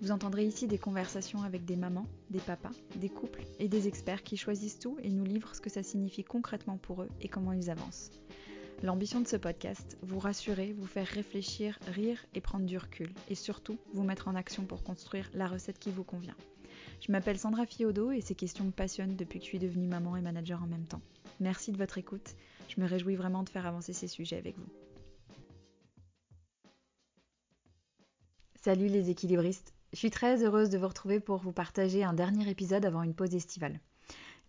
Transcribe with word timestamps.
vous 0.00 0.12
entendrez 0.12 0.46
ici 0.46 0.66
des 0.66 0.78
conversations 0.78 1.42
avec 1.42 1.64
des 1.64 1.76
mamans, 1.76 2.06
des 2.30 2.38
papas, 2.38 2.70
des 2.96 3.10
couples 3.10 3.44
et 3.58 3.68
des 3.68 3.86
experts 3.86 4.22
qui 4.22 4.36
choisissent 4.38 4.78
tout 4.78 4.96
et 5.02 5.10
nous 5.10 5.24
livrent 5.24 5.54
ce 5.54 5.60
que 5.60 5.68
ça 5.70 5.82
signifie 5.82 6.24
concrètement 6.24 6.78
pour 6.78 7.02
eux 7.02 7.08
et 7.20 7.28
comment 7.28 7.52
ils 7.52 7.70
avancent. 7.70 8.10
L'ambition 8.82 9.20
de 9.20 9.28
ce 9.28 9.36
podcast, 9.36 9.98
vous 10.00 10.18
rassurer, 10.18 10.72
vous 10.72 10.86
faire 10.86 11.06
réfléchir, 11.06 11.78
rire 11.86 12.24
et 12.34 12.40
prendre 12.40 12.64
du 12.64 12.78
recul, 12.78 13.12
et 13.28 13.34
surtout 13.34 13.76
vous 13.92 14.02
mettre 14.02 14.28
en 14.28 14.34
action 14.34 14.64
pour 14.64 14.82
construire 14.82 15.30
la 15.34 15.46
recette 15.46 15.78
qui 15.78 15.90
vous 15.90 16.04
convient. 16.04 16.36
Je 17.06 17.12
m'appelle 17.12 17.38
Sandra 17.38 17.66
Fiodo 17.66 18.10
et 18.10 18.22
ces 18.22 18.34
questions 18.34 18.64
me 18.64 18.70
passionnent 18.70 19.16
depuis 19.16 19.38
que 19.38 19.44
je 19.44 19.50
suis 19.50 19.58
devenue 19.58 19.86
maman 19.86 20.16
et 20.16 20.22
manager 20.22 20.62
en 20.62 20.66
même 20.66 20.86
temps. 20.86 21.02
Merci 21.40 21.72
de 21.72 21.76
votre 21.76 21.98
écoute, 21.98 22.36
je 22.68 22.80
me 22.80 22.86
réjouis 22.86 23.16
vraiment 23.16 23.42
de 23.42 23.50
faire 23.50 23.66
avancer 23.66 23.92
ces 23.92 24.08
sujets 24.08 24.38
avec 24.38 24.56
vous. 24.56 24.68
Salut 28.62 28.88
les 28.88 29.10
équilibristes, 29.10 29.74
je 29.92 29.98
suis 29.98 30.10
très 30.10 30.44
heureuse 30.44 30.70
de 30.70 30.78
vous 30.78 30.86
retrouver 30.86 31.18
pour 31.18 31.38
vous 31.38 31.52
partager 31.52 32.04
un 32.04 32.12
dernier 32.12 32.48
épisode 32.48 32.84
avant 32.84 33.02
une 33.02 33.14
pause 33.14 33.34
estivale. 33.34 33.80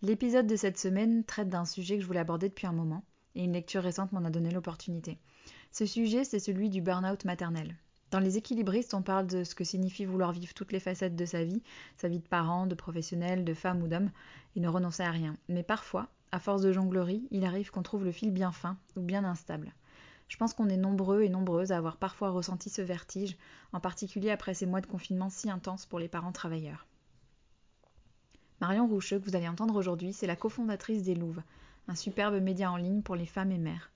L'épisode 0.00 0.46
de 0.46 0.56
cette 0.56 0.78
semaine 0.78 1.24
traite 1.24 1.48
d'un 1.48 1.64
sujet 1.64 1.96
que 1.96 2.02
je 2.02 2.06
voulais 2.06 2.20
aborder 2.20 2.48
depuis 2.48 2.68
un 2.68 2.72
moment, 2.72 3.04
et 3.34 3.42
une 3.42 3.52
lecture 3.52 3.82
récente 3.82 4.12
m'en 4.12 4.24
a 4.24 4.30
donné 4.30 4.50
l'opportunité. 4.50 5.18
Ce 5.72 5.84
sujet, 5.84 6.22
c'est 6.22 6.38
celui 6.38 6.70
du 6.70 6.80
burn-out 6.80 7.24
maternel. 7.24 7.76
Dans 8.12 8.20
les 8.20 8.36
équilibristes, 8.36 8.94
on 8.94 9.02
parle 9.02 9.26
de 9.26 9.42
ce 9.42 9.54
que 9.54 9.64
signifie 9.64 10.04
vouloir 10.04 10.32
vivre 10.32 10.54
toutes 10.54 10.70
les 10.70 10.80
facettes 10.80 11.16
de 11.16 11.24
sa 11.24 11.42
vie, 11.42 11.62
sa 11.96 12.08
vie 12.08 12.20
de 12.20 12.28
parent, 12.28 12.66
de 12.66 12.74
professionnel, 12.74 13.44
de 13.44 13.54
femme 13.54 13.82
ou 13.82 13.88
d'homme, 13.88 14.10
et 14.54 14.60
ne 14.60 14.68
renoncer 14.68 15.02
à 15.02 15.10
rien. 15.10 15.34
Mais 15.48 15.62
parfois, 15.62 16.08
à 16.30 16.38
force 16.38 16.62
de 16.62 16.72
jonglerie, 16.72 17.26
il 17.30 17.44
arrive 17.44 17.70
qu'on 17.70 17.82
trouve 17.82 18.04
le 18.04 18.12
fil 18.12 18.30
bien 18.30 18.52
fin 18.52 18.78
ou 18.96 19.00
bien 19.00 19.24
instable. 19.24 19.74
Je 20.32 20.38
pense 20.38 20.54
qu'on 20.54 20.70
est 20.70 20.78
nombreux 20.78 21.20
et 21.20 21.28
nombreuses 21.28 21.72
à 21.72 21.76
avoir 21.76 21.98
parfois 21.98 22.30
ressenti 22.30 22.70
ce 22.70 22.80
vertige, 22.80 23.36
en 23.74 23.80
particulier 23.80 24.30
après 24.30 24.54
ces 24.54 24.64
mois 24.64 24.80
de 24.80 24.86
confinement 24.86 25.28
si 25.28 25.50
intenses 25.50 25.84
pour 25.84 25.98
les 25.98 26.08
parents 26.08 26.32
travailleurs. 26.32 26.86
Marion 28.58 28.88
Roucheux, 28.88 29.18
que 29.18 29.26
vous 29.26 29.36
allez 29.36 29.46
entendre 29.46 29.76
aujourd'hui, 29.76 30.14
c'est 30.14 30.26
la 30.26 30.34
cofondatrice 30.34 31.02
des 31.02 31.14
Louves, 31.14 31.42
un 31.86 31.94
superbe 31.94 32.40
média 32.40 32.72
en 32.72 32.78
ligne 32.78 33.02
pour 33.02 33.14
les 33.14 33.26
femmes 33.26 33.52
et 33.52 33.58
mères. 33.58 33.90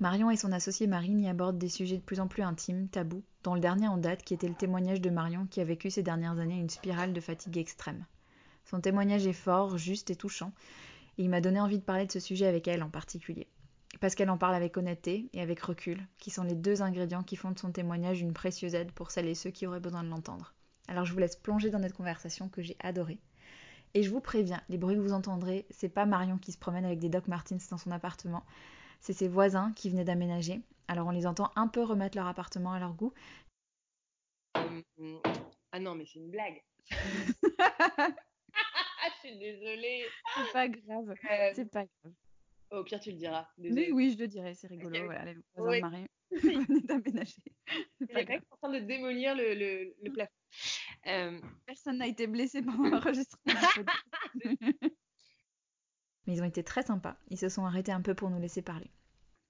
Marion 0.00 0.32
et 0.32 0.36
son 0.36 0.50
associée 0.50 0.88
Marine 0.88 1.20
y 1.20 1.28
abordent 1.28 1.58
des 1.58 1.68
sujets 1.68 1.98
de 1.98 2.02
plus 2.02 2.18
en 2.18 2.26
plus 2.26 2.42
intimes, 2.42 2.88
tabous, 2.88 3.22
dont 3.44 3.54
le 3.54 3.60
dernier 3.60 3.86
en 3.86 3.98
date 3.98 4.24
qui 4.24 4.34
était 4.34 4.48
le 4.48 4.56
témoignage 4.56 5.00
de 5.00 5.10
Marion 5.10 5.46
qui 5.48 5.60
a 5.60 5.64
vécu 5.64 5.92
ces 5.92 6.02
dernières 6.02 6.40
années 6.40 6.58
une 6.58 6.70
spirale 6.70 7.12
de 7.12 7.20
fatigue 7.20 7.56
extrême. 7.56 8.04
Son 8.64 8.80
témoignage 8.80 9.28
est 9.28 9.32
fort, 9.32 9.78
juste 9.78 10.10
et 10.10 10.16
touchant, 10.16 10.50
et 11.18 11.22
il 11.22 11.30
m'a 11.30 11.40
donné 11.40 11.60
envie 11.60 11.78
de 11.78 11.84
parler 11.84 12.06
de 12.06 12.12
ce 12.12 12.18
sujet 12.18 12.48
avec 12.48 12.66
elle 12.66 12.82
en 12.82 12.90
particulier 12.90 13.46
parce 14.00 14.14
qu'elle 14.14 14.30
en 14.30 14.38
parle 14.38 14.54
avec 14.54 14.76
honnêteté 14.76 15.28
et 15.32 15.40
avec 15.40 15.60
recul, 15.60 16.06
qui 16.18 16.30
sont 16.30 16.44
les 16.44 16.54
deux 16.54 16.82
ingrédients 16.82 17.22
qui 17.22 17.36
font 17.36 17.50
de 17.50 17.58
son 17.58 17.72
témoignage 17.72 18.20
une 18.20 18.32
précieuse 18.32 18.74
aide 18.74 18.92
pour 18.92 19.10
celles 19.10 19.28
et 19.28 19.34
ceux 19.34 19.50
qui 19.50 19.66
auraient 19.66 19.80
besoin 19.80 20.04
de 20.04 20.08
l'entendre. 20.08 20.54
Alors 20.86 21.04
je 21.04 21.12
vous 21.12 21.18
laisse 21.18 21.36
plonger 21.36 21.70
dans 21.70 21.78
notre 21.78 21.96
conversation 21.96 22.48
que 22.48 22.62
j'ai 22.62 22.76
adorée. 22.80 23.18
Et 23.94 24.02
je 24.02 24.10
vous 24.10 24.20
préviens, 24.20 24.62
les 24.68 24.78
bruits 24.78 24.96
que 24.96 25.00
vous 25.00 25.12
entendrez, 25.12 25.66
c'est 25.70 25.88
pas 25.88 26.06
Marion 26.06 26.38
qui 26.38 26.52
se 26.52 26.58
promène 26.58 26.84
avec 26.84 26.98
des 26.98 27.08
Doc 27.08 27.26
Martens 27.26 27.68
dans 27.70 27.78
son 27.78 27.90
appartement, 27.90 28.44
c'est 29.00 29.12
ses 29.12 29.28
voisins 29.28 29.72
qui 29.74 29.90
venaient 29.90 30.04
d'aménager. 30.04 30.60
Alors 30.88 31.06
on 31.06 31.10
les 31.10 31.26
entend 31.26 31.50
un 31.56 31.68
peu 31.68 31.82
remettre 31.82 32.16
leur 32.16 32.26
appartement 32.26 32.72
à 32.72 32.78
leur 32.78 32.94
goût. 32.94 33.12
Euh, 34.56 35.18
ah 35.72 35.80
non, 35.80 35.94
mais 35.94 36.04
c'est 36.06 36.18
une 36.18 36.30
blague. 36.30 36.62
je 39.22 39.28
suis 39.28 39.38
désolée. 39.38 40.04
C'est 40.36 40.52
pas 40.52 40.68
grave. 40.68 41.14
Euh, 41.30 41.52
c'est 41.54 41.70
pas 41.70 41.84
grave. 41.84 42.14
Au 42.70 42.84
pire, 42.84 43.00
tu 43.00 43.10
le 43.10 43.16
diras. 43.16 43.48
Oui, 43.58 43.90
oui, 43.92 44.12
je 44.12 44.18
le 44.18 44.28
dirai, 44.28 44.54
c'est 44.54 44.66
rigolo. 44.66 45.04
Voilà, 45.04 45.24
les 45.24 45.36
voisins 45.56 45.76
de 45.76 45.80
Marie 45.80 46.06
venaient 46.30 46.80
d'aménager. 46.82 47.42
Les 48.00 48.14
mecs 48.14 48.30
sont 48.30 48.46
en 48.50 48.56
train 48.68 48.80
de 48.80 48.84
démolir 48.84 49.34
le, 49.34 49.54
le, 49.54 49.94
le 50.02 50.12
plafond. 50.12 50.32
Euh... 51.06 51.40
Personne 51.66 51.98
n'a 51.98 52.06
été 52.06 52.26
blessé 52.26 52.62
pendant 52.62 52.88
l'enregistrement. 52.90 53.54
Mais 56.26 56.34
ils 56.34 56.42
ont 56.42 56.46
été 56.46 56.62
très 56.62 56.82
sympas. 56.82 57.16
Ils 57.28 57.38
se 57.38 57.48
sont 57.48 57.64
arrêtés 57.64 57.92
un 57.92 58.02
peu 58.02 58.14
pour 58.14 58.28
nous 58.28 58.40
laisser 58.40 58.60
parler. 58.60 58.90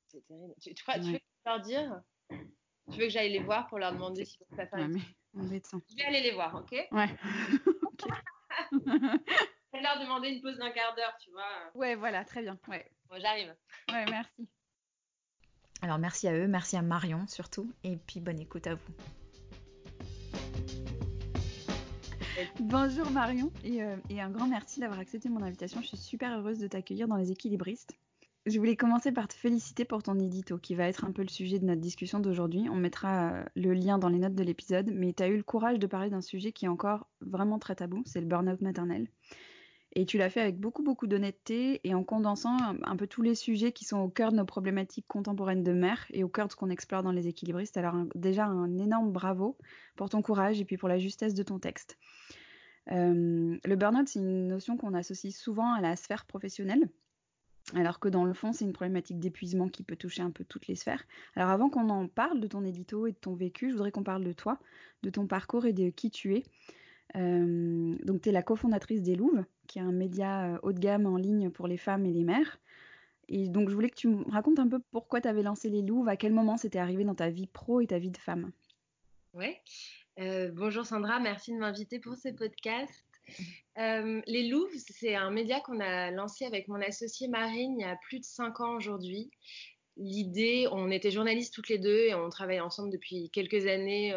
C'est 0.06 0.24
terrible. 0.26 0.54
Tu, 0.60 0.74
tu, 0.74 0.82
crois, 0.84 0.98
tu 1.00 1.12
veux 1.12 1.20
leur 1.44 1.60
dire? 1.60 2.02
Tu 2.30 2.98
veux 2.98 3.06
que 3.06 3.10
j'aille 3.10 3.32
les 3.32 3.42
voir 3.42 3.66
pour 3.66 3.78
leur 3.78 3.92
demander 3.92 4.24
si 4.24 4.38
peuvent 4.38 4.56
faire 4.56 4.72
ouais, 4.72 4.88
mais 4.88 5.00
Je 5.34 5.96
vais 5.96 6.04
aller 6.04 6.22
les 6.22 6.32
voir, 6.32 6.54
ok? 6.54 6.72
Ouais. 6.92 7.16
ok. 7.82 8.08
Je 9.78 9.82
vais 9.82 9.88
leur 9.94 10.00
demander 10.00 10.30
une 10.30 10.40
pause 10.40 10.58
d'un 10.58 10.72
quart 10.72 10.92
d'heure, 10.96 11.16
tu 11.22 11.30
vois. 11.30 11.44
Ouais, 11.76 11.94
voilà, 11.94 12.24
très 12.24 12.42
bien. 12.42 12.58
Ouais. 12.66 12.84
Bon, 13.08 13.16
j'arrive. 13.20 13.54
Ouais, 13.92 14.04
merci. 14.10 14.48
Alors 15.82 15.98
merci 15.98 16.26
à 16.26 16.34
eux, 16.34 16.48
merci 16.48 16.76
à 16.76 16.82
Marion 16.82 17.28
surtout, 17.28 17.72
et 17.84 17.96
puis 17.96 18.18
bonne 18.18 18.40
écoute 18.40 18.66
à 18.66 18.74
vous. 18.74 18.92
Bonjour 22.58 23.08
Marion, 23.12 23.52
et, 23.62 23.84
euh, 23.84 23.96
et 24.10 24.20
un 24.20 24.30
grand 24.30 24.48
merci 24.48 24.80
d'avoir 24.80 24.98
accepté 24.98 25.28
mon 25.28 25.42
invitation. 25.42 25.80
Je 25.80 25.86
suis 25.86 25.96
super 25.96 26.36
heureuse 26.36 26.58
de 26.58 26.66
t'accueillir 26.66 27.06
dans 27.06 27.16
les 27.16 27.30
équilibristes. 27.30 27.92
Je 28.46 28.58
voulais 28.58 28.74
commencer 28.74 29.12
par 29.12 29.28
te 29.28 29.34
féliciter 29.34 29.84
pour 29.84 30.02
ton 30.02 30.18
édito, 30.18 30.58
qui 30.58 30.74
va 30.74 30.88
être 30.88 31.04
un 31.04 31.12
peu 31.12 31.22
le 31.22 31.28
sujet 31.28 31.60
de 31.60 31.66
notre 31.66 31.80
discussion 31.80 32.18
d'aujourd'hui. 32.18 32.68
On 32.68 32.76
mettra 32.76 33.32
euh, 33.32 33.44
le 33.54 33.72
lien 33.74 33.98
dans 33.98 34.08
les 34.08 34.18
notes 34.18 34.34
de 34.34 34.42
l'épisode, 34.42 34.90
mais 34.92 35.12
tu 35.12 35.22
as 35.22 35.28
eu 35.28 35.36
le 35.36 35.44
courage 35.44 35.78
de 35.78 35.86
parler 35.86 36.10
d'un 36.10 36.22
sujet 36.22 36.50
qui 36.50 36.64
est 36.64 36.68
encore 36.68 37.08
vraiment 37.20 37.60
très 37.60 37.76
tabou, 37.76 38.02
c'est 38.04 38.20
le 38.20 38.26
burn-out 38.26 38.60
maternel. 38.62 39.06
Et 39.98 40.06
tu 40.06 40.16
l'as 40.16 40.30
fait 40.30 40.40
avec 40.40 40.60
beaucoup, 40.60 40.84
beaucoup 40.84 41.08
d'honnêteté 41.08 41.80
et 41.82 41.92
en 41.92 42.04
condensant 42.04 42.56
un, 42.84 42.96
peu 42.96 43.08
tous 43.08 43.20
les 43.20 43.34
sujets 43.34 43.72
qui 43.72 43.84
sont 43.84 43.98
au 43.98 44.08
cœur 44.08 44.30
de 44.30 44.36
nos 44.36 44.44
problématiques 44.44 45.08
contemporaines 45.08 45.64
de 45.64 45.72
mère 45.72 46.06
et 46.10 46.22
au 46.22 46.28
cœur 46.28 46.46
de 46.46 46.52
ce 46.52 46.56
qu'on 46.56 46.70
explore 46.70 47.02
dans 47.02 47.10
les 47.10 47.26
équilibristes. 47.26 47.76
Alors, 47.76 47.96
déjà, 48.14 48.44
un 48.46 48.78
énorme 48.78 49.10
bravo 49.10 49.58
pour 49.96 50.08
ton 50.08 50.22
courage 50.22 50.60
et 50.60 50.64
puis 50.64 50.76
pour 50.76 50.88
la 50.88 51.00
justesse 51.00 51.34
de 51.34 51.42
ton 51.42 51.58
texte. 51.58 51.98
Euh, 52.92 53.58
le 53.64 53.74
burn-out, 53.74 54.06
c'est 54.06 54.20
une 54.20 54.46
notion 54.46 54.76
qu'on 54.76 54.94
associe 54.94 55.34
souvent 55.34 55.72
à 55.72 55.80
la 55.80 55.96
sphère 55.96 56.26
professionnelle. 56.26 56.88
Alors 57.74 57.98
que 57.98 58.08
dans 58.08 58.24
le 58.24 58.34
fond, 58.34 58.52
c'est 58.52 58.64
une 58.64 58.72
problématique 58.72 59.18
d'épuisement 59.18 59.68
qui 59.68 59.82
peut 59.82 59.96
toucher 59.96 60.22
un 60.22 60.30
peu 60.30 60.44
toutes 60.44 60.68
les 60.68 60.76
sphères. 60.76 61.02
Alors 61.34 61.50
avant 61.50 61.70
qu'on 61.70 61.88
en 61.88 62.06
parle 62.06 62.38
de 62.38 62.46
ton 62.46 62.64
édito 62.64 63.08
et 63.08 63.10
de 63.10 63.16
ton 63.16 63.34
vécu, 63.34 63.70
je 63.70 63.72
voudrais 63.72 63.90
qu'on 63.90 64.04
parle 64.04 64.22
de 64.22 64.32
toi, 64.32 64.60
de 65.02 65.10
ton 65.10 65.26
parcours 65.26 65.66
et 65.66 65.72
de 65.72 65.90
qui 65.90 66.12
tu 66.12 66.36
es. 66.36 66.44
Euh, 67.16 67.96
donc, 68.04 68.22
tu 68.22 68.28
es 68.28 68.32
la 68.32 68.42
cofondatrice 68.42 69.02
des 69.02 69.16
Louves, 69.16 69.44
qui 69.66 69.78
est 69.78 69.82
un 69.82 69.92
média 69.92 70.54
euh, 70.54 70.58
haut 70.62 70.72
de 70.72 70.78
gamme 70.78 71.06
en 71.06 71.16
ligne 71.16 71.50
pour 71.50 71.66
les 71.66 71.78
femmes 71.78 72.06
et 72.06 72.12
les 72.12 72.24
mères. 72.24 72.58
Et 73.28 73.48
donc, 73.48 73.68
je 73.68 73.74
voulais 73.74 73.90
que 73.90 73.96
tu 73.96 74.08
me 74.08 74.30
racontes 74.30 74.58
un 74.58 74.68
peu 74.68 74.78
pourquoi 74.90 75.20
tu 75.20 75.28
avais 75.28 75.42
lancé 75.42 75.68
les 75.68 75.82
Louves, 75.82 76.08
à 76.08 76.16
quel 76.16 76.32
moment 76.32 76.56
c'était 76.56 76.78
arrivé 76.78 77.04
dans 77.04 77.14
ta 77.14 77.28
vie 77.28 77.46
pro 77.46 77.80
et 77.80 77.86
ta 77.86 77.98
vie 77.98 78.10
de 78.10 78.16
femme? 78.16 78.50
Oui. 79.34 79.54
Euh, 80.18 80.50
bonjour 80.52 80.84
Sandra, 80.84 81.20
merci 81.20 81.52
de 81.52 81.58
m'inviter 81.58 82.00
pour 82.00 82.16
ce 82.16 82.28
podcast. 82.30 83.04
Euh, 83.78 84.20
les 84.26 84.48
Louves, 84.48 84.74
c'est 84.74 85.14
un 85.14 85.30
média 85.30 85.60
qu'on 85.60 85.78
a 85.78 86.10
lancé 86.10 86.44
avec 86.44 86.66
mon 86.66 86.80
associée 86.80 87.28
Marine 87.28 87.76
il 87.78 87.82
y 87.82 87.84
a 87.84 87.96
plus 87.96 88.18
de 88.18 88.24
cinq 88.24 88.60
ans 88.60 88.74
aujourd'hui. 88.74 89.30
L'idée, 89.96 90.66
on 90.72 90.90
était 90.90 91.10
journalistes 91.10 91.54
toutes 91.54 91.68
les 91.68 91.78
deux 91.78 92.06
et 92.06 92.14
on 92.14 92.28
travaille 92.30 92.60
ensemble 92.60 92.90
depuis 92.90 93.30
quelques 93.30 93.66
années 93.66 94.14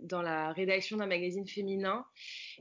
dans 0.00 0.22
la 0.22 0.52
rédaction 0.52 0.96
d'un 0.96 1.06
magazine 1.06 1.46
féminin. 1.46 2.04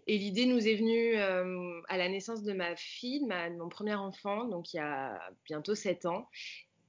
Et 0.08 0.18
l'idée 0.18 0.46
nous 0.46 0.68
est 0.68 0.76
venue 0.76 1.18
euh, 1.18 1.82
à 1.88 1.98
la 1.98 2.10
naissance 2.10 2.44
de 2.44 2.54
ma 2.54 2.76
fille, 2.76 3.22
de, 3.22 3.58
mon 3.58 3.70
premier 3.70 3.96
enfant, 3.96 4.46
donc 4.46 4.74
il 4.74 4.78
y 4.78 4.80
a 4.80 5.20
bientôt 5.46 5.76
sept 5.76 6.06
ans. 6.06 6.28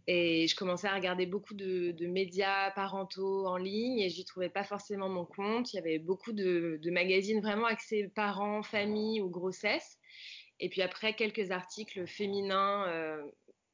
Et 0.09 0.47
je 0.47 0.55
commençais 0.55 0.87
à 0.87 0.95
regarder 0.95 1.27
beaucoup 1.27 1.55
de, 1.55 1.95
médias 2.07 2.71
parentaux 2.71 3.47
en 3.47 3.57
ligne 3.57 3.99
et 3.99 4.09
j'y 4.09 4.25
trouvais 4.25 4.49
pas 4.49 4.63
forcément 4.63 5.09
mon 5.09 5.25
compte. 5.25 5.73
Il 5.73 5.77
y 5.77 5.79
avait 5.81 5.99
beaucoup 5.99 6.33
de, 6.33 6.81
magazines 6.91 7.41
vraiment 7.41 7.67
axés 7.67 8.09
parents, 8.15 8.63
famille 8.63 9.21
ou 9.21 9.29
grossesse. 9.29 9.99
Et 10.61 10.69
puis 10.69 10.81
après, 10.83 11.15
quelques 11.15 11.51
articles 11.51 12.07
féminins 12.07 12.87
euh, 12.89 13.23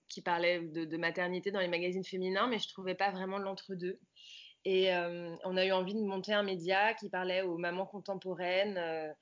qui 0.08 0.22
parlaient 0.22 0.60
de, 0.60 0.96
maternité 0.96 1.50
dans 1.50 1.60
les 1.60 1.68
magazines 1.68 2.04
féminins, 2.04 2.46
mais 2.48 2.58
je 2.58 2.68
trouvais 2.68 2.94
pas 2.94 3.10
vraiment 3.10 3.38
l'entre-deux. 3.38 3.98
Et 4.64 4.94
euh, 4.94 5.34
on 5.44 5.56
a 5.56 5.64
eu 5.66 5.72
envie 5.72 5.94
de 5.94 6.00
monter 6.00 6.32
un 6.32 6.44
média 6.44 6.94
qui 6.94 7.08
parlait 7.08 7.42
aux 7.42 7.58
mamans 7.58 7.86
contemporaines, 7.86 8.76
euh, 8.78 9.12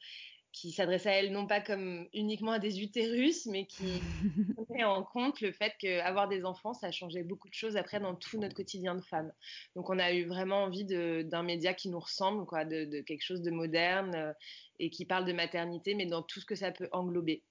qui 0.52 0.73
s'adresse 0.73 1.06
à 1.06 1.12
elles 1.12 1.32
non 1.32 1.47
pas 1.47 1.61
comme 1.61 2.08
uniquement 2.12 2.52
à 2.52 2.58
des 2.58 2.82
utérus, 2.82 3.47
mais 3.47 3.67
qui 3.67 3.85
met 4.70 4.85
en 4.85 5.02
compte 5.02 5.41
le 5.41 5.52
fait 5.52 5.75
qu'avoir 5.79 6.29
des 6.29 6.44
enfants, 6.44 6.75
ça 6.75 6.88
a 6.88 6.91
changé 6.91 7.23
beaucoup 7.23 7.49
de 7.49 7.55
choses 7.55 7.76
après 7.76 8.00
dans 8.00 8.14
tout 8.14 8.38
notre 8.38 8.55
quotidien 8.55 8.94
de 8.94 9.02
femme. 9.02 9.32
Donc 9.76 9.91
on 9.91 9.99
a 9.99 10.12
eu 10.12 10.25
vraiment 10.25 10.64
envie 10.64 10.85
d'un 10.85 11.43
média 11.43 11.75
qui 11.75 11.88
nous 11.88 12.00
ressemble, 12.00 12.47
quoi, 12.47 12.64
de, 12.64 13.00
quelque 13.02 13.23
chose 13.23 13.43
de 13.43 13.50
moderne 13.50 14.14
euh, 14.14 14.32
et 14.79 14.91
qui 14.91 15.05
parle 15.05 15.25
de 15.25 15.32
maternité, 15.32 15.94
mais 15.94 16.06
dans 16.06 16.23
tout 16.23 16.41
ce 16.41 16.47
que 16.47 16.55
ça 16.55 16.73
peut 16.73 16.88
englober. 16.93 17.44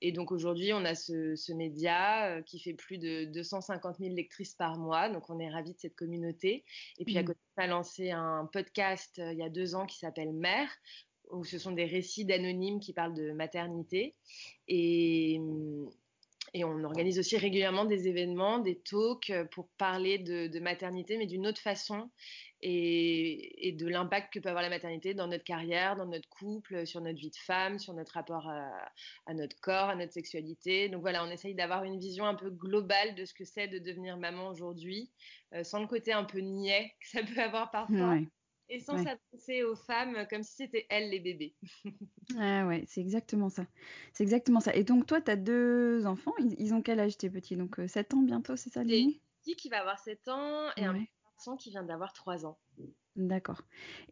Et 0.00 0.12
donc 0.12 0.30
aujourd'hui, 0.30 0.72
on 0.72 0.84
a 0.84 0.94
ce, 0.94 1.52
média 1.52 2.30
euh, 2.30 2.42
qui 2.42 2.60
fait 2.60 2.74
plus 2.74 2.98
de 2.98 3.24
250 3.26 3.96
000 3.98 4.14
lectrices 4.14 4.54
par 4.54 4.78
mois, 4.78 5.08
donc 5.08 5.28
on 5.28 5.38
est 5.40 5.50
ravis 5.50 5.72
de 5.72 5.78
cette 5.78 5.96
communauté. 5.96 6.64
Et 6.98 7.04
puis 7.04 7.18
à 7.18 7.22
mmh. 7.22 7.26
côté, 7.26 7.40
on 7.56 7.62
a 7.62 7.66
lancé 7.66 8.10
un 8.12 8.48
podcast 8.52 9.18
euh, 9.18 9.32
il 9.32 9.38
y 9.38 9.42
a 9.42 9.48
deux 9.48 9.74
ans 9.74 9.86
qui 9.86 9.98
s'appelle 9.98 10.32
Mère, 10.32 10.70
où 11.30 11.44
ce 11.44 11.58
sont 11.58 11.72
des 11.72 11.84
récits 11.84 12.24
d'anonymes 12.24 12.80
qui 12.80 12.92
parlent 12.92 13.14
de 13.14 13.32
maternité. 13.32 14.14
Et, 14.68 15.40
on 16.58 16.84
organise 16.84 17.18
aussi 17.18 17.36
régulièrement 17.36 17.84
des 17.84 18.08
événements, 18.08 18.60
des 18.60 18.76
talks 18.76 19.30
pour 19.50 19.68
parler 19.76 20.18
de, 20.18 20.58
maternité, 20.58 21.18
mais 21.18 21.26
d'une 21.26 21.46
autre 21.46 21.60
façon, 21.60 22.08
et, 22.62 23.76
de 23.78 23.86
l'impact 23.86 24.32
que 24.32 24.38
peut 24.38 24.48
avoir 24.48 24.62
la 24.62 24.70
maternité 24.70 25.12
dans 25.12 25.26
notre 25.26 25.44
carrière, 25.44 25.96
dans 25.96 26.06
notre 26.06 26.28
couple, 26.30 26.86
sur 26.86 27.02
notre 27.02 27.18
vie 27.18 27.30
de 27.30 27.36
femme, 27.36 27.78
sur 27.78 27.92
notre 27.92 28.12
rapport 28.12 28.48
à, 28.48 29.34
notre 29.34 29.60
corps, 29.60 29.90
à 29.90 29.96
notre 29.96 30.14
sexualité. 30.14 30.88
Donc 30.88 31.02
voilà, 31.02 31.24
on 31.24 31.30
essaye 31.30 31.54
d'avoir 31.54 31.84
une 31.84 31.98
vision 31.98 32.24
un 32.24 32.34
peu 32.34 32.48
globale 32.48 33.14
de 33.16 33.26
ce 33.26 33.34
que 33.34 33.44
c'est 33.44 33.68
de 33.68 33.78
devenir 33.78 34.16
maman 34.16 34.48
aujourd'hui, 34.48 35.10
euh, 35.52 35.62
sans 35.62 35.80
le 35.80 35.86
côté 35.86 36.12
un 36.12 36.24
peu 36.24 36.38
niais 36.38 36.94
que 37.00 37.08
ça 37.08 37.22
peut 37.22 37.40
avoir 37.40 37.70
parfois 37.70 38.16
et 38.68 38.80
sans 38.80 39.02
s'adresser 39.02 39.62
aux 39.62 39.76
femmes 39.76 40.26
comme 40.28 40.42
si 40.42 40.56
c'était 40.56 40.86
elles 40.88 41.10
les 41.10 41.20
bébés. 41.20 41.54
ah 42.38 42.66
ouais, 42.66 42.84
c'est 42.86 43.00
exactement 43.00 43.48
ça. 43.48 43.66
C'est 44.12 44.24
exactement 44.24 44.60
ça. 44.60 44.74
Et 44.74 44.84
donc 44.84 45.06
toi, 45.06 45.20
tu 45.20 45.30
as 45.30 45.36
deux 45.36 46.06
enfants, 46.06 46.34
ils, 46.38 46.74
ont 46.74 46.82
quel 46.82 47.00
âge 47.00 47.16
tes 47.16 47.30
petits? 47.30 47.56
Donc 47.56 47.80
7 47.86 48.12
euh, 48.12 48.16
ans 48.16 48.22
bientôt, 48.22 48.56
c'est 48.56 48.70
ça 48.70 48.82
J'ai 48.84 49.04
un 49.04 49.10
petit 49.42 49.56
qui 49.56 49.68
va 49.68 49.80
avoir 49.80 49.98
7 49.98 50.28
ans 50.28 50.68
et 50.76 50.84
un 50.84 51.04
garçon 51.34 51.56
qui 51.56 51.70
vient 51.70 51.84
d'avoir 51.84 52.12
3 52.12 52.46
ans. 52.46 52.58
D'accord. 53.16 53.62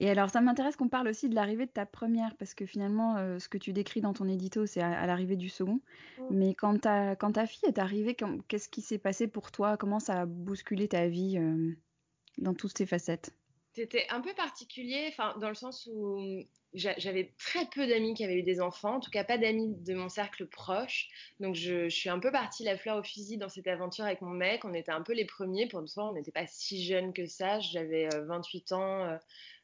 Et 0.00 0.08
alors, 0.08 0.30
ça 0.30 0.40
m'intéresse 0.40 0.76
qu'on 0.76 0.88
parle 0.88 1.08
aussi 1.08 1.28
de 1.28 1.34
l'arrivée 1.34 1.66
de 1.66 1.70
ta 1.70 1.84
première, 1.84 2.34
parce 2.36 2.54
que 2.54 2.64
finalement, 2.64 3.18
euh, 3.18 3.38
ce 3.38 3.50
que 3.50 3.58
tu 3.58 3.74
décris 3.74 4.00
dans 4.00 4.14
ton 4.14 4.26
édito, 4.26 4.64
c'est 4.64 4.80
à, 4.80 5.06
l'arrivée 5.06 5.36
du 5.36 5.50
second. 5.50 5.80
Mmh. 6.18 6.22
Mais 6.30 6.54
quand 6.54 6.80
ta, 6.80 7.14
quand 7.14 7.32
ta 7.32 7.46
fille 7.46 7.68
est 7.68 7.78
arrivée, 7.78 8.16
qu'est-ce 8.48 8.70
qui 8.70 8.80
s'est 8.80 8.98
passé 8.98 9.28
pour 9.28 9.52
toi? 9.52 9.76
Comment 9.76 10.00
ça 10.00 10.22
a 10.22 10.26
bousculé 10.26 10.88
ta 10.88 11.06
vie 11.06 11.36
euh, 11.36 11.74
dans 12.38 12.54
toutes 12.54 12.76
ces 12.78 12.86
facettes? 12.86 13.34
C'était 13.74 14.06
un 14.10 14.20
peu 14.20 14.32
particulier, 14.34 15.06
enfin, 15.08 15.34
dans 15.40 15.48
le 15.48 15.54
sens 15.54 15.88
où 15.92 16.44
j'avais 16.74 17.32
très 17.38 17.66
peu 17.66 17.86
d'amis 17.86 18.14
qui 18.14 18.24
avaient 18.24 18.38
eu 18.38 18.42
des 18.42 18.60
enfants, 18.60 18.96
en 18.96 19.00
tout 19.00 19.10
cas 19.10 19.24
pas 19.24 19.38
d'amis 19.38 19.74
de 19.76 19.94
mon 19.94 20.08
cercle 20.08 20.46
proche. 20.46 21.08
Donc 21.40 21.54
je, 21.54 21.88
suis 21.88 22.08
un 22.08 22.18
peu 22.18 22.32
partie 22.32 22.64
la 22.64 22.76
fleur 22.76 22.98
au 22.98 23.02
fusil 23.02 23.36
dans 23.36 23.48
cette 23.48 23.66
aventure 23.66 24.04
avec 24.04 24.20
mon 24.22 24.30
mec. 24.30 24.64
On 24.64 24.74
était 24.74 24.92
un 24.92 25.02
peu 25.02 25.12
les 25.12 25.24
premiers. 25.24 25.66
Pour 25.68 25.80
une 25.80 25.88
fois, 25.88 26.10
on 26.10 26.12
n'était 26.14 26.32
pas 26.32 26.46
si 26.46 26.84
jeunes 26.84 27.12
que 27.12 27.26
ça. 27.26 27.60
J'avais 27.60 28.08
28 28.26 28.72
euh, 28.72 28.74
ans. 28.76 29.04
Euh, 29.04 29.16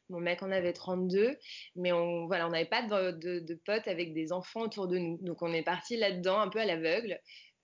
mon 0.09 0.19
mec 0.19 0.43
en 0.43 0.51
avait 0.51 0.73
32, 0.73 1.37
mais 1.77 1.93
on 1.93 2.27
voilà, 2.27 2.45
on 2.45 2.49
n'avait 2.49 2.65
pas 2.65 2.81
de, 2.81 3.39
de, 3.39 3.53
potes 3.55 3.87
avec 3.87 4.13
des 4.13 4.33
enfants 4.33 4.59
autour 4.61 4.87
de 4.89 4.97
nous. 4.97 5.17
Donc 5.21 5.41
on 5.41 5.53
est 5.53 5.63
parti 5.63 5.95
là-dedans 5.95 6.39
un 6.41 6.49
peu 6.49 6.59
à 6.59 6.65
l'aveugle. 6.65 7.17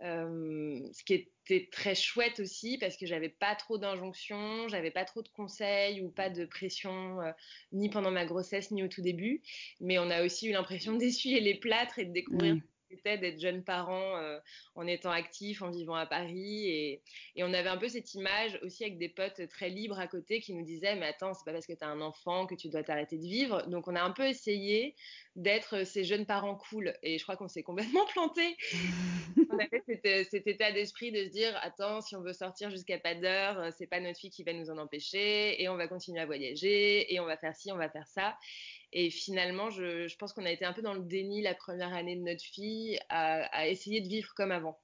Euh, 0.03 0.79
ce 0.93 1.03
qui 1.03 1.13
était 1.15 1.69
très 1.71 1.95
chouette 1.95 2.39
aussi 2.39 2.77
parce 2.77 2.97
que 2.97 3.07
j'avais 3.07 3.29
pas 3.29 3.55
trop 3.55 3.79
d'injonctions, 3.79 4.67
j'avais 4.67 4.91
pas 4.91 5.05
trop 5.05 5.23
de 5.23 5.29
conseils 5.29 6.01
ou 6.01 6.09
pas 6.09 6.29
de 6.29 6.45
pression 6.45 7.19
euh, 7.21 7.31
ni 7.71 7.89
pendant 7.89 8.11
ma 8.11 8.25
grossesse 8.25 8.69
ni 8.69 8.83
au 8.83 8.87
tout 8.87 9.01
début. 9.01 9.41
Mais 9.81 9.97
on 9.97 10.09
a 10.09 10.23
aussi 10.23 10.49
eu 10.49 10.51
l'impression 10.51 10.93
d'essuyer 10.97 11.39
les 11.39 11.55
plâtres 11.55 11.97
et 11.97 12.05
de 12.05 12.13
découvrir 12.13 12.57
c'était 12.89 13.17
d'être 13.17 13.39
jeune 13.39 13.63
parent 13.63 14.17
euh, 14.17 14.39
en 14.75 14.87
étant 14.87 15.11
actif, 15.11 15.61
en 15.61 15.69
vivant 15.69 15.95
à 15.95 16.05
Paris. 16.05 16.69
Et, 16.69 17.01
on 17.37 17.53
avait 17.53 17.69
un 17.69 17.77
peu 17.77 17.87
cette 17.87 18.13
image 18.13 18.59
aussi 18.63 18.83
avec 18.83 18.97
des 18.97 19.09
potes 19.09 19.47
très 19.49 19.69
libres 19.69 19.99
à 19.99 20.07
côté 20.07 20.41
qui 20.41 20.53
nous 20.53 20.63
disaient 20.63 20.95
Mais 20.95 21.07
attends, 21.07 21.33
c'est 21.33 21.45
pas 21.45 21.53
parce 21.53 21.67
que 21.67 21.73
tu 21.73 21.83
as 21.83 21.87
un 21.87 22.01
enfant 22.01 22.45
que 22.45 22.55
tu 22.55 22.69
dois 22.69 22.83
t'arrêter 22.83 23.17
de 23.17 23.23
vivre. 23.23 23.63
Donc 23.67 23.87
on 23.87 23.95
a 23.95 24.01
un 24.01 24.11
peu 24.11 24.25
essayé 24.25 24.95
d'être 25.35 25.85
ces 25.85 26.03
jeunes 26.03 26.25
parents 26.25 26.55
cool. 26.55 26.93
Et 27.03 27.17
je 27.17 27.23
crois 27.23 27.37
qu'on 27.37 27.47
s'est 27.47 27.63
complètement 27.63 28.05
planté. 28.07 28.57
on 29.49 29.59
avait 29.59 29.83
cet, 30.25 30.47
état 30.47 30.71
d'esprit 30.71 31.11
de 31.11 31.23
se 31.25 31.29
dire 31.29 31.57
Attends, 31.61 32.01
si 32.01 32.15
on 32.15 32.21
veut 32.21 32.33
sortir 32.33 32.69
jusqu'à 32.69 32.97
pas 32.97 33.15
d'heure, 33.15 33.71
c'est 33.77 33.87
pas 33.87 33.99
notre 33.99 34.19
fille 34.19 34.31
qui 34.31 34.43
va 34.43 34.53
nous 34.53 34.69
en 34.69 34.77
empêcher. 34.77 35.61
Et 35.61 35.69
on 35.69 35.75
va 35.75 35.87
continuer 35.87 36.19
à 36.19 36.25
voyager. 36.25 37.13
Et 37.13 37.19
on 37.19 37.25
va 37.25 37.37
faire 37.37 37.55
ci, 37.55 37.71
on 37.71 37.77
va 37.77 37.89
faire 37.89 38.07
ça. 38.07 38.37
Et 38.93 39.09
finalement, 39.09 39.69
je, 39.69 40.15
pense 40.17 40.33
qu'on 40.33 40.45
a 40.45 40.51
été 40.51 40.65
un 40.65 40.73
peu 40.73 40.81
dans 40.81 40.93
le 40.93 41.01
déni 41.01 41.41
la 41.41 41.53
première 41.53 41.93
année 41.93 42.15
de 42.15 42.21
notre 42.21 42.43
fille 42.43 42.99
à, 43.09 43.67
essayer 43.67 44.01
de 44.01 44.07
vivre 44.07 44.33
comme 44.35 44.51
avant. 44.51 44.79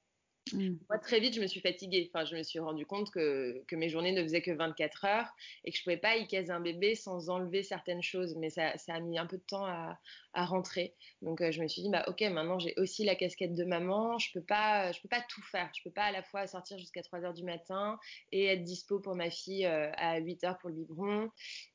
Mmh. 0.52 0.74
Moi, 0.90 0.98
très 0.98 1.20
vite, 1.20 1.34
je 1.34 1.40
me 1.40 1.46
suis 1.46 1.60
fatiguée. 1.60 2.10
Enfin, 2.12 2.26
je 2.26 2.36
me 2.36 2.42
suis 2.42 2.58
rendu 2.58 2.84
compte 2.84 3.10
que, 3.10 3.64
mes 3.72 3.88
journées 3.88 4.12
ne 4.12 4.22
faisaient 4.22 4.42
que 4.42 4.50
24 4.50 5.04
heures 5.06 5.32
et 5.64 5.70
que 5.70 5.76
je 5.76 5.82
ne 5.82 5.84
pouvais 5.84 5.96
pas 5.96 6.16
y 6.16 6.26
caser 6.28 6.50
un 6.50 6.60
bébé 6.60 6.94
sans 6.94 7.30
enlever 7.30 7.62
certaines 7.62 8.02
choses. 8.02 8.34
Mais 8.36 8.50
ça, 8.50 8.74
a 8.88 9.00
mis 9.00 9.18
un 9.18 9.26
peu 9.26 9.38
de 9.38 9.42
temps 9.42 9.64
à, 9.64 9.98
rentrer. 10.42 10.94
Donc, 11.22 11.40
euh, 11.40 11.52
je 11.52 11.62
me 11.62 11.68
suis 11.68 11.82
dit, 11.82 11.90
bah, 11.90 12.04
ok, 12.08 12.20
maintenant 12.22 12.58
j'ai 12.58 12.74
aussi 12.76 13.04
la 13.04 13.14
casquette 13.14 13.54
de 13.54 13.64
maman. 13.64 14.18
Je 14.18 14.30
ne 14.34 14.40
peux, 14.40 14.44
pas, 14.44 14.90
peux 15.02 15.08
pas 15.08 15.24
tout 15.28 15.42
faire. 15.42 15.70
Je 15.74 15.80
ne 15.80 15.90
peux 15.90 15.94
pas 15.94 16.04
à 16.04 16.12
la 16.12 16.22
fois 16.22 16.46
sortir 16.46 16.78
jusqu'à 16.78 17.02
3 17.02 17.24
heures 17.24 17.34
du 17.34 17.44
matin 17.44 17.98
et 18.32 18.46
être 18.46 18.64
dispo 18.64 18.98
pour 18.98 19.14
ma 19.14 19.30
fille 19.30 19.66
euh, 19.66 19.92
à 19.96 20.18
8 20.18 20.44
heures 20.44 20.58
pour 20.58 20.70
le 20.70 20.76
biberon. 20.76 21.30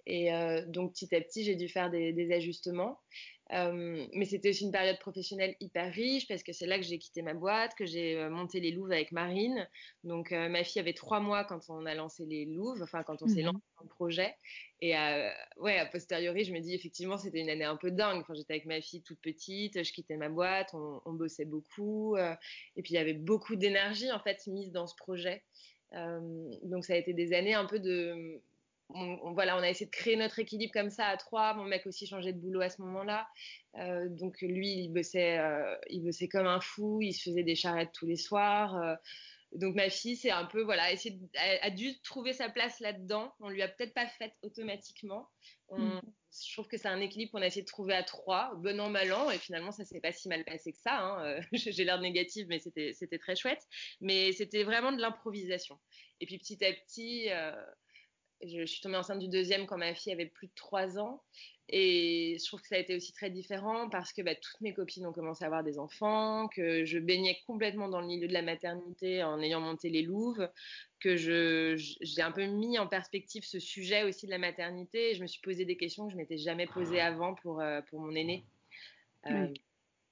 Et 0.06 0.34
euh, 0.34 0.66
donc, 0.68 0.94
petit 0.94 1.16
à 1.16 1.22
petit, 1.22 1.44
j'ai 1.44 1.56
dû 1.56 1.70
faire 1.70 1.90
des 1.90 2.32
ajustements. 2.34 3.00
Euh, 3.52 4.06
mais 4.14 4.26
c'était 4.26 4.50
aussi 4.50 4.66
une 4.66 4.72
période 4.72 5.00
professionnelle 5.00 5.56
hyper 5.60 5.92
riche 5.92 6.28
parce 6.28 6.44
que 6.44 6.54
c'est 6.54 6.68
là 6.68 6.78
que 6.78 6.84
j'ai 6.84 7.00
quitté 7.00 7.24
ma 7.24 7.34
boîte, 7.34 7.74
que 7.76 7.86
j'ai 7.86 8.16
euh, 8.16 8.30
monté 8.30 8.60
les 8.60 8.72
Louves 8.72 8.92
avec 8.92 9.12
Marine. 9.12 9.68
Donc 10.04 10.32
euh, 10.32 10.50
ma 10.50 10.64
fille 10.64 10.80
avait 10.80 10.94
trois 10.94 11.20
mois 11.20 11.44
quand 11.46 11.70
on 11.70 11.86
a 11.86 11.96
lancé 11.96 12.26
les 12.28 12.46
Louves, 12.46 12.82
enfin 12.84 13.02
quand 13.04 13.24
on 13.24 13.28
s'est 13.28 13.42
mhm. 13.42 13.48
lancé 13.48 13.64
dans 13.78 13.84
le 13.84 13.90
projet. 13.90 14.36
Et 14.82 14.94
ouais, 15.58 15.78
a 15.78 15.86
posteriori, 15.86 16.46
je 16.46 16.54
me 16.54 16.60
dis 16.60 16.74
effectivement 16.74 17.18
c'était 17.18 17.40
une 17.40 17.50
année 17.50 17.66
un 17.66 17.76
peu 17.76 17.92
dingue. 17.92 18.22
Enfin, 18.22 18.34
j'étais 18.34 18.54
avec 18.54 18.66
ma 18.66 18.80
fille 18.80 19.02
toute 19.02 19.20
petite, 19.20 19.84
je 19.84 19.92
quittais 19.92 20.16
ma 20.16 20.30
boîte, 20.30 20.74
on, 20.74 21.14
bossait 21.14 21.44
beaucoup, 21.44 22.16
et 22.16 22.82
puis 22.82 22.94
il 22.94 22.96
y 22.96 22.98
avait 22.98 23.14
beaucoup 23.14 23.58
d'énergie 23.58 24.10
en 24.10 24.20
fait 24.20 24.48
mise 24.48 24.72
dans 24.72 24.88
ce 24.88 24.96
projet. 24.96 25.44
donc 25.92 26.86
ça 26.86 26.94
a 26.94 26.96
été 26.96 27.14
des 27.14 27.34
années 27.34 27.56
un 27.56 27.66
peu 27.66 27.80
de 27.80 28.42
on, 28.92 29.34
voilà, 29.34 29.56
on 29.56 29.60
a 29.60 29.70
essayé 29.70 29.86
de 29.86 29.92
créer 29.92 30.16
notre 30.16 30.40
équilibre 30.40 30.74
comme 30.74 30.90
ça 30.90 31.06
à 31.06 31.18
trois. 31.18 31.54
Mon 31.54 31.66
mec 31.66 31.86
aussi 31.86 32.08
changeait 32.08 32.34
de 32.34 32.40
boulot 32.40 32.62
à 32.62 32.70
ce 32.70 32.82
moment-là. 32.82 33.28
Euh, 33.78 34.10
donc 34.10 34.42
lui, 34.42 34.68
il 34.68 34.90
bossait, 34.90 35.38
euh, 35.38 35.76
il 35.90 36.04
bossait 36.04 36.28
comme 36.28 36.48
un 36.48 36.60
fou. 36.60 37.00
Il 37.02 37.14
se 37.14 37.30
faisait 37.30 37.44
des 37.44 37.56
charrettes 37.56 37.92
tous 37.94 38.08
les 38.08 38.16
soirs. 38.16 38.98
Euh. 39.54 39.58
donc 39.58 39.76
ma 39.76 39.90
fille, 39.90 40.16
c'est 40.16 40.32
un 40.32 40.46
peu, 40.46 40.64
voilà, 40.64 40.92
essayer 40.92 41.20
a, 41.62 41.70
dû 41.70 42.00
trouver 42.02 42.34
sa 42.34 42.50
place 42.50 42.80
là-dedans. 42.80 43.34
On 43.40 43.50
lui 43.50 43.62
a 43.62 43.68
peut-être 43.68 43.94
pas 43.94 44.08
faite 44.08 44.34
automatiquement. 44.44 45.30
Mm. 45.72 46.00
Je 46.32 46.54
trouve 46.54 46.68
que 46.68 46.78
c'est 46.78 46.88
un 46.88 47.02
équilibre 47.02 47.32
qu'on 47.32 47.42
a 47.42 47.48
essayé 47.48 47.64
de 47.64 47.68
trouver 47.68 47.94
à 47.94 48.04
trois, 48.04 48.54
bon 48.58 48.80
an, 48.80 48.90
mal 48.90 49.12
an, 49.14 49.30
et 49.32 49.38
finalement 49.38 49.72
ça 49.72 49.86
s'est 49.86 50.00
pas 50.00 50.12
si 50.12 50.30
mal 50.30 50.46
passé 50.46 50.72
que 50.72 50.78
ça. 50.78 51.00
Hein. 51.00 51.40
J'ai 51.54 51.84
l'air 51.84 52.00
négative, 52.00 52.48
mais 52.50 52.60
c'était 52.60 53.20
très 53.20 53.36
chouette. 53.36 53.62
Mais 54.02 54.32
c'était 54.34 54.64
vraiment 54.64 54.92
de 54.92 55.02
l'improvisation. 55.02 55.80
Et 56.20 56.26
puis 56.26 56.38
petit 56.38 56.64
à 56.64 56.74
petit 56.74 57.30
je, 58.42 58.66
suis 58.66 58.82
tombée 58.82 58.98
enceinte 58.98 59.20
du 59.20 59.28
deuxième 59.28 59.66
quand 59.66 59.78
ma 59.78 59.94
fille 59.94 60.14
avait 60.14 60.28
plus 60.28 60.48
de 60.48 60.54
trois 60.56 61.00
ans. 61.00 61.22
Et 61.72 62.38
je 62.40 62.46
trouve 62.48 62.62
que 62.62 62.68
ça 62.68 62.76
a 62.76 62.80
été 62.80 62.96
aussi 62.96 63.14
très 63.14 63.30
différent 63.30 63.90
parce 63.90 64.12
que 64.12 64.24
bah, 64.24 64.34
toutes 64.34 64.60
mes 64.62 64.74
copines 64.74 65.06
ont 65.06 65.14
commencé 65.14 65.44
à 65.44 65.48
avoir 65.48 65.64
des 65.64 65.78
enfants, 65.78 66.48
que 66.48 66.84
je 66.84 66.98
baignais 66.98 67.38
complètement 67.46 67.90
dans 67.90 68.02
le 68.02 68.08
milieu 68.08 68.28
de 68.28 68.34
la 68.34 68.42
maternité 68.42 69.24
en 69.24 69.40
ayant 69.40 69.62
monté 69.62 69.90
les 69.90 70.02
Louves, 70.02 70.50
que 71.00 71.16
j'ai 71.16 72.22
un 72.22 72.32
peu 72.32 72.46
mis 72.46 72.80
en 72.80 72.88
perspective 72.88 73.44
ce 73.46 73.60
sujet 73.60 74.04
aussi 74.04 74.26
de 74.26 74.32
la 74.32 74.40
maternité. 74.40 75.12
Et 75.12 75.16
je 75.16 75.22
me 75.22 75.28
suis 75.28 75.42
posé 75.42 75.64
des 75.64 75.78
questions 75.78 76.08
que 76.08 76.12
je 76.12 76.18
m'étais 76.18 76.38
jamais 76.38 76.66
posées 76.66 77.02
avant 77.02 77.36
pour, 77.36 77.62
euh, 77.62 77.82
pour 77.90 78.00
mon 78.00 78.16
aîné. 78.16 78.44
Euh, 79.28 79.48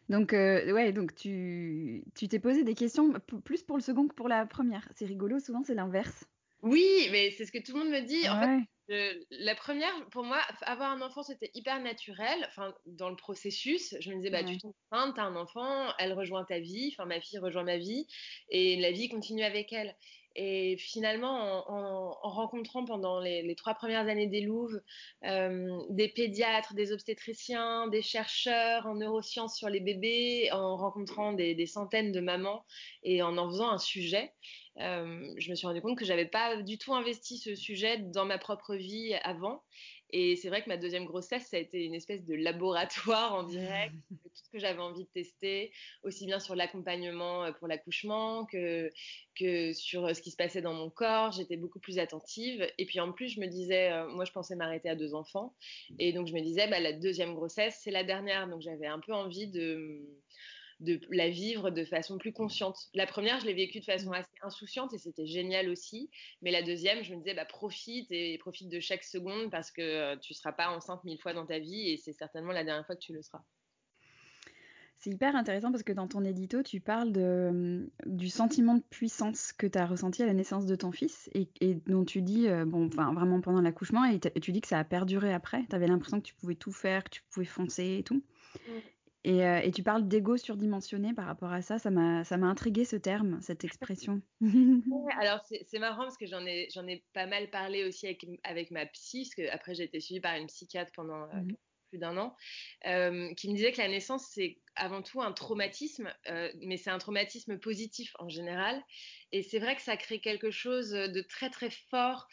donc, 0.09 0.33
euh, 0.33 0.71
ouais, 0.73 0.93
donc 0.93 1.15
tu 1.15 2.03
t'es 2.13 2.39
posé 2.39 2.63
des 2.63 2.75
questions 2.75 3.13
plus 3.43 3.63
pour 3.63 3.77
le 3.77 3.81
second 3.81 4.07
que 4.07 4.13
pour 4.13 4.27
la 4.27 4.45
première. 4.45 4.87
C'est 4.95 5.05
rigolo, 5.05 5.39
souvent 5.39 5.63
c'est 5.63 5.75
l'inverse. 5.75 6.25
Oui, 6.61 7.07
mais 7.11 7.31
c'est 7.31 7.45
ce 7.45 7.51
que 7.51 7.59
tout 7.59 7.73
le 7.73 7.79
monde 7.79 7.89
me 7.89 8.01
dit. 8.01 8.29
En 8.29 8.39
fait, 8.41 8.63
la 8.89 9.55
première, 9.55 9.91
pour 10.11 10.23
moi, 10.23 10.39
avoir 10.61 10.91
un 10.91 11.01
enfant, 11.01 11.23
c'était 11.23 11.51
hyper 11.53 11.81
naturel. 11.81 12.45
Enfin, 12.47 12.73
dans 12.85 13.09
le 13.09 13.15
processus, 13.15 13.95
je 13.99 14.09
me 14.11 14.17
disais, 14.17 14.29
bah, 14.29 14.43
tu 14.43 14.57
tombes 14.57 14.73
enceinte, 14.91 15.15
t'as 15.15 15.23
un 15.23 15.35
enfant, 15.35 15.91
elle 15.99 16.13
rejoint 16.13 16.45
ta 16.45 16.59
vie, 16.59 16.93
enfin, 16.93 17.05
ma 17.05 17.19
fille 17.19 17.39
rejoint 17.39 17.63
ma 17.63 17.77
vie, 17.77 18.07
et 18.49 18.77
la 18.77 18.91
vie 18.91 19.09
continue 19.09 19.43
avec 19.43 19.73
elle. 19.73 19.95
Et 20.39 20.77
finalement, 20.77 21.67
en, 21.67 22.29
rencontrant 22.29 22.85
pendant 22.85 23.19
les, 23.19 23.55
trois 23.55 23.73
premières 23.73 24.07
années 24.07 24.27
des 24.27 24.41
Louves 24.41 24.79
euh, 25.25 25.81
des 25.89 26.09
pédiatres, 26.09 26.75
des 26.75 26.91
obstétriciens, 26.91 27.87
des 27.87 28.03
chercheurs 28.03 28.85
en 28.85 28.93
neurosciences 28.93 29.57
sur 29.57 29.67
les 29.67 29.79
bébés, 29.79 30.49
en 30.51 30.77
rencontrant 30.77 31.33
des, 31.33 31.65
centaines 31.65 32.11
de 32.11 32.19
mamans 32.19 32.63
et 33.01 33.23
en 33.23 33.35
en 33.35 33.49
faisant 33.49 33.71
un 33.71 33.79
sujet, 33.79 34.31
euh, 34.79 35.33
je 35.37 35.49
me 35.49 35.55
suis 35.55 35.65
rendu 35.65 35.81
compte 35.81 35.97
que 35.97 36.05
j'avais 36.05 36.25
pas 36.25 36.61
du 36.61 36.77
tout 36.77 36.93
investi 36.93 37.37
ce 37.37 37.55
sujet 37.55 37.97
dans 37.97 38.25
ma 38.25 38.37
propre 38.37 38.75
vie 38.75 39.15
avant 39.23 39.63
Et 40.11 40.35
c'est 40.35 40.49
vrai 40.49 40.63
que 40.63 40.69
ma 40.69 40.77
deuxième 40.77 41.05
grossesse, 41.05 41.47
ça 41.47 41.57
a 41.57 41.59
été 41.59 41.83
une 41.83 41.95
espèce 41.95 42.23
de 42.23 42.35
laboratoire 42.35 43.33
en 43.33 43.43
direct, 43.43 43.93
tout 44.09 44.29
ce 44.33 44.49
que 44.51 44.59
j'avais 44.59 44.79
envie 44.79 45.03
de 45.03 45.09
tester, 45.09 45.71
aussi 46.03 46.25
bien 46.25 46.39
sur 46.39 46.55
l'accompagnement 46.55 47.43
euh, 47.43 47.51
pour 47.51 47.67
l'accouchement 47.67 48.45
que, 48.45 48.89
que 49.35 49.73
sur 49.73 50.05
euh, 50.05 50.13
ce 50.13 50.21
qui 50.21 50.31
se 50.31 50.37
passait 50.37 50.61
dans 50.61 50.73
mon 50.73 50.89
corps. 50.89 51.31
J'étais 51.31 51.57
beaucoup 51.57 51.79
plus 51.79 51.99
attentive. 51.99 52.65
Et 52.77 52.85
puis 52.85 52.99
en 52.99 53.11
plus, 53.11 53.29
je 53.29 53.41
me 53.41 53.47
disais, 53.47 53.91
euh, 53.91 54.07
moi 54.09 54.25
je 54.25 54.31
pensais 54.31 54.55
m'arrêter 54.55 54.89
à 54.89 54.95
deux 54.95 55.13
enfants. 55.13 55.55
Et 55.99 56.13
donc 56.13 56.27
je 56.27 56.33
me 56.33 56.41
disais, 56.41 56.67
bah, 56.67 56.79
la 56.79 56.93
deuxième 56.93 57.33
grossesse, 57.33 57.79
c'est 57.83 57.91
la 57.91 58.03
dernière. 58.03 58.47
Donc 58.47 58.61
j'avais 58.61 58.87
un 58.87 58.99
peu 58.99 59.13
envie 59.13 59.47
de 59.47 60.05
de 60.79 60.99
la 61.09 61.29
vivre 61.29 61.69
de 61.71 61.83
façon 61.85 62.17
plus 62.17 62.33
consciente. 62.33 62.77
La 62.93 63.07
première, 63.07 63.39
je 63.39 63.45
l'ai 63.45 63.53
vécue 63.53 63.79
de 63.79 63.85
façon 63.85 64.11
assez 64.11 64.29
insouciante 64.43 64.93
et 64.93 64.97
c'était 64.97 65.25
génial 65.25 65.69
aussi. 65.69 66.09
Mais 66.41 66.51
la 66.51 66.61
deuxième, 66.61 67.03
je 67.03 67.13
me 67.13 67.17
disais, 67.19 67.33
bah, 67.33 67.45
profite 67.45 68.11
et 68.11 68.37
profite 68.37 68.69
de 68.69 68.79
chaque 68.79 69.03
seconde 69.03 69.49
parce 69.49 69.71
que 69.71 69.81
euh, 69.81 70.17
tu 70.17 70.33
ne 70.33 70.35
seras 70.35 70.51
pas 70.51 70.69
enceinte 70.69 71.03
mille 71.03 71.19
fois 71.19 71.33
dans 71.33 71.45
ta 71.45 71.59
vie 71.59 71.89
et 71.89 71.97
c'est 71.97 72.13
certainement 72.13 72.51
la 72.51 72.63
dernière 72.63 72.85
fois 72.85 72.95
que 72.95 73.01
tu 73.01 73.13
le 73.13 73.21
seras. 73.21 73.41
C'est 74.99 75.11
hyper 75.11 75.35
intéressant 75.35 75.71
parce 75.71 75.83
que 75.83 75.93
dans 75.93 76.07
ton 76.07 76.23
édito, 76.25 76.63
tu 76.63 76.79
parles 76.79 77.11
de, 77.11 77.87
du 78.07 78.29
sentiment 78.29 78.73
de 78.75 78.81
puissance 78.81 79.53
que 79.53 79.67
tu 79.67 79.77
as 79.77 79.85
ressenti 79.85 80.23
à 80.23 80.25
la 80.25 80.33
naissance 80.33 80.65
de 80.65 80.75
ton 80.75 80.91
fils 80.91 81.29
et, 81.35 81.75
dont 81.85 82.03
tu 82.03 82.23
dis, 82.23 82.47
euh, 82.47 82.65
bon, 82.65 82.87
vraiment 82.87 83.39
pendant 83.39 83.61
l'accouchement, 83.61 84.05
et, 84.05 84.19
tu 84.19 84.51
dis 84.51 84.61
que 84.61 84.67
ça 84.67 84.79
a 84.79 84.83
perduré 84.83 85.33
après. 85.33 85.65
Tu 85.69 85.75
avais 85.75 85.87
l'impression 85.87 86.19
que 86.19 86.25
tu 86.25 86.33
pouvais 86.33 86.55
tout 86.55 86.71
faire, 86.71 87.03
que 87.03 87.11
tu 87.11 87.21
pouvais 87.29 87.45
foncer 87.45 87.97
et 87.99 88.03
tout. 88.03 88.23
Mmh. 88.55 88.71
Euh, 89.27 89.59
et, 89.61 89.71
tu 89.71 89.83
parles 89.83 90.07
d'ego 90.07 90.37
surdimensionné 90.37 91.13
par 91.13 91.25
rapport 91.25 91.51
à 91.51 91.61
ça. 91.61 91.79
Ça 91.79 91.91
m'a, 91.91 92.23
ça 92.23 92.37
m'a 92.37 92.47
intrigué 92.47 92.85
ce 92.85 92.95
terme, 92.95 93.39
cette 93.41 93.63
expression. 93.63 94.21
alors 95.19 95.41
c'est, 95.45 95.79
marrant 95.79 96.03
parce 96.03 96.17
que 96.17 96.25
j'en 96.25 96.45
ai, 96.45 96.67
j'en 96.73 96.87
ai 96.87 97.03
pas 97.13 97.25
mal 97.25 97.49
parlé 97.49 97.83
aussi 97.85 98.05
avec, 98.05 98.25
avec 98.43 98.71
ma 98.71 98.85
psy, 98.85 99.23
parce 99.23 99.35
que 99.35 99.53
après 99.53 99.75
j'ai 99.75 99.83
été 99.83 99.99
suivie 99.99 100.21
par 100.21 100.35
une 100.35 100.47
psychiatre 100.47 100.91
pendant 100.95 101.23
euh, 101.23 101.41
mmh 101.41 101.55
plus 101.89 101.97
d'un 101.97 102.17
an, 102.17 102.35
euh, 102.85 103.33
qui 103.35 103.49
me 103.49 103.55
disait 103.55 103.71
que 103.71 103.81
la 103.81 103.87
naissance 103.87 104.27
c'est 104.33 104.57
avant 104.75 105.01
tout 105.01 105.21
un 105.23 105.31
traumatisme, 105.31 106.13
mais 106.61 106.77
c'est 106.77 106.91
un 106.91 106.99
traumatisme 106.99 107.57
positif 107.57 108.15
en 108.19 108.29
général. 108.29 108.79
Et 109.31 109.41
c'est 109.41 109.57
vrai 109.57 109.75
que 109.75 109.81
ça 109.81 109.97
crée 109.97 110.19
quelque 110.19 110.51
chose 110.51 110.91
de 110.91 111.21
très 111.21 111.49
très 111.49 111.71
fort 111.71 112.27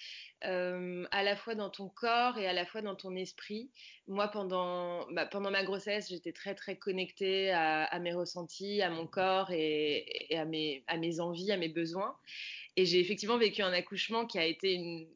euh, 0.45 1.07
à 1.11 1.23
la 1.23 1.37
fois 1.37 1.55
dans 1.55 1.71
ton 1.71 1.89
corps 1.89 2.37
et 2.39 2.47
à 2.47 2.53
la 2.53 2.67
fois 2.67 2.83
dans 2.83 2.95
ton 2.95 3.17
esprit. 3.17 3.71
Moi, 4.09 4.29
pendant, 4.29 5.11
bah, 5.13 5.25
pendant 5.27 5.51
ma 5.51 5.65
grossesse, 5.65 6.09
j'étais 6.11 6.33
très 6.33 6.55
très 6.55 6.77
connectée 6.77 7.51
à, 7.51 7.99
mes 8.01 8.13
ressentis, 8.13 8.83
à 8.83 8.91
mon 8.91 9.07
corps 9.07 9.51
et, 9.53 10.29
à, 10.37 10.45
mes, 10.45 10.85
à 10.87 10.99
mes 10.99 11.21
envies, 11.21 11.51
à 11.51 11.57
mes 11.57 11.69
besoins. 11.69 12.15
Et 12.77 12.85
j'ai 12.85 13.01
effectivement 13.01 13.39
vécu 13.39 13.63
un 13.63 13.73
accouchement 13.73 14.27
qui 14.27 14.39
a 14.39 14.45
été 14.45 14.75
une, 14.75 15.09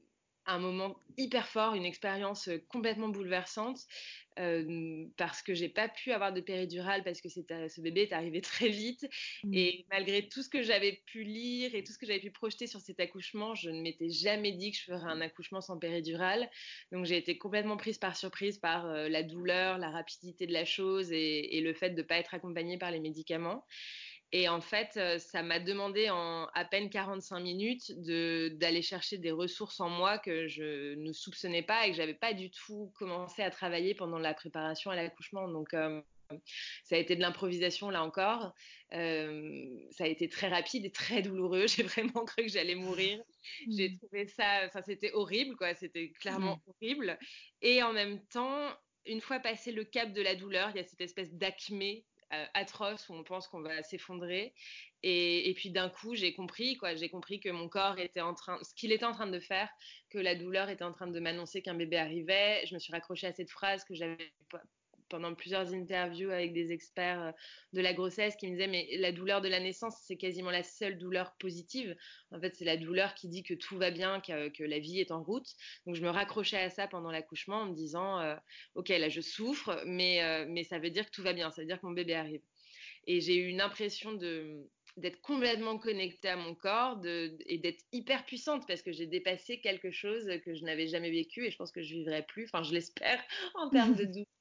un 0.48 0.58
moment 0.58 0.96
hyper 1.16 1.48
fort, 1.48 1.74
une 1.74 1.84
expérience 1.84 2.48
complètement 2.68 3.08
bouleversante. 3.08 3.80
Euh, 4.38 5.06
parce 5.16 5.42
que 5.42 5.52
j'ai 5.52 5.68
pas 5.68 5.88
pu 5.88 6.12
avoir 6.12 6.32
de 6.32 6.40
péridurale 6.40 7.02
parce 7.02 7.20
que 7.20 7.28
ce 7.28 7.80
bébé 7.80 8.02
est 8.02 8.12
arrivé 8.12 8.40
très 8.40 8.68
vite. 8.68 9.08
Mmh. 9.42 9.54
Et 9.54 9.86
malgré 9.90 10.28
tout 10.28 10.42
ce 10.42 10.48
que 10.48 10.62
j'avais 10.62 11.02
pu 11.06 11.24
lire 11.24 11.74
et 11.74 11.82
tout 11.82 11.92
ce 11.92 11.98
que 11.98 12.06
j'avais 12.06 12.20
pu 12.20 12.30
projeter 12.30 12.66
sur 12.66 12.80
cet 12.80 13.00
accouchement, 13.00 13.54
je 13.54 13.70
ne 13.70 13.80
m'étais 13.82 14.10
jamais 14.10 14.52
dit 14.52 14.70
que 14.70 14.78
je 14.78 14.84
ferais 14.84 15.10
un 15.10 15.20
accouchement 15.20 15.60
sans 15.60 15.78
péridurale. 15.78 16.48
Donc 16.92 17.04
j'ai 17.04 17.16
été 17.16 17.36
complètement 17.36 17.76
prise 17.76 17.98
par 17.98 18.16
surprise 18.16 18.58
par 18.58 18.86
euh, 18.86 19.08
la 19.08 19.22
douleur, 19.22 19.78
la 19.78 19.90
rapidité 19.90 20.46
de 20.46 20.52
la 20.52 20.64
chose 20.64 21.10
et, 21.10 21.56
et 21.56 21.60
le 21.60 21.74
fait 21.74 21.90
de 21.90 22.02
ne 22.02 22.06
pas 22.06 22.18
être 22.18 22.34
accompagnée 22.34 22.78
par 22.78 22.90
les 22.90 23.00
médicaments. 23.00 23.64
Et 24.32 24.48
en 24.48 24.60
fait, 24.60 24.96
euh, 24.96 25.18
ça 25.18 25.42
m'a 25.42 25.58
demandé 25.58 26.10
en 26.10 26.46
à 26.54 26.64
peine 26.64 26.90
45 26.90 27.40
minutes 27.40 27.92
d'aller 27.98 28.82
chercher 28.82 29.16
des 29.16 29.30
ressources 29.30 29.80
en 29.80 29.88
moi 29.88 30.18
que 30.18 30.46
je 30.48 30.94
ne 30.94 31.12
soupçonnais 31.12 31.62
pas 31.62 31.86
et 31.86 31.90
que 31.90 31.96
j'avais 31.96 32.14
pas 32.14 32.34
du 32.34 32.50
tout 32.50 32.92
commencé 32.98 33.42
à 33.42 33.50
travailler 33.50 33.94
pendant 33.94 34.18
la 34.18 34.34
préparation 34.34 34.90
à 34.90 34.96
l'accouchement. 34.96 35.48
Donc, 35.48 35.72
euh, 35.72 36.02
ça 36.84 36.96
a 36.96 36.98
été 36.98 37.16
de 37.16 37.22
l'improvisation 37.22 37.88
là 37.88 38.02
encore. 38.02 38.54
Euh, 38.92 39.66
ça 39.90 40.04
a 40.04 40.06
été 40.06 40.28
très 40.28 40.48
rapide 40.48 40.84
et 40.84 40.92
très 40.92 41.22
douloureux. 41.22 41.66
J'ai 41.82 41.82
vraiment 41.82 42.24
cru 42.24 42.44
que 42.44 42.48
j'allais 42.48 42.74
mourir. 42.74 43.22
J'ai 43.70 43.90
mmh. 43.90 43.98
trouvé 43.98 44.26
ça, 44.26 44.66
enfin, 44.66 44.82
c'était 44.84 45.12
horrible, 45.12 45.56
quoi. 45.56 45.74
C'était 45.74 46.10
clairement 46.20 46.56
mmh. 46.56 46.70
horrible. 46.70 47.18
Et 47.62 47.82
en 47.82 47.94
même 47.94 48.22
temps, 48.26 48.68
une 49.06 49.22
fois 49.22 49.40
passé 49.40 49.72
le 49.72 49.84
cap 49.84 50.12
de 50.12 50.20
la 50.20 50.34
douleur, 50.34 50.70
il 50.70 50.76
y 50.76 50.80
a 50.80 50.84
cette 50.84 51.00
espèce 51.00 51.32
d'acmé 51.32 52.04
atroce 52.54 53.08
où 53.08 53.14
on 53.14 53.24
pense 53.24 53.48
qu'on 53.48 53.62
va 53.62 53.82
s'effondrer. 53.82 54.54
Et, 55.02 55.52
puis 55.56 55.70
d'un 55.70 55.88
coup, 55.88 56.14
j'ai 56.14 56.34
compris, 56.34 56.76
quoi, 56.76 56.94
j'ai 56.94 57.08
compris 57.08 57.40
que 57.40 57.48
mon 57.48 57.68
corps 57.68 57.98
était 57.98 58.20
en 58.20 58.34
train, 58.34 58.58
ce 58.62 58.74
qu'il 58.74 58.92
était 58.92 59.04
en 59.04 59.12
train 59.12 59.28
de 59.28 59.38
faire, 59.38 59.68
que 60.10 60.18
la 60.18 60.34
douleur 60.34 60.68
était 60.68 60.84
en 60.84 60.92
train 60.92 61.06
de 61.06 61.20
m'annoncer 61.20 61.62
qu'un 61.62 61.74
bébé 61.74 61.98
arrivait. 61.98 62.64
Je 62.66 62.74
me 62.74 62.78
suis 62.78 62.92
raccrochée 62.92 63.28
à 63.28 63.32
cette 63.32 63.50
phrase 63.50 63.84
que 63.84 63.94
j'avais 63.94 64.32
pendant 65.08 65.34
plusieurs 65.34 65.72
interviews 65.74 66.30
avec 66.30 66.52
des 66.52 66.72
experts 66.72 67.22
euh, 67.22 67.32
de 67.72 67.80
la 67.80 67.92
grossesse 67.94 68.36
qui 68.36 68.46
me 68.46 68.52
disaient 68.52 68.68
mais 68.68 68.88
la 68.98 69.12
douleur 69.12 69.40
de 69.40 69.48
la 69.48 69.60
naissance 69.60 69.96
c'est 70.06 70.16
quasiment 70.16 70.50
la 70.50 70.62
seule 70.62 70.98
douleur 70.98 71.34
positive. 71.38 71.96
En 72.30 72.40
fait 72.40 72.54
c'est 72.56 72.64
la 72.64 72.76
douleur 72.76 73.14
qui 73.14 73.28
dit 73.28 73.42
que 73.42 73.54
tout 73.54 73.78
va 73.78 73.90
bien, 73.90 74.20
que, 74.20 74.62
la 74.62 74.78
vie 74.78 75.00
est 75.00 75.10
en 75.10 75.22
route. 75.22 75.48
Donc 75.86 75.94
je 75.94 76.02
me 76.02 76.10
raccrochais 76.10 76.58
à 76.58 76.70
ça 76.70 76.88
pendant 76.88 77.10
l'accouchement 77.10 77.62
en 77.62 77.66
me 77.66 77.74
disant 77.74 78.20
euh, 78.20 78.36
ok 78.74 78.88
là 78.88 79.08
je 79.08 79.20
souffre 79.20 79.82
mais, 79.86 80.22
euh, 80.22 80.46
mais 80.48 80.64
ça 80.64 80.78
veut 80.78 80.90
dire 80.90 81.06
que 81.06 81.10
tout 81.10 81.22
va 81.22 81.32
bien, 81.32 81.50
ça 81.50 81.62
veut 81.62 81.66
dire 81.66 81.80
que 81.80 81.86
mon 81.86 81.92
bébé 81.92 82.14
arrive. 82.14 82.42
Et 83.06 83.20
j'ai 83.20 83.36
eu 83.36 83.48
une 83.48 83.60
impression 83.60 84.12
d'être 84.98 85.20
complètement 85.22 85.78
connectée 85.78 86.28
à 86.28 86.36
mon 86.36 86.54
corps 86.54 87.00
et 87.04 87.58
d'être 87.58 87.82
hyper 87.92 88.24
puissante 88.26 88.66
parce 88.66 88.82
que 88.82 88.92
j'ai 88.92 89.06
dépassé 89.06 89.60
quelque 89.60 89.90
chose 89.90 90.28
que 90.44 90.54
je 90.54 90.64
n'avais 90.64 90.88
jamais 90.88 91.10
vécu 91.10 91.46
et 91.46 91.50
je 91.50 91.56
pense 91.56 91.72
que 91.72 91.82
je 91.82 91.94
vivrai 91.94 92.22
plus, 92.22 92.44
enfin 92.44 92.62
je 92.62 92.74
l'espère 92.74 93.22
en 93.54 93.70
termes 93.70 93.94
de 93.94 94.04
douleur 94.04 94.26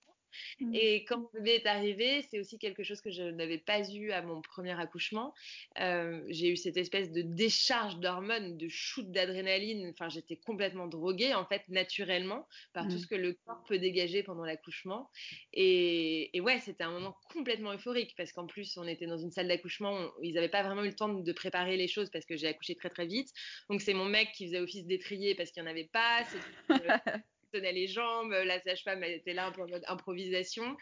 Mmh. 0.59 0.75
Et 0.75 1.05
quand 1.05 1.19
mon 1.19 1.29
bébé 1.33 1.61
est 1.63 1.67
arrivé, 1.67 2.21
c'est 2.29 2.39
aussi 2.39 2.57
quelque 2.57 2.83
chose 2.83 3.01
que 3.01 3.11
je 3.11 3.23
n'avais 3.23 3.57
pas 3.57 3.87
eu 3.89 4.11
à 4.11 4.21
mon 4.21 4.41
premier 4.41 4.79
accouchement. 4.79 5.33
Euh, 5.79 6.21
j'ai 6.29 6.49
eu 6.49 6.57
cette 6.57 6.77
espèce 6.77 7.11
de 7.11 7.21
décharge 7.21 7.99
d'hormones, 7.99 8.57
de 8.57 8.67
shoot 8.67 9.09
d'adrénaline. 9.11 9.89
Enfin, 9.89 10.09
j'étais 10.09 10.37
complètement 10.37 10.87
droguée, 10.87 11.33
en 11.33 11.45
fait, 11.45 11.63
naturellement, 11.69 12.47
par 12.73 12.87
tout 12.87 12.95
mmh. 12.95 12.99
ce 12.99 13.07
que 13.07 13.15
le 13.15 13.33
corps 13.45 13.63
peut 13.67 13.79
dégager 13.79 14.23
pendant 14.23 14.45
l'accouchement. 14.45 15.09
Et, 15.53 16.31
ouais, 16.39 16.59
c'était 16.59 16.83
un 16.83 16.91
moment 16.91 17.15
complètement 17.31 17.73
euphorique 17.73 18.13
parce 18.17 18.31
qu'en 18.31 18.47
plus, 18.47 18.77
on 18.77 18.87
était 18.87 19.07
dans 19.07 19.17
une 19.17 19.31
salle 19.31 19.47
d'accouchement. 19.47 20.11
Ils 20.21 20.33
n'avaient 20.33 20.49
pas 20.49 20.63
vraiment 20.63 20.83
eu 20.83 20.89
le 20.89 20.95
temps 20.95 21.09
de 21.09 21.31
préparer 21.33 21.77
les 21.77 21.87
choses 21.87 22.09
parce 22.09 22.25
que 22.25 22.37
j'ai 22.37 22.47
accouché 22.47 22.75
très 22.75 22.89
très 22.89 23.05
vite. 23.05 23.29
Donc, 23.69 23.81
c'est 23.81 23.93
mon 23.93 24.05
mec 24.05 24.31
qui 24.33 24.45
faisait 24.47 24.59
office 24.59 24.85
d'étrier 24.85 25.35
parce 25.35 25.51
qu'il 25.51 25.63
n'y 25.63 25.69
en 25.69 25.71
avait 25.71 25.89
pas. 25.91 26.23
tenait 27.57 27.71
les 27.71 27.87
jambes, 27.87 28.31
la 28.31 28.59
sage-femme 28.61 29.03
était 29.03 29.33
là 29.33 29.47
un 29.47 29.51
peu 29.51 29.61
en 29.61 29.67
mode 29.67 29.83
improvisation. 29.87 30.77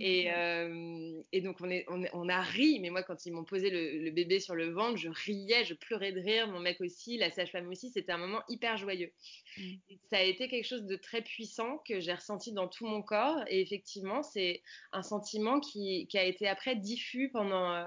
Et, 0.00 0.30
euh, 0.30 1.20
et 1.32 1.40
donc 1.40 1.56
on, 1.60 1.68
est, 1.68 1.84
on, 1.88 2.28
a 2.28 2.40
ri, 2.40 2.78
mais 2.80 2.90
moi 2.90 3.02
quand 3.02 3.26
ils 3.26 3.32
m'ont 3.32 3.44
posé 3.44 3.68
le, 3.68 4.10
bébé 4.12 4.38
sur 4.38 4.54
le 4.54 4.70
ventre, 4.70 4.96
je 4.96 5.08
riais, 5.08 5.64
je 5.64 5.74
pleurais 5.74 6.12
de 6.12 6.20
rire, 6.20 6.46
mon 6.46 6.60
mec 6.60 6.80
aussi, 6.80 7.18
la 7.18 7.30
sage-femme 7.30 7.68
aussi, 7.68 7.90
c'était 7.90 8.12
un 8.12 8.18
moment 8.18 8.42
hyper 8.48 8.76
joyeux. 8.76 9.12
Mm. 9.56 9.74
Ça 10.08 10.18
a 10.18 10.22
été 10.22 10.46
quelque 10.48 10.66
chose 10.66 10.84
de 10.84 10.94
très 10.94 11.22
puissant 11.22 11.78
que 11.78 11.98
j'ai 11.98 12.14
ressenti 12.14 12.52
dans 12.52 12.68
tout 12.68 12.86
mon 12.86 13.02
corps. 13.02 13.42
Et 13.48 13.60
effectivement, 13.60 14.22
c'est 14.22 14.62
un 14.92 15.02
sentiment 15.02 15.58
qui, 15.58 16.06
qui, 16.06 16.16
a 16.16 16.24
été 16.24 16.46
après 16.46 16.76
diffus 16.76 17.30
pendant 17.30 17.74
euh, 17.74 17.84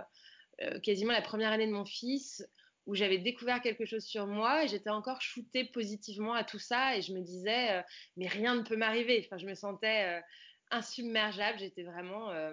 euh, 0.64 0.80
quasiment 0.80 1.14
la 1.14 1.22
première 1.22 1.52
année 1.52 1.68
de 1.68 1.72
mon 1.72 1.86
fils 1.86 2.46
où 2.86 2.96
j'avais 2.96 3.20
découvert 3.20 3.62
quelque 3.62 3.86
chose 3.86 4.04
sur 4.04 4.28
moi 4.28 4.64
et 4.64 4.68
j'étais 4.68 4.90
encore 4.90 5.22
shootée 5.22 5.66
positivement 5.66 6.34
à 6.34 6.44
tout 6.44 6.60
ça 6.60 6.98
et 6.98 7.02
je 7.02 7.14
me 7.14 7.22
disais 7.22 7.80
euh, 7.80 7.82
mais 8.18 8.28
rien 8.28 8.56
ne 8.56 8.64
peut 8.64 8.78
m'arriver. 8.78 9.22
Enfin, 9.26 9.38
je 9.38 9.46
me 9.46 9.54
sentais 9.54 10.18
euh, 10.18 10.22
insubmergeable. 10.72 11.60
J'étais 11.60 11.84
vraiment 11.84 12.32
euh, 12.32 12.52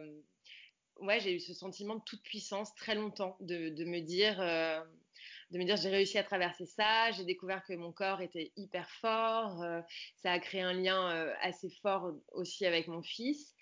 ouais, 1.00 1.20
j'ai 1.20 1.34
eu 1.34 1.40
ce 1.40 1.54
sentiment 1.54 1.96
de 1.96 2.02
toute 2.04 2.22
puissance 2.22 2.74
très 2.74 2.94
longtemps 2.94 3.36
de, 3.40 3.70
de 3.70 3.84
me 3.84 4.00
dire 4.00 4.38
de 5.50 5.58
me 5.58 5.64
dire 5.64 5.76
j'ai 5.76 5.88
réussi 5.88 6.18
à 6.18 6.24
traverser 6.24 6.66
ça, 6.66 7.10
j'ai 7.12 7.24
découvert 7.24 7.64
que 7.64 7.72
mon 7.72 7.92
corps 7.92 8.20
était 8.20 8.52
hyper 8.56 8.90
fort, 8.90 9.64
ça 10.16 10.32
a 10.32 10.38
créé 10.38 10.60
un 10.60 10.74
lien 10.74 11.08
assez 11.40 11.70
fort 11.80 12.12
aussi 12.32 12.66
avec 12.66 12.86
mon 12.86 13.00
fils. 13.02 13.54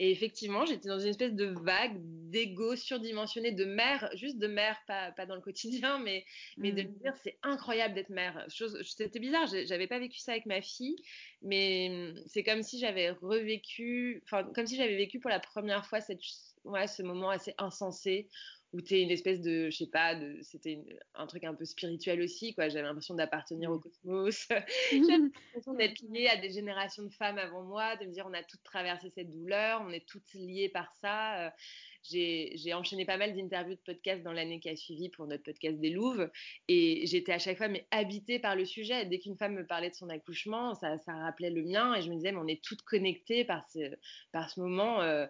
Et 0.00 0.10
effectivement, 0.10 0.66
j'étais 0.66 0.88
dans 0.88 0.98
une 0.98 1.08
espèce 1.08 1.34
de 1.34 1.54
vague 1.62 1.96
d'ego 2.30 2.74
surdimensionné 2.74 3.52
de 3.52 3.64
mère, 3.64 4.10
juste 4.14 4.38
de 4.38 4.48
mère, 4.48 4.76
pas, 4.88 5.12
pas 5.12 5.24
dans 5.24 5.36
le 5.36 5.40
quotidien, 5.40 5.98
mais, 6.04 6.24
mais 6.56 6.72
de 6.72 6.82
me 6.82 6.88
mmh. 6.88 6.98
dire 6.98 7.16
c'est 7.22 7.38
incroyable 7.42 7.94
d'être 7.94 8.10
mère. 8.10 8.44
C'était 8.48 9.20
bizarre, 9.20 9.46
j'avais 9.46 9.86
pas 9.86 9.98
vécu 10.00 10.18
ça 10.18 10.32
avec 10.32 10.46
ma 10.46 10.60
fille, 10.60 10.96
mais 11.42 11.88
mmh, 11.90 12.22
c'est 12.26 12.42
comme 12.42 12.62
si 12.62 12.80
j'avais 12.80 13.10
revécu, 13.10 14.20
enfin, 14.24 14.44
comme 14.54 14.66
si 14.66 14.76
j'avais 14.76 14.96
vécu 14.96 15.20
pour 15.20 15.30
la 15.30 15.40
première 15.40 15.86
fois 15.86 16.00
cette, 16.00 16.20
ouais, 16.64 16.88
ce 16.88 17.02
moment 17.02 17.30
assez 17.30 17.54
insensé 17.58 18.28
où 18.74 18.80
tu 18.80 18.94
es 18.94 19.02
une 19.02 19.10
espèce 19.12 19.40
de, 19.40 19.70
je 19.70 19.76
sais 19.76 19.86
pas, 19.86 20.18
c'était 20.42 20.84
un 21.14 21.28
truc 21.28 21.44
un 21.44 21.54
peu 21.54 21.64
spirituel 21.64 22.20
aussi, 22.20 22.54
quoi. 22.54 22.68
J'avais 22.68 22.82
l'impression 22.82 23.14
d'appartenir 23.14 23.70
au 23.70 23.78
cosmos. 23.78 24.48
J'avais 24.90 25.30
l'impression 25.46 25.74
d'être 25.74 26.02
liée 26.10 26.26
à 26.26 26.36
des 26.36 26.50
générations 26.50 27.04
de 27.04 27.12
femmes 27.14 27.38
avant 27.38 27.62
moi, 27.62 27.94
de 27.96 28.06
me 28.06 28.10
dire 28.10 28.26
on 28.28 28.34
a 28.34 28.42
toutes 28.42 28.64
traversé 28.64 29.10
cette 29.10 29.30
douleur, 29.30 29.80
on 29.86 29.90
est 29.90 30.04
toutes 30.04 30.34
liées 30.34 30.68
par 30.68 30.92
ça. 31.00 31.54
j'ai 32.02 32.74
enchaîné 32.74 33.04
pas 33.04 33.16
mal 33.16 33.36
d'interviews 33.36 33.76
de 33.76 33.80
podcasts 33.80 34.24
dans 34.24 34.32
l'année 34.32 34.58
qui 34.58 34.68
a 34.68 34.74
suivi 34.74 35.08
pour 35.08 35.28
notre 35.28 35.44
podcast 35.44 35.78
des 35.78 35.90
Louves. 35.90 36.28
Et 36.66 37.06
j'étais 37.06 37.32
à 37.32 37.38
chaque 37.38 37.58
fois 37.58 37.68
mais 37.68 37.86
habitée 37.92 38.40
par 38.40 38.56
le 38.56 38.64
sujet. 38.64 39.06
Dès 39.06 39.20
qu'une 39.20 39.36
femme 39.36 39.54
me 39.54 39.64
parlait 39.64 39.90
de 39.90 39.94
son 39.94 40.08
accouchement, 40.08 40.74
ça, 40.74 40.98
ça, 40.98 41.12
rappelait 41.12 41.50
le 41.50 41.62
mien. 41.62 41.94
Et 41.94 42.02
je 42.02 42.10
me 42.10 42.16
disais, 42.16 42.32
mais 42.32 42.38
on 42.38 42.48
est 42.48 42.62
toutes 42.64 42.82
connectées 42.82 43.44
par 43.44 43.64
ce, 43.70 43.94
par 44.32 44.50
ce 44.50 44.58
moment. 44.58 45.00
Euh, 45.00 45.26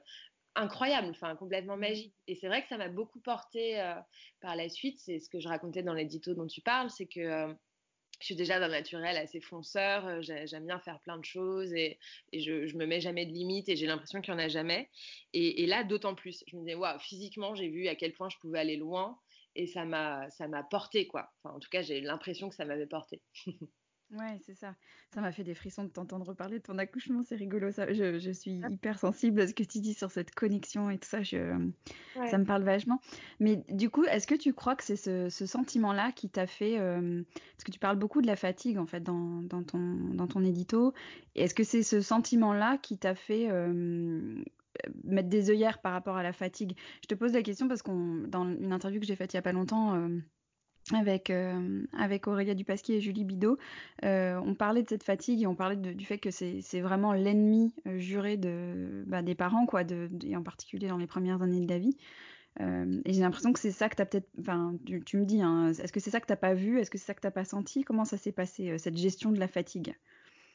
incroyable, 0.56 1.08
enfin 1.11 1.34
complètement 1.37 1.76
magique. 1.76 2.14
Et 2.26 2.34
c'est 2.34 2.49
vrai 2.49 2.62
que 2.62 2.68
ça 2.68 2.76
m'a 2.76 2.88
beaucoup 2.88 3.20
porté 3.20 3.80
euh, 3.80 3.94
par 4.40 4.56
la 4.56 4.68
suite. 4.68 4.99
C'est 5.00 5.18
ce 5.18 5.28
que 5.28 5.40
je 5.40 5.49
racontais 5.49 5.82
dans 5.82 5.94
l'édito 5.94 6.34
dont 6.34 6.46
tu 6.46 6.61
parles, 6.61 6.90
c'est 6.90 7.06
que 7.06 7.20
euh, 7.20 7.54
je 8.20 8.26
suis 8.26 8.37
déjà 8.37 8.61
d'un 8.61 8.68
naturel 8.68 9.16
assez 9.16 9.40
fonceur, 9.40 10.06
euh, 10.06 10.20
j'aime 10.23 10.66
bien 10.66 10.78
faire 10.78 11.00
plein 11.00 11.18
de 11.18 11.25
choses 11.25 11.73
et, 11.73 11.99
je, 12.32 12.66
je 12.66 12.76
me 12.76 12.87
mets 12.87 13.00
jamais 13.00 13.26
de 13.26 13.32
limites 13.32 13.68
et 13.68 13.76
j'ai 13.76 13.87
l'impression 13.87 14.20
qu'il 14.20 14.34
n'y 14.34 14.40
en 14.40 14.44
a 14.44 14.49
jamais. 14.49 14.88
Et, 15.32 15.66
là, 15.66 15.84
d'autant 15.84 16.14
plus, 16.14 16.44
je 16.46 16.56
me 16.56 16.62
disais, 16.62 16.75
waouh, 16.75 16.99
physiquement, 17.00 17.54
j'ai 17.54 17.68
vu 17.68 17.88
à 17.88 17.94
quel 17.94 18.12
point 18.12 18.28
je 18.28 18.37
pouvais 18.38 18.61
aller 18.61 18.76
loin 18.76 19.18
et 19.56 19.66
ça 19.66 19.84
m'a 19.84 20.28
porté, 20.70 21.06
quoi. 21.06 21.30
Enfin, 21.42 21.56
en 21.56 21.61
tout 21.61 21.68
cas, 21.70 21.82
j'ai 21.82 22.00
l'impression 22.00 22.49
que 22.49 22.54
ça 22.54 22.64
m'avait 22.64 22.87
porté. 22.87 23.20
Ouais, 24.16 24.38
c'est 24.47 24.54
ça. 24.54 24.75
Ça 25.12 25.21
m'a 25.21 25.33
fait 25.33 25.44
des 25.44 25.54
frissons 25.54 25.85
de 25.85 25.88
t'entendre 25.88 26.35
parler 26.35 26.59
de 26.59 26.62
ton 26.62 26.78
accouchement, 26.78 27.23
c'est 27.25 27.37
rigolo 27.37 27.71
ça. 27.73 27.92
Je, 27.92 28.30
suis 28.30 28.62
hyper 28.71 28.99
sensible 28.99 29.40
à 29.40 29.47
ce 29.47 29.54
que 29.54 29.62
tu 29.62 29.80
dis 29.80 29.94
sur 29.94 30.11
cette 30.11 30.35
connexion 30.35 30.90
et 30.90 30.99
tout 30.99 31.09
ça, 31.09 31.25
ça 31.25 32.38
me 32.38 32.44
parle 32.44 32.62
vachement. 32.62 33.00
Mais 33.40 33.64
du 33.68 33.90
coup, 33.90 34.04
est-ce 34.04 34.26
que 34.26 34.35
tu 34.35 34.52
crois 34.52 34.76
que 34.76 34.85
c'est 34.85 34.97
ce, 34.97 35.47
sentiment-là 35.47 36.12
qui 36.12 36.28
t'a 36.28 36.47
fait... 36.47 36.78
Euh, 36.78 37.23
parce 37.56 37.64
que 37.64 37.73
tu 37.73 37.78
parles 37.78 37.99
beaucoup 37.99 38.23
de 38.23 38.26
la 38.26 38.37
fatigue 38.37 38.78
en 38.78 38.87
fait 38.87 39.00
dans, 39.00 39.42
ton, 39.49 39.78
dans 40.14 40.26
ton 40.26 40.44
édito. 40.44 40.94
Est-ce 41.35 41.54
que 41.54 41.64
c'est 41.64 41.83
ce 41.83 42.00
sentiment-là 42.00 42.78
qui 42.78 42.99
t'a 42.99 43.14
fait... 43.14 43.49
Euh, 43.50 44.42
mettre 45.04 45.28
des 45.28 45.50
œillères 45.50 45.80
par 45.80 45.92
rapport 45.92 46.16
à 46.16 46.23
la 46.23 46.33
fatigue? 46.33 46.76
Je 47.02 47.06
te 47.06 47.14
pose 47.14 47.33
la 47.33 47.42
question 47.42 47.68
parce 47.68 47.83
qu'on 47.83 48.25
dans 48.26 48.44
une 48.44 48.73
interview 48.73 49.00
que 49.00 49.06
j'ai 49.06 49.16
faite 49.16 49.33
il 49.33 49.37
y 49.37 49.38
a 49.38 49.42
pas 49.42 49.52
longtemps, 49.52 49.94
euh, 49.94 50.18
avec, 50.93 51.31
euh, 51.31 51.83
avec 51.97 52.26
Aurélia 52.26 52.55
Dupasquier 52.55 52.97
et 52.97 53.00
Julie 53.00 53.25
Bidot, 53.25 53.59
euh, 54.05 54.38
on 54.45 54.55
parlait 54.55 54.83
de 54.83 54.88
cette 54.88 55.03
fatigue 55.03 55.43
et 55.43 55.47
on 55.47 55.55
parlait 55.55 55.76
du 55.76 56.05
fait 56.05 56.19
que 56.19 56.31
c'est 56.31 56.81
vraiment 56.81 57.12
l'ennemi 57.12 57.75
euh, 57.87 57.99
juré 57.99 58.37
de, 58.37 59.05
bah, 59.07 59.23
des 59.23 59.35
parents, 59.35 59.67
quoi, 59.67 59.85
de, 59.85 60.11
et 60.25 60.37
en 60.37 60.43
particulier 60.43 60.88
dans 60.88 60.99
les 60.99 61.07
premières 61.07 61.43
années 61.43 61.64
de 61.64 61.69
la 61.69 61.79
vie. 61.79 61.97
et 62.61 63.12
j'ai 63.12 63.21
l'impression 63.21 63.53
que 63.53 63.61
c'est 63.61 63.73
ça 63.73 63.88
que 63.88 63.97
tu 63.97 64.03
as 64.03 64.07
peut-être. 64.07 64.29
Enfin, 64.38 64.76
tu, 64.85 65.17
me 65.17 65.25
dis, 65.25 65.41
hein, 65.41 65.73
est-ce 65.73 65.93
que 65.93 66.00
c'est 66.00 66.11
ça 66.11 66.21
que 66.21 66.31
tu 66.31 66.38
pas 66.38 66.55
vu? 66.55 66.79
Est-ce 66.79 66.91
que 66.91 66.99
c'est 66.99 67.07
ça 67.07 67.14
que 67.14 67.26
tu 67.26 67.33
pas 67.33 67.45
senti? 67.45 67.83
Comment 67.85 68.05
ça 68.05 68.19
s'est 68.19 68.33
passé, 68.33 68.76
cette 68.79 68.97
gestion 68.97 69.33
de 69.33 69.41
la 69.41 69.49
fatigue? 69.49 69.95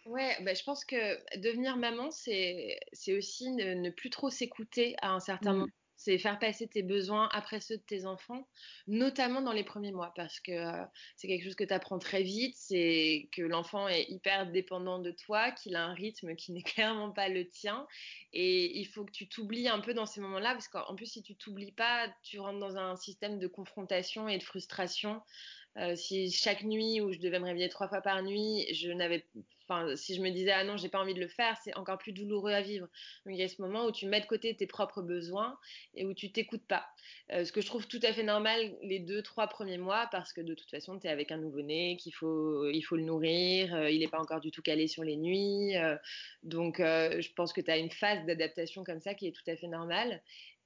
Ouais, 0.05 0.35
bah, 0.43 0.53
je 0.53 0.63
pense 0.63 0.85
que 0.85 0.95
devenir 1.39 1.77
maman, 1.77 2.09
c'est 2.11 2.77
aussi 3.09 3.51
ne, 3.51 3.89
plus 3.89 4.09
trop 4.09 4.29
s'écouter 4.29 4.95
à 5.01 5.11
un 5.11 5.19
certain 5.19 5.53
mmh. 5.53 5.57
moment 5.57 5.71
c'est 5.99 6.17
faire 6.17 6.39
passer 6.39 6.65
tes 6.65 6.81
besoins 6.81 7.27
après 7.33 7.59
ceux 7.59 7.75
de 7.75 7.81
tes 7.81 8.05
enfants, 8.05 8.47
notamment 8.87 9.41
dans 9.41 9.51
les 9.51 9.65
premiers 9.65 9.91
mois, 9.91 10.13
parce 10.15 10.39
que 10.39 10.53
euh, 10.53 10.85
c'est 11.17 11.27
quelque 11.27 11.43
chose 11.43 11.55
que 11.55 11.65
tu 11.65 11.73
apprends 11.73 11.99
très 11.99 12.23
vite, 12.23 12.55
c'est 12.55 13.27
que 13.33 13.41
l'enfant 13.41 13.89
est 13.89 14.09
hyper 14.09 14.49
dépendant 14.49 14.99
de 14.99 15.11
toi, 15.11 15.51
qu'il 15.51 15.75
a 15.75 15.83
un 15.83 15.93
rythme 15.93 16.35
qui 16.35 16.53
n'est 16.53 16.63
clairement 16.63 17.11
pas 17.11 17.27
le 17.27 17.45
tien, 17.49 17.85
et 18.31 18.79
il 18.79 18.85
faut 18.85 19.03
que 19.03 19.11
tu 19.11 19.27
t'oublies 19.27 19.67
un 19.67 19.81
peu 19.81 19.93
dans 19.93 20.05
ces 20.05 20.21
moments-là, 20.21 20.53
parce 20.53 20.69
qu'en 20.69 20.95
plus, 20.95 21.07
si 21.07 21.21
tu 21.21 21.35
t'oublies 21.35 21.73
pas, 21.73 22.07
tu 22.23 22.39
rentres 22.39 22.59
dans 22.59 22.77
un 22.77 22.95
système 22.95 23.37
de 23.37 23.47
confrontation 23.47 24.29
et 24.29 24.37
de 24.37 24.43
frustration. 24.43 25.21
Euh, 25.77 25.97
si 25.97 26.31
chaque 26.31 26.63
nuit 26.63 27.01
où 27.01 27.11
je 27.11 27.19
devais 27.19 27.39
me 27.39 27.45
réveiller 27.45 27.67
trois 27.67 27.89
fois 27.89 28.01
par 28.01 28.23
nuit, 28.23 28.65
je 28.73 28.89
n'avais 28.89 29.27
Si 29.95 30.15
je 30.15 30.21
me 30.21 30.29
disais 30.31 30.51
ah 30.51 30.63
non 30.63 30.77
j'ai 30.77 30.89
pas 30.89 30.99
envie 30.99 31.13
de 31.13 31.19
le 31.19 31.27
faire 31.27 31.57
c'est 31.63 31.75
encore 31.75 31.97
plus 31.97 32.11
douloureux 32.11 32.51
à 32.51 32.61
vivre. 32.61 32.87
Il 33.27 33.35
y 33.35 33.43
a 33.43 33.47
ce 33.47 33.61
moment 33.61 33.85
où 33.85 33.91
tu 33.91 34.07
mets 34.07 34.21
de 34.21 34.25
côté 34.25 34.55
tes 34.55 34.67
propres 34.67 35.01
besoins 35.01 35.57
et 35.95 36.05
où 36.05 36.13
tu 36.13 36.31
t'écoutes 36.31 36.65
pas. 36.67 36.85
Euh, 37.31 37.45
ce 37.45 37.51
que 37.51 37.61
je 37.61 37.67
trouve 37.67 37.87
tout 37.87 37.99
à 38.03 38.13
fait 38.13 38.23
normal 38.23 38.59
les 38.81 38.99
deux 38.99 39.21
trois 39.21 39.47
premiers 39.47 39.77
mois 39.77 40.07
parce 40.11 40.33
que 40.33 40.41
de 40.41 40.53
toute 40.53 40.69
façon 40.69 40.99
tu 40.99 41.07
es 41.07 41.09
avec 41.09 41.31
un 41.31 41.37
nouveau-né 41.37 41.97
qu'il 41.97 42.13
faut 42.13 42.67
il 42.69 42.81
faut 42.81 42.95
le 42.95 43.03
nourrir 43.03 43.75
euh, 43.75 43.91
il 43.91 43.99
n'est 43.99 44.07
pas 44.07 44.19
encore 44.19 44.39
du 44.39 44.51
tout 44.51 44.61
calé 44.61 44.87
sur 44.87 45.03
les 45.03 45.15
nuits 45.15 45.77
euh, 45.77 45.95
donc 46.43 46.77
je 46.79 47.33
pense 47.33 47.53
que 47.53 47.61
tu 47.61 47.69
as 47.69 47.77
une 47.77 47.91
phase 47.91 48.25
d'adaptation 48.25 48.83
comme 48.83 48.99
ça 48.99 49.13
qui 49.13 49.27
est 49.27 49.31
tout 49.31 49.49
à 49.49 49.55
fait 49.55 49.67
normale 49.67 50.21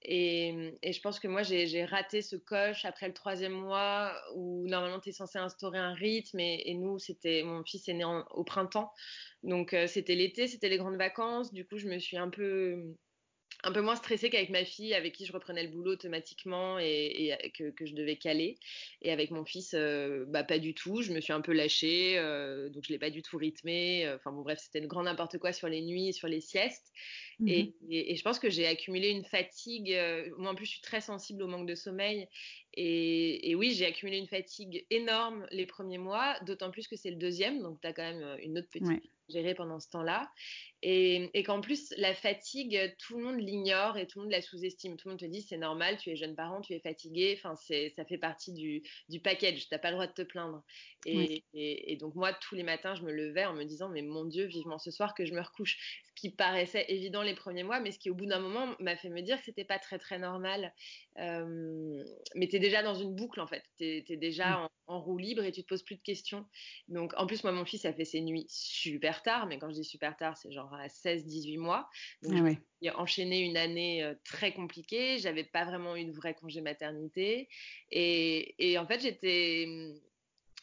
et, 0.05 0.77
je 0.83 0.99
pense 1.01 1.19
que 1.19 1.27
moi, 1.27 1.43
j'ai 1.43 1.85
raté 1.85 2.21
ce 2.21 2.35
coche 2.35 2.85
après 2.85 3.07
le 3.07 3.13
troisième 3.13 3.53
mois 3.53 4.13
où 4.35 4.67
normalement 4.67 4.99
tu 4.99 5.09
es 5.09 5.11
censé 5.13 5.39
instaurer 5.39 5.79
un 5.79 5.93
rythme. 5.93 6.39
Et, 6.39 6.73
nous, 6.75 6.99
c'était 6.99 7.43
mon 7.43 7.63
fils 7.63 7.87
est 7.87 7.93
né 7.93 8.05
au 8.05 8.43
printemps. 8.43 8.91
Donc 9.43 9.73
euh, 9.73 9.87
c'était 9.87 10.15
l'été, 10.15 10.47
c'était 10.47 10.69
les 10.69 10.77
grandes 10.77 10.97
vacances. 10.97 11.53
Du 11.53 11.65
coup, 11.65 11.77
je 11.77 11.87
me 11.87 11.99
suis 11.99 12.17
un 12.17 12.29
peu 12.29 12.95
un 13.63 13.71
peu 13.71 13.81
moins 13.81 13.95
stressée 13.95 14.29
qu'avec 14.29 14.49
ma 14.49 14.65
fille, 14.65 14.93
avec 14.93 15.13
qui 15.13 15.25
je 15.25 15.31
reprenais 15.31 15.63
le 15.63 15.69
boulot 15.69 15.93
automatiquement 15.93 16.77
et, 16.79 17.33
que, 17.57 17.85
je 17.85 17.93
devais 17.93 18.17
caler. 18.17 18.57
Et 19.01 19.11
avec 19.11 19.31
mon 19.31 19.45
fils, 19.45 19.73
euh, 19.73 20.25
bah, 20.27 20.43
pas 20.43 20.59
du 20.59 20.73
tout. 20.73 21.01
Je 21.01 21.13
me 21.13 21.21
suis 21.21 21.31
un 21.31 21.39
peu 21.41 21.53
lâchée, 21.53 22.17
euh, 22.17 22.69
donc 22.69 22.83
je 22.85 22.91
l'ai 22.91 22.99
pas 22.99 23.09
du 23.09 23.21
tout 23.21 23.37
rythmé. 23.37 24.11
Enfin 24.15 24.31
bon, 24.31 24.41
bref, 24.41 24.59
c'était 24.61 24.79
une 24.79 24.87
grand 24.87 25.03
n'importe 25.03 25.37
quoi 25.37 25.53
sur 25.53 25.69
les 25.69 25.81
nuits, 25.81 26.13
sur 26.13 26.27
les 26.27 26.41
siestes. 26.41 26.91
Et, 27.47 27.73
je 27.89 28.21
pense 28.21 28.39
que 28.39 28.49
j'ai 28.49 28.67
accumulé 28.67 29.09
une 29.09 29.23
fatigue. 29.23 29.93
Euh, 29.93 30.29
moi, 30.37 30.51
en 30.51 30.55
plus, 30.55 30.65
je 30.65 30.71
suis 30.71 30.81
très 30.81 31.01
sensible 31.01 31.41
au 31.43 31.47
manque 31.47 31.67
de 31.67 31.75
sommeil. 31.75 32.27
Et, 32.75 33.55
oui, 33.55 33.71
j'ai 33.71 33.85
accumulé 33.85 34.17
une 34.17 34.27
fatigue 34.27 34.85
énorme 34.89 35.47
les 35.51 35.65
premiers 35.65 35.97
mois, 35.97 36.37
d'autant 36.45 36.69
plus 36.69 36.87
que 36.87 36.95
c'est 36.95 37.11
le 37.11 37.17
deuxième, 37.17 37.61
donc 37.61 37.79
tu 37.81 37.87
as 37.87 37.93
quand 37.93 38.03
même 38.03 38.37
une 38.41 38.57
autre 38.57 38.69
petite 38.69 39.12
gérer 39.29 39.55
pendant 39.55 39.79
ce 39.79 39.89
temps-là. 39.89 40.29
Et, 40.85 41.43
qu'en 41.45 41.61
plus, 41.61 41.93
la 41.97 42.13
fatigue, 42.13 42.93
tout 42.99 43.17
le 43.17 43.23
monde 43.23 43.39
l'ignore 43.39 43.97
et 43.97 44.05
tout 44.05 44.19
le 44.19 44.23
monde 44.23 44.33
la 44.33 44.41
sous-estime. 44.41 44.97
Tout 44.97 45.07
le 45.07 45.13
monde 45.13 45.19
te 45.19 45.25
dit 45.25 45.41
c'est 45.41 45.57
normal, 45.57 45.97
tu 45.97 46.09
es 46.09 46.17
jeune 46.17 46.35
parent, 46.35 46.59
tu 46.59 46.73
es 46.73 46.79
fatigué, 46.79 47.37
enfin, 47.37 47.55
ça 47.55 48.05
fait 48.05 48.17
partie 48.17 48.51
du, 48.51 48.83
du 49.07 49.21
package, 49.21 49.61
tu 49.61 49.67
n'as 49.71 49.79
pas 49.79 49.91
le 49.91 49.95
droit 49.95 50.07
de 50.07 50.13
te 50.13 50.23
plaindre. 50.23 50.61
Et, 51.05 51.97
donc, 51.99 52.15
moi, 52.15 52.33
tous 52.33 52.55
les 52.55 52.63
matins, 52.63 52.95
je 52.95 53.03
me 53.03 53.13
levais 53.13 53.45
en 53.45 53.53
me 53.53 53.63
disant 53.63 53.87
mais 53.89 54.01
mon 54.01 54.25
Dieu, 54.25 54.45
vivement 54.45 54.77
ce 54.77 54.91
soir 54.91 55.13
que 55.13 55.25
je 55.25 55.33
me 55.33 55.41
recouche. 55.41 56.01
Qui 56.23 56.29
paraissait 56.29 56.85
évident 56.87 57.21
les 57.21 57.35
premiers 57.35 57.63
mois, 57.63 57.81
mais 57.81 57.91
ce 57.91 57.99
qui, 57.99 58.09
au 58.09 58.15
bout 58.15 58.25
d'un 58.25 58.39
moment, 58.39 58.77
m'a 58.79 58.95
fait 58.95 59.09
me 59.09 59.21
dire 59.21 59.39
que 59.39 59.43
c'était 59.43 59.65
pas 59.65 59.77
très, 59.77 59.99
très 59.99 60.17
normal. 60.17 60.73
Euh, 61.19 62.01
mais 62.33 62.47
tu 62.47 62.55
es 62.55 62.59
déjà 62.59 62.81
dans 62.81 62.95
une 62.95 63.13
boucle, 63.13 63.41
en 63.41 63.47
fait. 63.47 63.61
Tu 63.75 64.05
es, 64.07 64.15
déjà 64.15 64.57
en, 64.57 64.69
en 64.87 65.01
roue 65.01 65.17
libre 65.17 65.43
et 65.43 65.51
tu 65.51 65.63
te 65.63 65.67
poses 65.67 65.83
plus 65.83 65.97
de 65.97 66.01
questions. 66.01 66.45
Donc, 66.87 67.11
en 67.17 67.27
plus, 67.27 67.43
moi, 67.43 67.51
mon 67.51 67.65
fils 67.65 67.83
a 67.83 67.91
fait 67.91 68.05
ses 68.05 68.21
nuits 68.21 68.45
super 68.47 69.21
tard, 69.21 69.47
mais 69.47 69.59
quand 69.59 69.67
je 69.69 69.75
dis 69.75 69.83
super 69.83 70.15
tard, 70.15 70.37
c'est 70.37 70.49
genre 70.49 70.73
à 70.73 70.87
16-18 70.87 71.59
mois. 71.59 71.89
Donc, 72.21 72.35
ah 72.37 72.61
j'ai 72.81 72.91
enchaîné 72.91 73.41
une 73.41 73.57
année 73.57 74.01
euh, 74.01 74.15
très 74.23 74.53
compliquée. 74.53 75.19
J'avais 75.19 75.43
pas 75.43 75.65
vraiment 75.65 75.97
eu 75.97 76.05
de 76.05 76.13
vrai 76.13 76.35
congé 76.35 76.61
maternité. 76.61 77.49
Et, 77.91 78.55
et 78.59 78.77
en 78.77 78.87
fait, 78.87 79.01
j'étais 79.01 79.67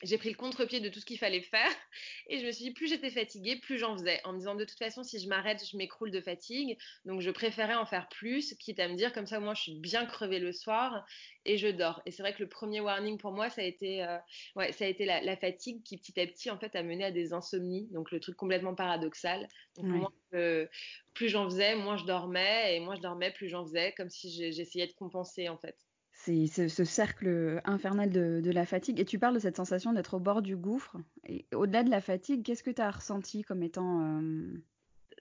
j'ai 0.03 0.19
pris 0.19 0.31
le 0.31 0.37
contre-pied 0.37 0.81
de 0.81 0.89
tout 0.89 1.01
ce 1.01 1.05
qu'il 1.05 1.19
fallait 1.19 1.43
faire 1.43 1.71
et 2.29 2.39
je 2.39 2.47
me 2.47 2.53
suis 2.53 2.65
dit 2.65 2.71
plus 2.73 2.89
j'étais 2.89 3.11
fatiguée, 3.11 3.57
plus 3.57 3.79
j'en 3.79 3.97
faisais 3.97 4.21
en 4.25 4.33
me 4.33 4.39
disant 4.39 4.55
de 4.55 4.65
toute 4.65 4.79
façon 4.79 5.03
si 5.03 5.19
je 5.19 5.29
m'arrête, 5.29 5.63
je 5.65 5.77
m'écroule 5.77 6.11
de 6.11 6.21
fatigue. 6.21 6.79
Donc 7.05 7.21
je 7.21 7.31
préférais 7.31 7.75
en 7.75 7.87
faire 7.87 8.09
plus, 8.09 8.55
quitte 8.55 8.81
à 8.81 8.89
me 8.89 8.95
dire 8.95 9.13
comme 9.13 9.27
ça 9.27 9.41
moi 9.41 9.55
je 9.55 9.63
suis 9.63 9.79
bien 9.79 10.07
crevée 10.07 10.39
le 10.39 10.53
soir 10.53 11.05
et 11.45 11.57
je 11.57 11.69
dors. 11.69 12.03
Et 12.07 12.11
c'est 12.11 12.23
vrai 12.23 12.35
que 12.35 12.43
le 12.43 12.49
premier 12.49 12.81
warning 12.81 13.19
pour 13.19 13.33
moi 13.33 13.51
ça 13.51 13.63
a 13.63 13.65
été 13.65 14.03
euh, 14.03 14.19
ouais, 14.57 14.73
ça 14.73 14.85
a 14.85 14.89
été 14.89 15.05
la, 15.05 15.37
fatigue 15.37 15.83
qui 15.83 15.97
petit 15.97 16.19
à 16.21 16.27
petit 16.27 16.51
en 16.51 16.59
fait 16.59 16.75
a 16.77 16.83
mené 16.83 17.05
à 17.05 17.11
des 17.11 17.33
insomnies. 17.33 17.89
Donc 17.91 18.11
le 18.11 18.21
truc 18.21 18.37
complètement 18.37 18.75
paradoxal. 18.75 19.49
Donc 19.77 20.13
euh, 20.35 20.67
plus 21.15 21.29
j'en 21.29 21.45
faisais, 21.49 21.75
moins 21.75 21.97
je 21.97 22.05
dormais 22.05 22.77
et 22.77 22.81
moins 22.81 22.97
je 22.97 23.01
dormais, 23.01 23.33
plus 23.33 23.49
j'en 23.49 23.65
faisais 23.65 23.93
comme 23.97 24.09
si 24.09 24.31
j'essayais 24.53 24.87
de 24.87 24.93
compenser 24.93 25.49
en 25.49 25.59
fait 25.59 25.77
c'est 26.25 26.47
ce, 26.69 26.85
cercle 26.85 27.61
infernal 27.65 28.11
de, 28.11 28.51
la 28.51 28.67
fatigue. 28.67 29.01
Et 29.01 29.05
tu 29.05 29.19
parles 29.19 29.35
de 29.35 29.41
cette 29.41 29.57
sensation 29.57 29.93
d'être 29.93 30.15
au 30.15 30.21
bord 30.21 30.43
du 30.43 30.57
gouffre. 30.57 30.97
Et 31.27 31.47
au-delà 31.55 31.83
de 31.83 31.91
la 31.91 32.01
fatigue, 32.01 32.45
qu'est-ce 32.45 32.63
que 32.63 32.71
tu 32.71 32.83
as 32.83 32.91
ressenti 32.91 33.43
comme 33.43 33.63
étant... 33.63 34.03
Euh, 34.03 34.63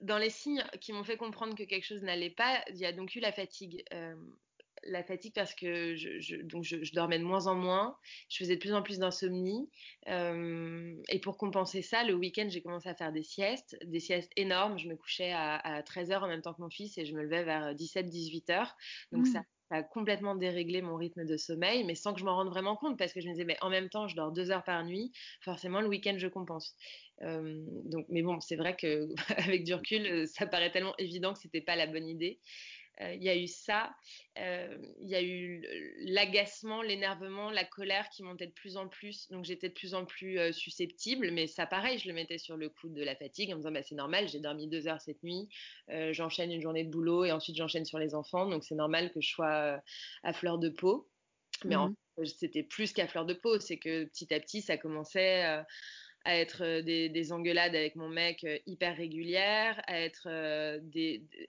Dans 0.02 0.18
les 0.18 0.30
signes 0.30 0.62
qui 0.80 0.92
m'ont 0.92 1.04
fait 1.04 1.16
comprendre 1.16 1.54
que 1.54 1.62
quelque 1.62 1.86
chose 1.86 2.02
n'allait 2.02 2.30
pas, 2.30 2.62
il 2.68 2.76
y 2.76 2.84
a 2.84 2.92
donc 2.92 3.14
eu 3.14 3.20
la 3.20 3.32
fatigue. 3.32 3.82
Euh, 3.94 4.14
la 4.84 5.02
fatigue 5.02 5.34
parce 5.34 5.54
que 5.54 5.94
je, 5.94 6.36
donc 6.42 6.64
je, 6.64 6.92
dormais 6.92 7.18
de 7.18 7.24
moins 7.24 7.46
en 7.46 7.54
moins, 7.54 7.98
je 8.28 8.38
faisais 8.38 8.54
de 8.54 8.60
plus 8.60 8.72
en 8.72 8.82
plus 8.82 8.98
d'insomnie. 8.98 9.68
Euh, 10.08 10.94
et 11.08 11.18
pour 11.18 11.36
compenser 11.36 11.82
ça, 11.82 12.04
le 12.04 12.14
week-end, 12.14 12.48
j'ai 12.48 12.62
commencé 12.62 12.88
à 12.88 12.94
faire 12.94 13.12
des 13.12 13.22
siestes, 13.22 13.78
des 13.84 14.00
siestes 14.00 14.32
énormes. 14.36 14.78
Je 14.78 14.88
me 14.88 14.96
couchais 14.96 15.32
à, 15.32 15.82
13h 15.82 16.22
en 16.22 16.28
même 16.28 16.42
temps 16.42 16.54
que 16.54 16.62
mon 16.62 16.70
fils 16.70 16.96
et 16.98 17.04
je 17.04 17.14
me 17.14 17.22
levais 17.22 17.44
vers 17.44 17.74
17-18h. 17.74 18.68
Donc 19.12 19.26
mmh. 19.26 19.32
ça 19.32 19.42
a 19.70 19.82
complètement 19.82 20.34
déréglé 20.34 20.82
mon 20.82 20.96
rythme 20.96 21.24
de 21.24 21.36
sommeil, 21.36 21.84
mais 21.84 21.94
sans 21.94 22.12
que 22.12 22.20
je 22.20 22.24
m'en 22.24 22.36
rende 22.36 22.48
vraiment 22.48 22.76
compte, 22.76 22.98
parce 22.98 23.12
que 23.12 23.20
je 23.20 23.26
me 23.26 23.32
disais, 23.32 23.44
mais 23.44 23.56
en 23.60 23.70
même 23.70 23.88
temps, 23.88 24.08
je 24.08 24.16
dors 24.16 24.32
deux 24.32 24.50
heures 24.50 24.64
par 24.64 24.84
nuit, 24.84 25.12
forcément, 25.40 25.80
le 25.80 25.88
week-end, 25.88 26.16
je 26.18 26.28
compense. 26.28 26.76
Euh, 27.22 27.62
donc, 27.84 28.06
mais 28.08 28.22
bon, 28.22 28.40
c'est 28.40 28.56
vrai 28.56 28.76
qu'avec 28.76 29.64
du 29.64 29.74
recul, 29.74 30.26
ça 30.26 30.46
paraît 30.46 30.70
tellement 30.70 30.94
évident 30.98 31.32
que 31.34 31.38
c'était 31.38 31.60
pas 31.60 31.76
la 31.76 31.86
bonne 31.86 32.08
idée. 32.08 32.40
Euh, 33.00 33.14
il 33.14 33.22
y 33.22 33.28
a 33.28 33.36
eu 33.36 33.46
ça, 33.46 33.94
euh, 34.38 34.76
il 35.00 35.08
y 35.08 35.14
a 35.14 35.22
eu 35.22 35.64
l'agacement, 36.00 36.82
l'énervement, 36.82 37.50
la 37.50 37.64
colère 37.64 38.08
qui 38.10 38.22
montait 38.22 38.46
de 38.46 38.52
plus 38.52 38.76
en 38.76 38.88
plus. 38.88 39.28
Donc 39.30 39.44
j'étais 39.44 39.68
de 39.68 39.74
plus 39.74 39.94
en 39.94 40.04
plus 40.04 40.38
euh, 40.38 40.52
susceptible, 40.52 41.30
mais 41.30 41.46
ça 41.46 41.66
pareil, 41.66 41.98
je 41.98 42.08
le 42.08 42.14
mettais 42.14 42.38
sur 42.38 42.56
le 42.56 42.68
coup 42.68 42.88
de 42.88 43.02
la 43.02 43.16
fatigue 43.16 43.50
en 43.50 43.54
me 43.54 43.60
disant 43.60 43.72
bah, 43.72 43.82
c'est 43.82 43.94
normal, 43.94 44.28
j'ai 44.28 44.40
dormi 44.40 44.68
deux 44.68 44.86
heures 44.86 45.00
cette 45.00 45.22
nuit, 45.22 45.48
j'enchaîne 46.10 46.52
une 46.52 46.62
journée 46.62 46.84
de 46.84 46.90
boulot 46.90 47.24
et 47.24 47.32
ensuite 47.32 47.56
j'enchaîne 47.56 47.84
sur 47.84 47.98
les 47.98 48.14
enfants, 48.14 48.46
donc 48.46 48.64
c'est 48.64 48.74
normal 48.74 49.10
que 49.12 49.20
je 49.20 49.28
sois 49.28 49.80
à 50.22 50.32
fleur 50.32 50.58
de 50.58 50.68
peau. 50.68 51.08
Mais 51.64 51.76
mmh 51.76 51.94
c'était 52.22 52.62
plus 52.62 52.92
qu'à 52.92 53.08
fleur 53.08 53.24
de 53.24 53.32
peau, 53.32 53.58
c'est 53.60 53.78
que 53.78 54.04
petit 54.04 54.34
à 54.34 54.40
petit 54.40 54.60
ça 54.60 54.76
commençait 54.76 55.64
à 56.24 56.36
être 56.36 56.62
euh, 56.62 56.82
des, 56.82 57.32
engueulades 57.32 57.74
avec 57.74 57.96
mon 57.96 58.08
mec 58.08 58.44
euh, 58.44 58.58
hyper 58.66 58.96
régulières, 58.96 59.80
à 59.86 60.00
être 60.00 60.26
euh, 60.26 60.78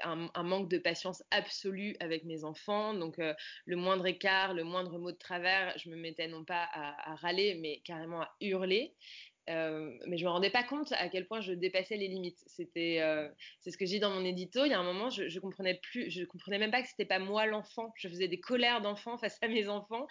un, 0.03 0.43
manque 0.43 0.69
de 0.69 0.77
patience 0.77 1.23
absolue 1.31 1.95
avec 1.99 2.23
mes 2.23 2.43
enfants. 2.43 2.93
Donc 2.93 3.19
le 3.65 3.75
moindre 3.75 4.07
écart, 4.07 4.53
le 4.53 4.63
moindre 4.63 4.97
mot 4.97 5.11
de 5.11 5.17
travers, 5.17 5.77
je 5.77 5.89
me 5.89 5.95
mettais 5.95 6.27
non 6.27 6.43
pas 6.43 6.67
à, 6.73 7.15
râler, 7.15 7.55
mais 7.55 7.81
carrément 7.85 8.21
à 8.21 8.35
hurler. 8.41 8.93
mais 9.47 10.17
je 10.17 10.25
me 10.25 10.29
rendais 10.29 10.49
pas 10.49 10.63
compte 10.63 10.91
à 10.93 11.09
quel 11.09 11.25
point 11.27 11.41
je 11.41 11.53
dépassais 11.53 11.97
les 11.97 12.07
limites. 12.07 12.39
C'était, 12.47 13.01
c'est 13.59 13.71
ce 13.71 13.77
que 13.77 13.85
j'ai 13.85 13.99
dans 13.99 14.11
mon 14.11 14.25
édito. 14.25 14.65
Il 14.65 14.71
y 14.71 14.73
a 14.73 14.79
un 14.79 14.83
moment, 14.83 15.09
je, 15.09 15.27
je 15.27 15.39
comprenais 15.39 15.79
plus, 15.91 16.09
je 16.09 16.23
comprenais 16.25 16.59
même 16.59 16.71
pas 16.71 16.81
que 16.81 16.89
c'était 16.89 17.05
pas 17.05 17.19
moi 17.19 17.45
l'enfant. 17.45 17.91
Je 17.95 18.07
faisais 18.07 18.27
des 18.27 18.39
colères 18.39 18.81
d'enfant 18.81 19.17
face 19.17 19.37
à 19.41 19.47
mes 19.47 19.67
enfants. 19.69 20.07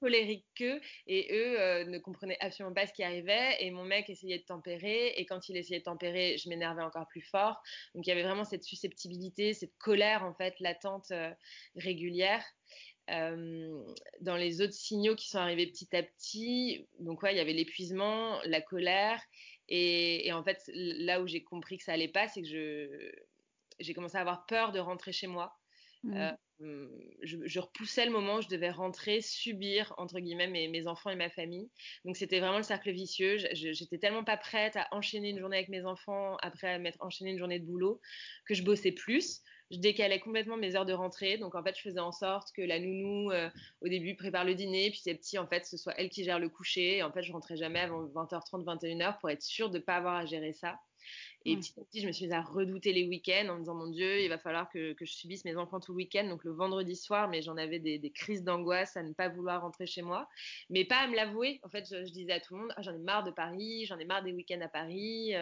Colérique 0.00 0.46
qu'eux 0.54 0.80
et 1.06 1.28
eux 1.32 1.60
euh, 1.60 1.84
ne 1.84 1.98
comprenaient 1.98 2.36
absolument 2.40 2.74
pas 2.74 2.86
ce 2.86 2.92
qui 2.92 3.02
arrivait 3.02 3.56
et 3.60 3.70
mon 3.70 3.84
mec 3.84 4.08
essayait 4.08 4.38
de 4.38 4.44
tempérer 4.44 5.08
et 5.16 5.26
quand 5.26 5.48
il 5.48 5.56
essayait 5.56 5.80
de 5.80 5.84
tempérer 5.84 6.36
je 6.38 6.48
m'énervais 6.48 6.82
encore 6.82 7.06
plus 7.08 7.22
fort 7.22 7.60
donc 7.94 8.06
il 8.06 8.10
y 8.10 8.12
avait 8.12 8.22
vraiment 8.22 8.44
cette 8.44 8.64
susceptibilité 8.64 9.54
cette 9.54 9.76
colère 9.78 10.24
en 10.24 10.34
fait 10.34 10.58
latente 10.60 11.10
euh, 11.10 11.30
régulière 11.76 12.44
euh, 13.10 13.84
dans 14.20 14.36
les 14.36 14.60
autres 14.60 14.74
signaux 14.74 15.16
qui 15.16 15.28
sont 15.28 15.38
arrivés 15.38 15.66
petit 15.66 15.94
à 15.96 16.02
petit 16.02 16.86
donc 17.00 17.22
ouais 17.22 17.34
il 17.34 17.38
y 17.38 17.40
avait 17.40 17.52
l'épuisement 17.52 18.40
la 18.44 18.60
colère 18.60 19.20
et, 19.70 20.32
en 20.32 20.42
fait 20.42 20.62
là 20.72 21.20
où 21.20 21.26
j'ai 21.26 21.42
compris 21.42 21.76
que 21.76 21.84
ça 21.84 21.92
allait 21.92 22.08
pas 22.08 22.28
c'est 22.28 22.42
que 22.42 22.48
je 22.48 23.12
j'ai 23.80 23.94
commencé 23.94 24.16
à 24.16 24.20
avoir 24.20 24.46
peur 24.46 24.72
de 24.72 24.80
rentrer 24.80 25.12
chez 25.12 25.26
moi 25.26 25.56
mmh. 26.02 26.30
Hum, 26.60 26.90
je, 27.22 27.60
repoussais 27.60 28.04
le 28.04 28.10
moment 28.10 28.36
où 28.36 28.42
je 28.42 28.48
devais 28.48 28.70
rentrer, 28.70 29.20
subir, 29.20 29.94
entre 29.96 30.18
guillemets, 30.18 30.48
mes, 30.48 30.86
enfants 30.88 31.10
et 31.10 31.14
ma 31.14 31.30
famille. 31.30 31.70
Donc 32.04 32.16
c'était 32.16 32.40
vraiment 32.40 32.56
le 32.56 32.64
cercle 32.64 32.90
vicieux. 32.90 33.36
J'étais 33.52 33.98
tellement 33.98 34.24
pas 34.24 34.36
prête 34.36 34.74
à 34.76 34.88
enchaîner 34.90 35.30
une 35.30 35.38
journée 35.38 35.58
avec 35.58 35.68
mes 35.68 35.84
enfants 35.84 36.36
après 36.42 36.80
m'être 36.80 36.98
enchaîné 37.00 37.30
une 37.30 37.38
journée 37.38 37.60
de 37.60 37.64
boulot 37.64 38.00
que 38.44 38.54
je 38.54 38.64
bossais 38.64 38.90
plus. 38.90 39.42
Je 39.70 39.78
décalais 39.78 40.18
complètement 40.18 40.56
mes 40.56 40.74
heures 40.74 40.86
de 40.86 40.92
rentrée. 40.92 41.38
Donc 41.38 41.54
en 41.54 41.62
fait, 41.62 41.76
je 41.76 41.82
faisais 41.82 42.00
en 42.00 42.12
sorte 42.12 42.50
que 42.52 42.62
la 42.62 42.80
nounou, 42.80 43.30
euh, 43.30 43.50
au 43.80 43.88
début, 43.88 44.16
prépare 44.16 44.44
le 44.44 44.54
dîner, 44.54 44.90
puis 44.90 45.00
c'est 45.00 45.14
petit, 45.14 45.38
en 45.38 45.46
fait, 45.46 45.64
ce 45.64 45.76
soit 45.76 45.94
elle 45.96 46.08
qui 46.08 46.24
gère 46.24 46.40
le 46.40 46.48
coucher. 46.48 46.96
Et 46.96 47.02
en 47.04 47.12
fait, 47.12 47.22
je 47.22 47.32
rentrais 47.32 47.56
jamais 47.56 47.80
avant 47.80 48.04
20h30, 48.04 48.64
21h 48.64 49.18
pour 49.20 49.30
être 49.30 49.42
sûre 49.42 49.70
de 49.70 49.78
ne 49.78 49.82
pas 49.82 49.96
avoir 49.96 50.16
à 50.16 50.26
gérer 50.26 50.52
ça. 50.52 50.80
Et 51.44 51.56
petit 51.56 51.72
à 51.78 51.84
petit, 51.84 52.00
je 52.00 52.06
me 52.06 52.12
suis 52.12 52.24
mise 52.26 52.32
à 52.32 52.42
redouter 52.42 52.92
les 52.92 53.06
week-ends 53.06 53.48
en 53.48 53.54
me 53.54 53.60
disant, 53.60 53.74
mon 53.74 53.86
Dieu, 53.86 54.20
il 54.20 54.28
va 54.28 54.38
falloir 54.38 54.68
que, 54.70 54.94
je 54.98 55.12
subisse 55.12 55.44
mes 55.44 55.56
enfants 55.56 55.80
tout 55.80 55.92
le 55.92 55.96
week-end, 55.96 56.28
donc 56.28 56.44
le 56.44 56.52
vendredi 56.52 56.96
soir, 56.96 57.28
mais 57.28 57.42
j'en 57.42 57.56
avais 57.56 57.78
des, 57.78 58.10
crises 58.10 58.42
d'angoisse 58.42 58.96
à 58.96 59.02
ne 59.02 59.12
pas 59.12 59.28
vouloir 59.28 59.62
rentrer 59.62 59.86
chez 59.86 60.02
moi, 60.02 60.28
mais 60.68 60.84
pas 60.84 60.98
à 60.98 61.06
me 61.06 61.14
l'avouer. 61.14 61.60
En 61.62 61.68
fait, 61.68 61.86
je, 61.88 62.10
disais 62.12 62.32
à 62.32 62.40
tout 62.40 62.54
le 62.54 62.62
monde, 62.62 62.72
ah, 62.76 62.82
j'en 62.82 62.94
ai 62.94 62.98
marre 62.98 63.24
de 63.24 63.30
Paris, 63.30 63.86
j'en 63.86 63.98
ai 63.98 64.04
marre 64.04 64.22
des 64.22 64.32
week-ends 64.32 64.60
à 64.60 64.68
Paris. 64.68 65.34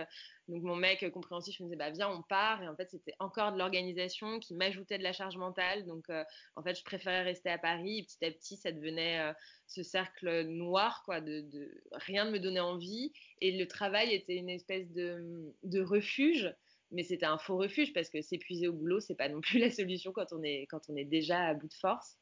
Euh, 0.49 0.53
donc 0.53 0.63
mon 0.63 0.77
mec 0.77 1.03
euh, 1.03 1.11
compréhensif 1.11 1.59
me 1.61 1.67
disait, 1.67 1.77
bah 1.77 1.91
viens, 1.91 2.09
on 2.09 2.23
part. 2.23 2.63
Et 2.63 2.69
en 2.69 2.77
fait, 2.77 2.91
c'était 2.91 3.15
encore 3.19 3.53
de 3.53 3.59
l'organisation 3.59 4.39
qui 4.39 4.55
m'ajoutait 4.55 4.99
de 4.99 5.03
la 5.03 5.13
charge 5.13 5.37
mentale. 5.37 5.87
Donc 5.87 6.09
euh, 6.11 6.25
en 6.57 6.63
fait, 6.63 6.75
je 6.79 6.85
préférais 6.85 7.23
rester 7.23 7.51
à 7.51 7.59
Paris. 7.59 7.99
Et 7.99 8.03
petit 8.05 8.25
à 8.25 8.31
petit, 8.31 8.57
ça 8.57 8.73
devenait 8.73 9.33
ce 9.67 9.83
cercle 9.83 10.45
noir, 10.45 11.03
quoi, 11.05 11.21
de, 11.21 11.47
rien 11.93 12.25
ne 12.25 12.31
me 12.31 12.39
donnait 12.39 12.61
envie. 12.61 13.13
Et 13.41 13.53
le 13.53 13.67
travail 13.67 14.13
était 14.13 14.37
une 14.37 14.49
espèce 14.49 14.91
de, 14.93 15.81
refuge, 15.81 16.53
mais 16.91 17.03
c'était 17.03 17.27
un 17.27 17.39
faux 17.39 17.57
refuge 17.57 17.93
parce 17.93 18.09
que 18.09 18.23
s'épuiser 18.23 18.69
au 18.69 18.73
boulot, 18.73 19.01
c'est 19.01 19.15
pas 19.15 19.29
non 19.29 19.41
plus 19.41 19.59
la 19.59 19.71
solution 19.71 20.13
quand 20.13 20.33
on 20.33 20.43
est, 20.43 20.67
quand 20.69 20.89
on 20.89 20.97
est 20.97 21.05
déjà 21.05 21.47
à 21.47 21.55
bout 21.55 21.69
de 21.69 21.75
force. 21.75 22.17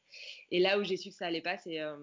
Et 0.51 0.59
là 0.59 0.79
où 0.79 0.83
j'ai 0.83 0.97
su 0.97 1.09
que 1.09 1.15
ça 1.15 1.27
allait 1.27 1.41
pas, 1.41 1.57
c'est 1.57 1.79
euh, 1.79 1.95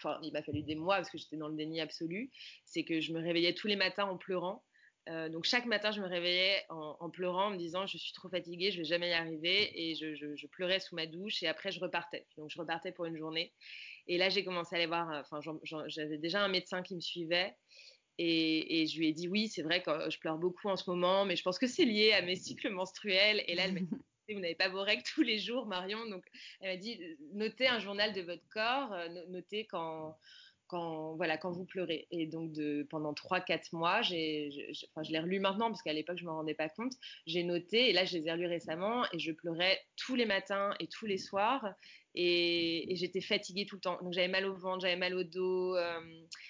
Enfin, 0.00 0.18
il 0.22 0.32
m'a 0.32 0.42
fallu 0.42 0.62
des 0.62 0.76
mois 0.76 0.96
parce 0.96 1.10
que 1.10 1.18
j'étais 1.18 1.36
dans 1.36 1.48
le 1.48 1.56
déni 1.56 1.80
absolu. 1.80 2.30
C'est 2.64 2.84
que 2.84 3.00
je 3.00 3.12
me 3.12 3.20
réveillais 3.20 3.54
tous 3.54 3.66
les 3.66 3.76
matins 3.76 4.04
en 4.04 4.16
pleurant. 4.16 4.62
Euh, 5.08 5.28
donc 5.28 5.44
chaque 5.44 5.66
matin, 5.66 5.90
je 5.90 6.00
me 6.00 6.06
réveillais 6.06 6.64
en, 6.68 7.08
pleurant, 7.10 7.46
en 7.46 7.50
me 7.50 7.56
disant 7.56 7.86
je 7.86 7.96
suis 7.96 8.12
trop 8.12 8.28
fatiguée, 8.28 8.70
je 8.70 8.78
vais 8.78 8.84
jamais 8.84 9.10
y 9.10 9.12
arriver, 9.12 9.70
et 9.74 9.94
je, 9.94 10.14
je, 10.14 10.46
pleurais 10.46 10.80
sous 10.80 10.94
ma 10.96 11.06
douche, 11.06 11.42
et 11.42 11.48
après 11.48 11.70
je 11.72 11.80
repartais. 11.80 12.26
Donc 12.36 12.50
je 12.50 12.58
repartais 12.58 12.92
pour 12.92 13.06
une 13.06 13.16
journée, 13.16 13.52
et 14.08 14.16
là, 14.16 14.30
j'ai 14.30 14.42
commencé 14.42 14.74
à 14.74 14.78
aller 14.78 14.86
voir, 14.86 15.10
euh, 15.12 15.20
enfin, 15.20 15.40
j'avais 15.86 16.18
déjà 16.18 16.42
un 16.42 16.48
médecin 16.48 16.82
qui 16.82 16.94
me 16.94 17.00
suivait. 17.00 17.54
Et, 18.20 18.86
je 18.86 18.98
lui 18.98 19.08
ai 19.08 19.12
dit, 19.12 19.28
oui, 19.28 19.48
c'est 19.48 19.62
vrai 19.62 19.80
que 19.80 20.10
je 20.10 20.18
pleure 20.18 20.38
beaucoup 20.38 20.68
en 20.68 20.76
ce 20.76 20.90
moment, 20.90 21.24
mais 21.24 21.36
je 21.36 21.42
pense 21.44 21.58
que 21.58 21.68
c'est 21.68 21.84
lié 21.84 22.12
à 22.12 22.22
mes 22.22 22.34
cycles 22.34 22.70
menstruels. 22.70 23.44
Et 23.46 23.54
là, 23.54 23.66
elle 23.66 23.74
m'a 23.74 23.80
dit, 23.80 23.88
vous 24.34 24.40
n'avez 24.40 24.56
pas 24.56 24.68
vos 24.68 24.82
règles 24.82 25.04
tous 25.14 25.22
les 25.22 25.38
jours, 25.38 25.66
Marion. 25.66 26.04
Donc, 26.08 26.24
elle 26.60 26.70
m'a 26.70 26.76
dit, 26.76 26.98
notez 27.34 27.68
un 27.68 27.78
journal 27.78 28.12
de 28.14 28.22
votre 28.22 28.42
corps, 28.48 28.92
euh, 28.92 29.08
notez 29.28 29.66
quand, 29.66 30.18
quand, 30.68 31.16
voilà, 31.16 31.36
quand 31.36 31.50
vous 31.50 31.64
pleurez. 31.64 32.06
Et 32.10 32.26
donc, 32.26 32.52
de, 32.52 32.86
pendant 32.90 33.12
3-4 33.12 33.70
mois, 33.72 34.02
j'ai, 34.02 34.50
je, 34.50 34.86
enfin, 34.90 35.02
je 35.02 35.10
l'ai 35.10 35.18
relu 35.18 35.40
maintenant, 35.40 35.68
parce 35.68 35.82
qu'à 35.82 35.92
l'époque, 35.92 36.18
je 36.18 36.24
ne 36.24 36.28
me 36.28 36.34
rendais 36.34 36.54
pas 36.54 36.68
compte. 36.68 36.92
J'ai 37.26 37.42
noté, 37.42 37.90
et 37.90 37.92
là, 37.92 38.04
je 38.04 38.16
les 38.16 38.28
ai 38.28 38.32
relus 38.32 38.46
récemment, 38.46 39.04
et 39.12 39.18
je 39.18 39.32
pleurais 39.32 39.80
tous 39.96 40.14
les 40.14 40.26
matins 40.26 40.70
et 40.78 40.86
tous 40.86 41.06
les 41.06 41.18
soirs 41.18 41.74
et, 42.20 42.96
j'étais 42.96 43.20
fatiguée 43.20 43.64
tout 43.64 43.76
le 43.76 43.80
temps. 43.80 43.98
Donc 44.02 44.12
j'avais 44.12 44.28
mal 44.28 44.44
au 44.44 44.54
ventre, 44.54 44.80
j'avais 44.80 44.96
mal 44.96 45.14
au 45.14 45.22
dos, 45.22 45.76
euh, 45.76 46.00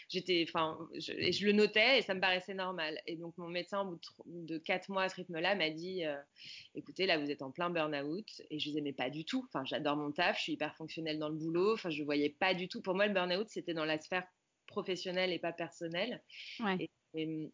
j'étais, 0.09 0.45
enfin, 0.49 0.79
je, 0.95 1.13
et 1.13 1.31
je 1.31 1.45
le 1.45 1.53
notais 1.53 1.99
et 1.99 2.03
ça 2.03 2.15
me 2.15 2.21
paraissait 2.21 2.55
normal. 2.55 2.99
Et 3.07 3.17
donc 3.17 3.37
mon 3.37 3.49
médecin, 3.49 3.83
au 3.83 3.91
bout 3.91 4.01
de, 4.25 4.57
quatre 4.57 4.89
mois 4.89 5.03
à 5.03 5.09
ce 5.11 5.17
rythme-là, 5.17 5.55
m'a 5.55 5.69
dit, 5.69 6.07
euh, 6.07 6.17
écoutez, 6.75 7.05
là 7.05 7.19
vous 7.19 7.31
êtes 7.31 7.43
en 7.43 7.51
plein 7.51 7.69
burn-out. 7.69 8.27
Et 8.51 8.59
je 8.59 8.65
disais 8.65 8.81
mais 8.81 8.95
pas 8.95 9.11
du 9.11 9.27
tout. 9.27 9.45
Enfin, 9.49 9.65
j'adore 9.67 9.97
mon 9.97 10.11
taf, 10.11 10.39
je 10.39 10.45
suis 10.45 10.53
hyper 10.55 10.75
fonctionnelle 10.75 11.19
dans 11.19 11.29
le 11.29 11.37
boulot. 11.37 11.75
Enfin, 11.75 11.91
je 11.91 12.03
voyais 12.03 12.31
pas 12.31 12.55
du 12.55 12.69
tout. 12.69 12.81
Pour 12.81 12.95
moi, 12.95 13.07
le 13.07 13.13
burn-out 13.13 13.49
c'était 13.49 13.75
dans 13.75 13.85
la 13.85 13.99
sphère 13.99 14.27
professionnelle 14.67 15.33
et 15.33 15.39
pas 15.39 15.53
personnelle. 15.53 16.23
Ouais. 16.61 16.89
et, 17.15 17.51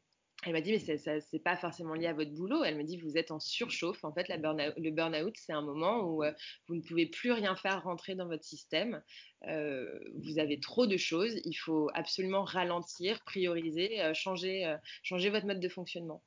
elle 0.46 0.52
m'a 0.52 0.61
dit, 0.61 0.72
mais 0.72 0.78
ce 0.78 1.11
n'est 1.33 1.42
pas 1.42 1.57
forcément 1.57 1.94
lié 1.94 2.07
à 2.07 2.12
votre 2.12 2.33
boulot. 2.33 2.64
Elle 2.64 2.76
me 2.76 2.85
dit, 2.85 2.96
vous 2.98 3.16
êtes 3.16 3.30
en 3.30 3.40
surchauffe. 3.40 4.04
En 4.04 4.12
fait, 4.12 4.28
le 4.28 4.90
burn-out, 4.90 5.35
c'est 5.37 5.52
un 5.52 5.62
moment 5.62 6.00
où 6.00 6.22
euh, 6.22 6.33
vous 6.68 6.76
ne 6.76 6.83
pouvez 6.83 7.07
plus 7.07 7.33
rien 7.33 7.57
faire 7.57 7.83
rentrer 7.83 8.14
dans 8.14 8.26
votre 8.26 8.44
système. 8.44 9.02
Euh, 9.48 9.87
vous 10.22 10.38
avez 10.38 10.61
trop 10.61 10.87
de 10.87 10.96
choses. 10.96 11.40
Il 11.44 11.54
faut 11.54 11.90
absolument 11.94 12.44
ralentir, 12.44 13.22
prioriser, 13.24 14.00
euh, 14.00 14.14
changer, 14.14 14.74
changer 15.02 15.30
votre 15.30 15.46
mode 15.46 15.61
de 15.61 15.68
fonctionnement 15.68 16.22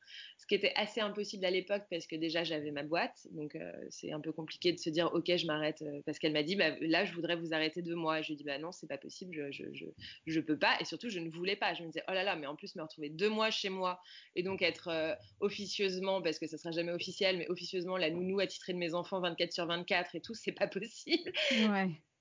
ce 0.47 0.55
qui 0.55 0.55
était 0.55 0.73
assez 0.77 1.01
impossible 1.01 1.43
à 1.43 1.51
l'époque 1.51 1.83
parce 1.91 2.07
que 2.07 2.15
déjà 2.15 2.45
j'avais 2.45 2.71
ma 2.71 2.83
boîte, 2.83 3.27
donc 3.31 3.57
euh, 3.57 3.69
c'est 3.89 4.13
un 4.13 4.21
peu 4.21 4.31
compliqué 4.31 4.71
de 4.71 4.77
se 4.77 4.89
dire 4.89 5.11
ok 5.13 5.35
je 5.35 5.45
m'arrête 5.45 5.81
euh, 5.81 6.01
parce 6.05 6.19
qu'elle 6.19 6.31
m'a 6.31 6.43
dit 6.43 6.55
bah, 6.55 6.69
là 6.79 7.03
je 7.03 7.13
voudrais 7.13 7.35
vous 7.35 7.53
arrêter 7.53 7.81
deux 7.81 7.95
mois. 7.95 8.21
Je 8.21 8.27
lui 8.27 8.35
ai 8.35 8.37
dit 8.37 8.43
bah 8.45 8.57
non 8.57 8.71
c'est 8.71 8.87
pas 8.87 8.97
possible, 8.97 9.35
je, 9.35 9.51
je, 9.51 9.65
je, 9.73 9.85
je, 10.25 10.39
peux 10.39 10.57
pas 10.57 10.77
et 10.79 10.85
surtout 10.85 11.09
je 11.09 11.19
ne 11.19 11.29
voulais 11.29 11.57
pas. 11.57 11.73
Je 11.73 11.83
me 11.83 11.87
disais 11.87 12.03
oh 12.07 12.13
là 12.13 12.23
là 12.23 12.37
mais 12.37 12.47
en 12.47 12.55
plus 12.55 12.77
me 12.77 12.81
retrouver 12.81 13.09
deux 13.09 13.29
mois 13.29 13.51
chez 13.51 13.67
moi 13.67 13.99
et 14.37 14.43
donc 14.43 14.61
être 14.61 14.87
euh, 14.87 15.13
officieusement 15.41 16.21
parce 16.21 16.39
que 16.39 16.47
ça 16.47 16.57
sera 16.57 16.71
jamais 16.71 16.93
officiel 16.93 17.37
mais 17.37 17.49
officieusement 17.49 17.97
la 17.97 18.09
nounou 18.09 18.39
attitrée 18.39 18.71
de 18.71 18.77
mes 18.77 18.93
enfants 18.93 19.19
24 19.19 19.51
sur 19.51 19.65
24 19.65 20.15
et 20.15 20.21
tout 20.21 20.33
c'est 20.33 20.53
pas 20.53 20.67
possible. 20.67 21.29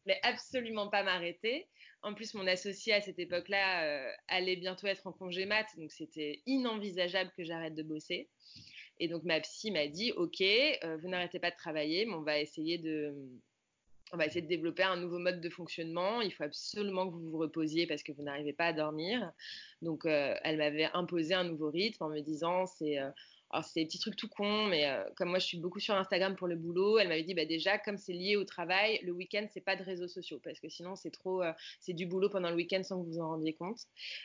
Mais 0.07 0.19
absolument 0.23 0.89
pas 0.89 1.03
m'arrêter. 1.03 1.67
En 2.03 2.15
plus, 2.15 2.35
mon 2.35 2.47
associé 2.47 2.93
à 2.93 3.01
cette 3.01 3.19
époque-là 3.19 3.85
euh, 3.85 4.13
allait 4.29 4.57
bientôt 4.57 4.87
être 4.87 5.07
en 5.07 5.13
congé 5.13 5.45
mat, 5.45 5.67
donc 5.77 5.91
c'était 5.91 6.43
inenvisageable 6.47 7.33
que 7.37 7.45
j'arrête 7.45 7.75
de 7.75 7.83
bosser. 7.83 8.29
Et 8.99 9.09
donc 9.09 9.25
ma 9.25 9.41
psy 9.41 9.71
m'a 9.71 9.89
dit, 9.89 10.13
ok, 10.13 10.41
euh, 10.41 10.97
vous 11.03 11.09
n'arrêtez 11.09 11.39
pas 11.39 11.51
de 11.51 11.57
travailler, 11.57 12.07
mais 12.07 12.15
on 12.15 12.23
va 12.23 12.39
essayer 12.39 12.79
de, 12.79 13.13
on 14.13 14.17
va 14.17 14.27
essayer 14.27 14.43
de 14.43 14.47
développer 14.47 14.85
un 14.85 14.97
nouveau 14.97 15.19
mode 15.19 15.41
de 15.41 15.51
fonctionnement. 15.51 16.21
Il 16.21 16.33
faut 16.33 16.45
absolument 16.45 17.09
que 17.09 17.15
vous 17.15 17.31
vous 17.31 17.39
reposiez 17.39 17.87
parce 17.87 18.03
que 18.03 18.13
vous 18.13 18.23
n'arrivez 18.23 18.53
pas 18.53 18.67
à 18.67 18.73
dormir. 18.73 19.33
Donc, 19.83 20.07
euh, 20.07 20.35
elle 20.45 20.59
m'avait 20.59 20.89
imposé 20.95 21.35
un 21.35 21.45
nouveau 21.45 21.71
rythme 21.71 22.05
en 22.05 22.09
me 22.09 22.21
disant 22.21 22.67
c'est 22.67 22.99
alors, 23.51 23.65
c'est 23.65 23.81
des 23.81 23.87
petits 23.87 24.01
trucs 24.01 24.17
tout 24.17 24.29
cons, 24.29 24.67
mais 24.67 24.89
euh, 24.89 25.05
comme 25.17 25.29
moi, 25.29 25.39
je 25.39 25.47
suis 25.47 25.59
beaucoup 25.59 25.79
sur 25.79 25.95
Instagram 25.95 26.35
pour 26.35 26.49
le 26.49 26.57
boulot, 26.57 26.99
elle 26.99 27.09
m'avait 27.09 27.23
dit, 27.23 27.35
bah, 27.35 27.45
déjà, 27.45 27.79
comme 27.79 27.97
c'est 27.97 28.13
lié 28.13 28.37
au 28.37 28.45
travail, 28.45 28.99
le 29.05 29.13
week-end, 29.13 29.47
c'est 29.51 29.61
pas 29.61 29.77
de 29.77 29.85
réseaux 29.85 30.09
sociaux, 30.09 30.41
parce 30.43 30.59
que 30.59 30.69
sinon, 30.69 30.97
c'est 30.97 31.13
trop, 31.13 31.43
euh, 31.43 31.53
c'est 31.81 31.93
du 31.93 32.07
boulot 32.07 32.29
pendant 32.29 32.51
le 32.51 32.57
week-end 32.57 32.83
sans 32.83 33.03
que 33.03 33.07
vous 33.07 33.21
en 33.21 33.29
rendiez 33.29 33.55
compte. 33.55 33.79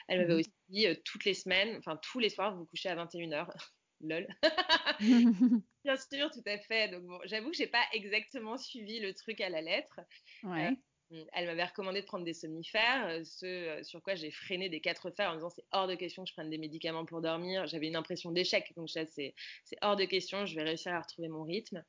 Elle 0.08 0.20
m'avait 0.22 0.34
mmh 0.34 0.38
aussi 0.38 0.54
dit, 0.70 0.88
euh, 0.88 0.96
toutes 1.06 1.26
les 1.26 1.36
semaines, 1.36 1.78
enfin, 1.78 1.98
tous 1.98 2.20
les 2.20 2.30
soirs, 2.30 2.54
vous 2.54 2.62
vous 2.62 2.66
couchez 2.66 2.90
à 2.90 2.96
21h. 2.96 3.48
Lol. 4.04 4.28
Bien 5.84 5.96
sûr, 5.96 6.32
tout 6.32 6.44
à 6.48 6.58
fait. 6.58 6.90
Donc, 6.90 7.04
bon, 7.04 7.20
j'avoue 7.26 7.52
que 7.52 7.58
j'ai 7.58 7.68
pas 7.68 7.84
exactement 7.94 8.58
suivi 8.58 9.00
le 9.00 9.14
truc 9.14 9.40
à 9.42 9.50
la 9.50 9.62
lettre. 9.62 10.00
Ouais. 10.42 10.76
Mmh, 11.12 11.24
elle 11.34 11.46
m'avait 11.46 11.66
recommandé 11.66 12.02
de 12.02 12.06
prendre 12.06 12.24
des 12.24 12.34
somnifères, 12.34 13.20
ce 13.26 13.80
sur 13.84 14.02
quoi 14.02 14.16
j'ai 14.16 14.32
freiné 14.32 14.70
des 14.70 14.80
quatre 14.80 15.12
fers 15.12 15.32
en 15.32 15.36
disant 15.36 15.50
c'est 15.50 15.66
hors 15.72 15.88
de 15.88 15.96
question 15.96 16.24
que 16.24 16.30
je 16.30 16.34
prenne 16.34 16.50
des 16.50 16.58
médicaments 16.58 17.06
pour 17.06 17.22
dormir. 17.22 17.68
J'avais 17.68 17.88
une 17.88 17.96
impression 17.98 18.32
d'échec, 18.32 18.72
donc 18.76 18.90
ça 18.90 19.06
c'est 19.06 19.34
hors 19.82 19.96
de 19.96 20.06
question, 20.06 20.46
je 20.46 20.56
vais 20.56 20.64
réussir 20.64 20.94
à 20.94 21.02
retrouver 21.02 21.28
mon 21.28 21.44
rythme. 21.44 21.84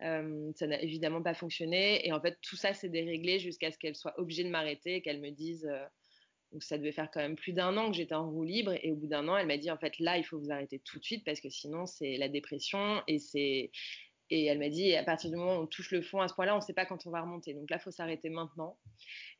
ça 0.00 0.66
n'a 0.66 0.80
évidemment 0.80 1.22
pas 1.22 1.34
fonctionné 1.34 2.06
et 2.06 2.12
en 2.12 2.20
fait 2.20 2.38
tout 2.40 2.56
ça 2.56 2.72
s'est 2.72 2.88
déréglé 2.88 3.40
jusqu'à 3.40 3.70
ce 3.72 3.78
qu'elle 3.78 3.96
soit 3.96 4.18
obligée 4.18 4.44
de 4.44 4.50
m'arrêter 4.50 4.96
et 4.96 5.02
qu'elle 5.02 5.20
me 5.20 5.30
dise 5.30 5.68
donc 6.52 6.62
ça 6.62 6.78
devait 6.78 6.92
faire 6.92 7.10
quand 7.10 7.20
même 7.20 7.36
plus 7.36 7.52
d'un 7.52 7.76
an 7.76 7.90
que 7.90 7.96
j'étais 7.96 8.14
en 8.14 8.30
roue 8.30 8.44
libre 8.44 8.72
et 8.82 8.90
au 8.90 8.96
bout 8.96 9.06
d'un 9.06 9.28
an, 9.28 9.36
elle 9.36 9.46
m'a 9.46 9.58
dit 9.58 9.70
en 9.70 9.76
fait 9.76 9.98
là, 9.98 10.16
il 10.16 10.24
faut 10.24 10.38
vous 10.38 10.50
arrêter 10.50 10.78
tout 10.78 10.98
de 10.98 11.04
suite 11.04 11.24
parce 11.24 11.40
que 11.40 11.50
sinon 11.50 11.84
c'est 11.84 12.16
la 12.16 12.28
dépression 12.28 13.02
et 13.06 13.18
c'est 13.18 13.70
et 14.30 14.44
elle 14.44 14.58
m'a 14.58 14.68
dit 14.68 14.94
à 14.94 15.02
partir 15.02 15.30
du 15.30 15.36
moment 15.36 15.56
où 15.56 15.62
on 15.62 15.66
touche 15.66 15.90
le 15.90 16.02
fond 16.02 16.20
à 16.20 16.28
ce 16.28 16.34
point-là, 16.34 16.54
on 16.54 16.58
ne 16.58 16.62
sait 16.62 16.74
pas 16.74 16.86
quand 16.86 17.06
on 17.06 17.10
va 17.10 17.22
remonter. 17.22 17.54
Donc 17.54 17.70
là, 17.70 17.76
il 17.76 17.82
faut 17.82 17.90
s'arrêter 17.90 18.28
maintenant. 18.28 18.76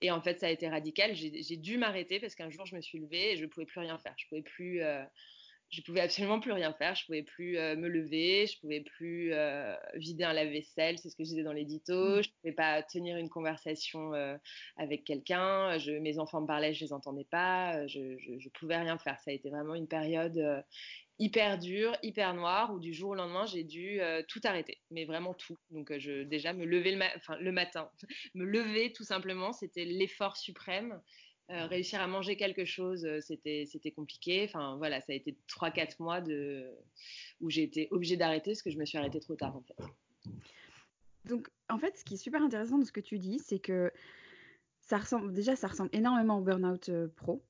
Et 0.00 0.10
en 0.10 0.20
fait, 0.22 0.40
ça 0.40 0.46
a 0.46 0.50
été 0.50 0.68
radical. 0.68 1.14
J'ai 1.14 1.56
dû 1.56 1.76
m'arrêter 1.78 2.20
parce 2.20 2.34
qu'un 2.34 2.50
jour, 2.50 2.64
je 2.66 2.74
me 2.74 2.80
suis 2.80 2.98
levée 2.98 3.32
et 3.32 3.36
je 3.36 3.42
ne 3.42 3.48
pouvais 3.48 3.66
plus 3.66 3.80
rien 3.80 3.98
faire. 3.98 4.14
Je 4.16 4.26
pouvais 4.28 4.42
plus 4.42 4.82
euh, 4.82 5.04
je 5.70 5.82
pouvais 5.82 6.00
absolument 6.00 6.40
plus 6.40 6.52
rien 6.52 6.72
faire. 6.72 6.94
Je 6.94 7.04
pouvais 7.04 7.22
plus 7.22 7.58
euh, 7.58 7.76
me 7.76 7.88
lever, 7.88 8.46
je 8.46 8.58
pouvais 8.60 8.80
plus 8.80 9.34
euh, 9.34 9.74
vider 9.94 10.24
un 10.24 10.32
lave-vaisselle, 10.32 10.98
c'est 10.98 11.10
ce 11.10 11.16
que 11.16 11.24
je 11.24 11.28
disais 11.28 11.42
dans 11.42 11.52
l'édito. 11.52 12.18
Mmh. 12.18 12.22
Je 12.22 12.30
pouvais 12.40 12.54
pas 12.54 12.82
tenir 12.82 13.18
une 13.18 13.28
conversation 13.28 14.12
avec 14.78 15.04
quelqu'un. 15.04 15.76
Mes 16.00 16.18
enfants 16.18 16.40
me 16.40 16.46
parlaient, 16.46 16.72
je 16.72 16.84
les 16.84 16.92
entendais 16.94 17.26
pas. 17.30 17.86
Je, 17.86 18.16
je, 18.18 18.48
pouvais 18.48 18.78
rien 18.78 18.96
faire. 18.96 19.18
Ça 19.20 19.30
a 19.30 19.34
été 19.34 19.50
vraiment 19.50 19.74
une 19.74 19.88
période 19.88 20.64
hyper 21.18 21.58
dure, 21.58 21.96
hyper 22.02 22.34
noire, 22.34 22.72
où 22.72 22.78
du 22.78 22.92
jour 22.92 23.10
au 23.10 23.14
lendemain 23.14 23.46
j'ai 23.46 23.64
dû 23.64 24.00
tout 24.28 24.40
arrêter, 24.44 24.78
mais 24.90 25.04
vraiment 25.04 25.34
tout. 25.34 25.58
Donc 25.70 25.92
je 25.98 26.22
déjà 26.22 26.52
me 26.52 26.64
lever 26.64 26.92
le, 26.92 27.02
enfin, 27.16 27.36
le 27.38 27.52
matin, 27.52 27.90
me 28.34 28.44
lever 28.44 28.92
tout 28.92 29.04
simplement, 29.04 29.52
c'était 29.52 29.84
l'effort 29.84 30.36
suprême. 30.36 31.00
Euh, 31.50 31.64
réussir 31.66 31.98
à 32.02 32.06
manger 32.06 32.36
quelque 32.36 32.66
chose, 32.66 33.06
euh, 33.06 33.20
c'était, 33.22 33.64
c'était 33.66 33.90
compliqué. 33.90 34.44
Enfin, 34.44 34.76
voilà, 34.76 35.00
ça 35.00 35.12
a 35.12 35.14
été 35.14 35.34
3-4 35.48 35.94
mois 35.98 36.20
de... 36.20 36.70
où 37.40 37.48
j'ai 37.48 37.62
été 37.62 37.88
obligée 37.90 38.18
d'arrêter 38.18 38.50
parce 38.50 38.60
que 38.60 38.68
je 38.68 38.76
me 38.76 38.84
suis 38.84 38.98
arrêtée 38.98 39.18
trop 39.18 39.34
tard, 39.34 39.56
en 39.56 39.62
fait. 39.62 40.30
Donc, 41.24 41.48
en 41.70 41.78
fait, 41.78 41.96
ce 41.96 42.04
qui 42.04 42.14
est 42.14 42.18
super 42.18 42.42
intéressant 42.42 42.76
de 42.76 42.84
ce 42.84 42.92
que 42.92 43.00
tu 43.00 43.18
dis, 43.18 43.38
c'est 43.38 43.60
que 43.60 43.90
déjà, 45.30 45.56
ça 45.56 45.68
ressemble 45.68 45.90
énormément 45.92 46.38
au 46.38 46.40
burn-out 46.40 46.88
euh, 46.88 47.08
pro, 47.16 47.42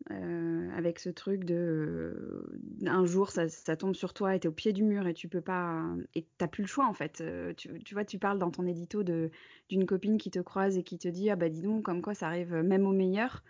avec 0.77 0.99
ce 0.99 1.09
truc 1.11 1.45
de 1.45 2.47
un 2.87 3.05
jour 3.05 3.31
ça, 3.31 3.77
tombe 3.77 3.95
sur 3.95 4.13
toi 4.13 4.35
et 4.35 4.41
t'es 4.41 4.49
au 4.49 4.53
pied 4.53 4.73
du 4.73 4.85
mur 4.85 5.07
et 5.07 5.15
tu 5.15 5.29
peux 5.29 5.41
pas, 5.41 5.85
et 6.15 6.27
t'as 6.39 6.49
plus 6.49 6.63
le 6.63 6.69
choix 6.69 6.87
en 6.87 6.95
fait. 6.95 7.23
Tu, 7.57 7.95
vois, 7.95 8.05
tu 8.05 8.19
parles 8.19 8.39
dans 8.39 8.51
ton 8.51 8.67
édito 8.67 9.03
d'une 9.03 9.87
copine 9.87 10.19
qui 10.19 10.31
te 10.31 10.41
croise 10.41 10.77
et 10.79 10.83
qui 10.83 10.99
te 10.99 11.09
dit 11.09 11.31
ah 11.31 11.37
bah 11.37 11.49
dis 11.49 11.63
donc 11.63 11.85
comme 11.85 12.03
quoi 12.03 12.15
ça 12.15 12.27
arrive 12.27 12.55
même 12.55 12.87
au 12.87 12.93
meilleur. 12.93 13.43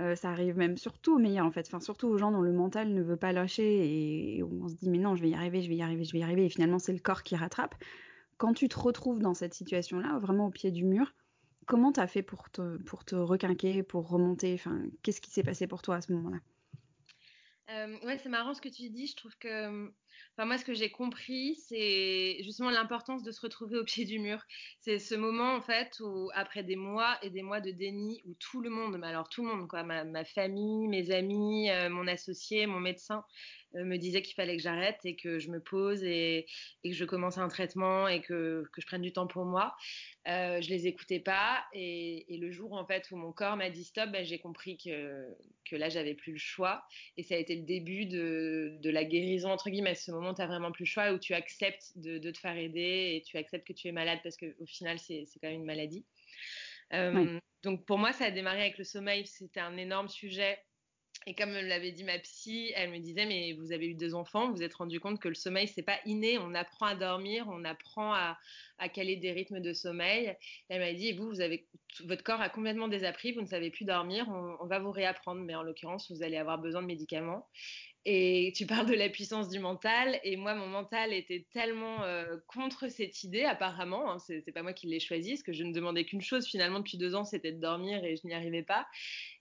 Euh, 0.00 0.16
ça 0.16 0.30
arrive 0.30 0.56
même 0.56 0.76
surtout 0.76 1.14
aux 1.14 1.18
meilleurs 1.18 1.46
en 1.46 1.52
fait, 1.52 1.66
enfin 1.68 1.78
surtout 1.78 2.08
aux 2.08 2.18
gens 2.18 2.32
dont 2.32 2.40
le 2.40 2.52
mental 2.52 2.92
ne 2.92 3.00
veut 3.00 3.16
pas 3.16 3.32
lâcher 3.32 4.36
et, 4.36 4.42
on 4.42 4.66
se 4.66 4.74
dit 4.74 4.90
mais 4.90 4.98
non 4.98 5.14
je 5.14 5.22
vais 5.22 5.30
y 5.30 5.34
arriver, 5.34 5.62
je 5.62 5.68
vais 5.68 5.76
y 5.76 5.82
arriver, 5.82 6.02
je 6.02 6.12
vais 6.12 6.18
y 6.18 6.22
arriver 6.24 6.46
et 6.46 6.48
finalement 6.48 6.80
c'est 6.80 6.92
le 6.92 6.98
corps 6.98 7.22
qui 7.22 7.36
rattrape. 7.36 7.76
Quand 8.36 8.54
tu 8.54 8.68
te 8.68 8.76
retrouves 8.76 9.20
dans 9.20 9.34
cette 9.34 9.54
situation-là, 9.54 10.18
vraiment 10.18 10.48
au 10.48 10.50
pied 10.50 10.72
du 10.72 10.84
mur, 10.84 11.14
comment 11.66 11.92
tu 11.92 12.00
as 12.00 12.06
fait 12.06 12.22
pour 12.22 12.50
te, 12.50 12.76
pour 12.78 13.04
te 13.04 13.14
requinquer, 13.14 13.82
pour 13.82 14.08
remonter? 14.08 14.54
Enfin, 14.54 14.82
Qu'est-ce 15.02 15.20
qui 15.20 15.30
s'est 15.30 15.42
passé 15.42 15.66
pour 15.66 15.82
toi 15.82 15.96
à 15.96 16.00
ce 16.00 16.12
moment-là? 16.12 16.38
Euh, 17.70 17.98
ouais, 18.04 18.18
c'est 18.18 18.28
marrant 18.28 18.54
ce 18.54 18.60
que 18.60 18.68
tu 18.68 18.90
dis. 18.90 19.06
Je 19.06 19.16
trouve 19.16 19.36
que, 19.38 19.86
enfin, 20.36 20.44
moi, 20.44 20.58
ce 20.58 20.64
que 20.64 20.74
j'ai 20.74 20.90
compris, 20.90 21.56
c'est 21.56 22.38
justement 22.42 22.70
l'importance 22.70 23.22
de 23.22 23.30
se 23.32 23.40
retrouver 23.40 23.78
au 23.78 23.84
pied 23.84 24.04
du 24.04 24.18
mur. 24.18 24.42
C'est 24.80 24.98
ce 24.98 25.14
moment, 25.14 25.54
en 25.54 25.62
fait, 25.62 25.98
où 26.00 26.30
après 26.34 26.62
des 26.62 26.76
mois 26.76 27.16
et 27.22 27.30
des 27.30 27.42
mois 27.42 27.60
de 27.60 27.70
déni, 27.70 28.22
où 28.26 28.34
tout 28.34 28.60
le 28.60 28.68
monde, 28.68 29.02
alors 29.02 29.28
tout 29.30 29.44
le 29.44 29.54
monde, 29.54 29.66
quoi, 29.68 29.82
ma, 29.82 30.24
famille, 30.24 30.88
mes 30.88 31.10
amis, 31.10 31.70
euh, 31.70 31.88
mon 31.88 32.06
associé, 32.06 32.66
mon 32.66 32.80
médecin, 32.80 33.24
me 33.74 33.96
disait 33.96 34.22
qu'il 34.22 34.34
fallait 34.34 34.56
que 34.56 34.62
j'arrête 34.62 34.98
et 35.04 35.16
que 35.16 35.38
je 35.38 35.50
me 35.50 35.60
pose 35.60 36.02
et, 36.04 36.46
que 36.84 36.92
je 36.92 37.04
commence 37.04 37.38
un 37.38 37.48
traitement 37.48 38.08
et 38.08 38.20
que, 38.20 38.64
que, 38.72 38.80
je 38.80 38.86
prenne 38.86 39.02
du 39.02 39.12
temps 39.12 39.26
pour 39.26 39.44
moi. 39.44 39.76
Euh, 40.28 40.60
je 40.60 40.68
les 40.70 40.86
écoutais 40.86 41.20
pas 41.20 41.64
et, 41.72 42.24
le 42.28 42.50
jour 42.50 42.72
en 42.72 42.86
fait 42.86 43.10
où 43.10 43.16
mon 43.16 43.32
corps 43.32 43.56
m'a 43.56 43.70
dit 43.70 43.84
stop, 43.84 44.10
ben, 44.10 44.24
j'ai 44.24 44.38
compris 44.38 44.76
que, 44.76 45.26
que 45.64 45.76
là 45.76 45.88
j'avais 45.88 46.14
plus 46.14 46.32
le 46.32 46.38
choix 46.38 46.84
et 47.16 47.22
ça 47.22 47.34
a 47.34 47.38
été 47.38 47.56
le 47.56 47.62
début 47.62 48.06
de, 48.06 48.76
de 48.80 48.90
la 48.90 49.04
guérison 49.04 49.50
entre 49.50 49.70
guillemets. 49.70 49.94
Ce 49.94 50.10
moment, 50.10 50.34
tu 50.34 50.40
n'as 50.40 50.46
vraiment 50.46 50.72
plus 50.72 50.84
le 50.84 50.90
choix 50.90 51.12
où 51.12 51.18
tu 51.18 51.34
acceptes 51.34 51.92
de, 51.96 52.18
de, 52.18 52.30
te 52.30 52.38
faire 52.38 52.56
aider 52.56 53.16
et 53.16 53.22
tu 53.26 53.36
acceptes 53.36 53.66
que 53.66 53.72
tu 53.72 53.88
es 53.88 53.92
malade 53.92 54.20
parce 54.22 54.36
qu'au 54.36 54.66
final 54.66 54.98
c'est 54.98 55.26
quand 55.40 55.48
même 55.48 55.60
une 55.60 55.66
maladie. 55.66 56.04
Euh, 56.92 57.38
donc 57.62 57.86
pour 57.86 57.98
moi, 57.98 58.12
ça 58.12 58.26
a 58.26 58.30
démarré 58.30 58.60
avec 58.60 58.78
le 58.78 58.84
sommeil. 58.84 59.26
C'était 59.26 59.60
un 59.60 59.76
énorme 59.76 60.08
sujet 60.08 60.58
et 61.26 61.34
comme 61.34 61.50
me 61.50 61.60
l'avait 61.60 61.92
dit 61.92 62.04
ma 62.04 62.18
psy, 62.18 62.72
elle 62.74 62.90
me 62.90 62.98
disait 62.98 63.26
mais 63.26 63.52
vous 63.54 63.72
avez 63.72 63.88
eu 63.88 63.94
deux 63.94 64.14
enfants, 64.14 64.48
vous 64.48 64.56
vous 64.56 64.62
êtes 64.62 64.74
rendu 64.74 65.00
compte 65.00 65.20
que 65.20 65.28
le 65.28 65.34
sommeil 65.34 65.68
c'est 65.68 65.82
pas 65.82 65.98
inné, 66.04 66.38
on 66.38 66.54
apprend 66.54 66.86
à 66.86 66.94
dormir, 66.94 67.46
on 67.48 67.64
apprend 67.64 68.12
à, 68.12 68.38
à 68.78 68.88
caler 68.88 69.16
des 69.16 69.32
rythmes 69.32 69.60
de 69.60 69.72
sommeil. 69.72 70.36
elle 70.68 70.80
m'a 70.80 70.92
dit 70.92 71.12
vous 71.12 71.28
vous 71.28 71.40
avez 71.40 71.66
votre 72.04 72.22
corps 72.22 72.40
a 72.40 72.48
complètement 72.48 72.88
désappris, 72.88 73.32
vous 73.32 73.40
ne 73.40 73.46
savez 73.46 73.70
plus 73.70 73.84
dormir, 73.84 74.26
on, 74.28 74.56
on 74.60 74.66
va 74.66 74.78
vous 74.78 74.90
réapprendre, 74.90 75.40
mais 75.42 75.54
en 75.54 75.62
l'occurrence 75.62 76.10
vous 76.10 76.22
allez 76.22 76.36
avoir 76.36 76.58
besoin 76.58 76.82
de 76.82 76.86
médicaments. 76.86 77.46
Et 78.06 78.52
tu 78.54 78.66
parles 78.66 78.86
de 78.86 78.94
la 78.94 79.08
puissance 79.08 79.48
du 79.48 79.58
mental, 79.58 80.20
et 80.24 80.36
moi, 80.36 80.54
mon 80.54 80.66
mental 80.66 81.14
était 81.14 81.46
tellement 81.52 82.02
euh, 82.02 82.36
contre 82.48 82.88
cette 82.88 83.24
idée, 83.24 83.44
apparemment, 83.44 84.12
hein, 84.12 84.18
c'est 84.18 84.52
pas 84.52 84.62
moi 84.62 84.74
qui 84.74 84.86
l'ai 84.88 85.00
choisi, 85.00 85.30
parce 85.30 85.42
que 85.42 85.54
je 85.54 85.62
ne 85.62 85.72
demandais 85.72 86.04
qu'une 86.04 86.20
chose 86.20 86.46
finalement 86.46 86.80
depuis 86.80 86.98
deux 86.98 87.14
ans, 87.14 87.24
c'était 87.24 87.52
de 87.52 87.60
dormir, 87.60 88.04
et 88.04 88.16
je 88.16 88.26
n'y 88.26 88.34
arrivais 88.34 88.62
pas, 88.62 88.86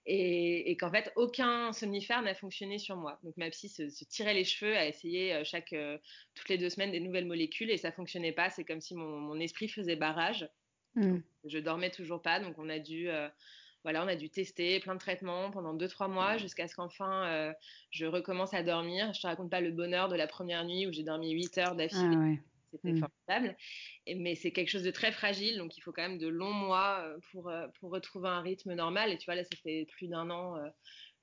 et, 0.05 0.77
qu'en 0.77 0.89
fait, 0.91 1.11
aucun 1.17 1.73
somnifère 1.73 2.21
n'a 2.21 2.35
fonctionné 2.35 2.77
sur 2.77 2.95
moi. 2.95 3.19
Donc 3.23 3.35
ma 3.35 3.49
psy 3.49 3.67
se, 3.67 3.83
tirait 4.05 4.33
les 4.33 4.45
cheveux 4.45 4.77
à 4.77 4.87
essayer 4.87 5.33
euh, 5.33 5.43
chaque, 5.43 5.73
euh, 5.73 5.97
toutes 6.33 6.47
les 6.47 6.57
deux 6.57 6.69
semaines 6.69 6.91
des 6.91 7.01
nouvelles 7.01 7.27
molécules, 7.27 7.69
et 7.69 7.77
ça 7.77 7.91
fonctionnait 7.91 8.31
pas, 8.31 8.49
c'est 8.49 8.63
comme 8.63 8.79
si 8.79 8.95
mon, 8.95 9.37
esprit 9.41 9.67
faisait 9.67 9.97
barrage. 9.97 10.47
Mmh. 10.95 11.17
Je 11.43 11.57
dormais 11.57 11.91
toujours 11.91 12.21
pas, 12.21 12.39
donc 12.39 12.57
on 12.57 12.69
a 12.69 12.79
dû 12.79 13.09
voilà, 13.83 14.03
on 14.03 14.07
a 14.07 14.15
dû 14.15 14.29
tester 14.29 14.79
plein 14.79 14.95
de 14.95 14.99
traitements 14.99 15.51
pendant 15.51 15.75
2-3 15.75 16.09
mois 16.09 16.37
jusqu'à 16.37 16.67
ce 16.67 16.75
qu'enfin 16.75 17.27
euh, 17.27 17.53
je 17.91 18.05
recommence 18.05 18.53
à 18.53 18.63
dormir. 18.63 19.13
Je 19.13 19.21
te 19.21 19.27
raconte 19.27 19.49
pas 19.49 19.61
le 19.61 19.71
bonheur 19.71 20.07
de 20.07 20.15
la 20.15 20.27
première 20.27 20.65
nuit 20.65 20.87
où 20.87 20.93
j'ai 20.93 21.03
dormi 21.03 21.31
8 21.31 21.57
heures 21.57 21.75
d'affilée. 21.75 22.39
Ah 22.39 22.43
C'était 22.71 22.93
mmh. 22.93 23.05
formidable. 23.27 23.57
mais 24.15 24.35
c'est 24.35 24.51
quelque 24.51 24.69
chose 24.69 24.83
de 24.83 24.91
très 24.91 25.11
fragile, 25.11 25.57
donc 25.57 25.77
il 25.77 25.81
faut 25.81 25.91
quand 25.91 26.01
même 26.01 26.17
de 26.17 26.27
longs 26.27 26.53
mois 26.53 27.01
euh, 27.01 27.17
pour, 27.31 27.49
euh, 27.49 27.67
pour 27.79 27.91
retrouver 27.91 28.29
un 28.29 28.41
rythme 28.41 28.73
normal. 28.73 29.11
Et 29.11 29.17
tu 29.17 29.25
vois, 29.25 29.35
là, 29.35 29.43
ça 29.43 29.57
fait 29.61 29.85
plus 29.91 30.07
d'un 30.07 30.29
an 30.29 30.55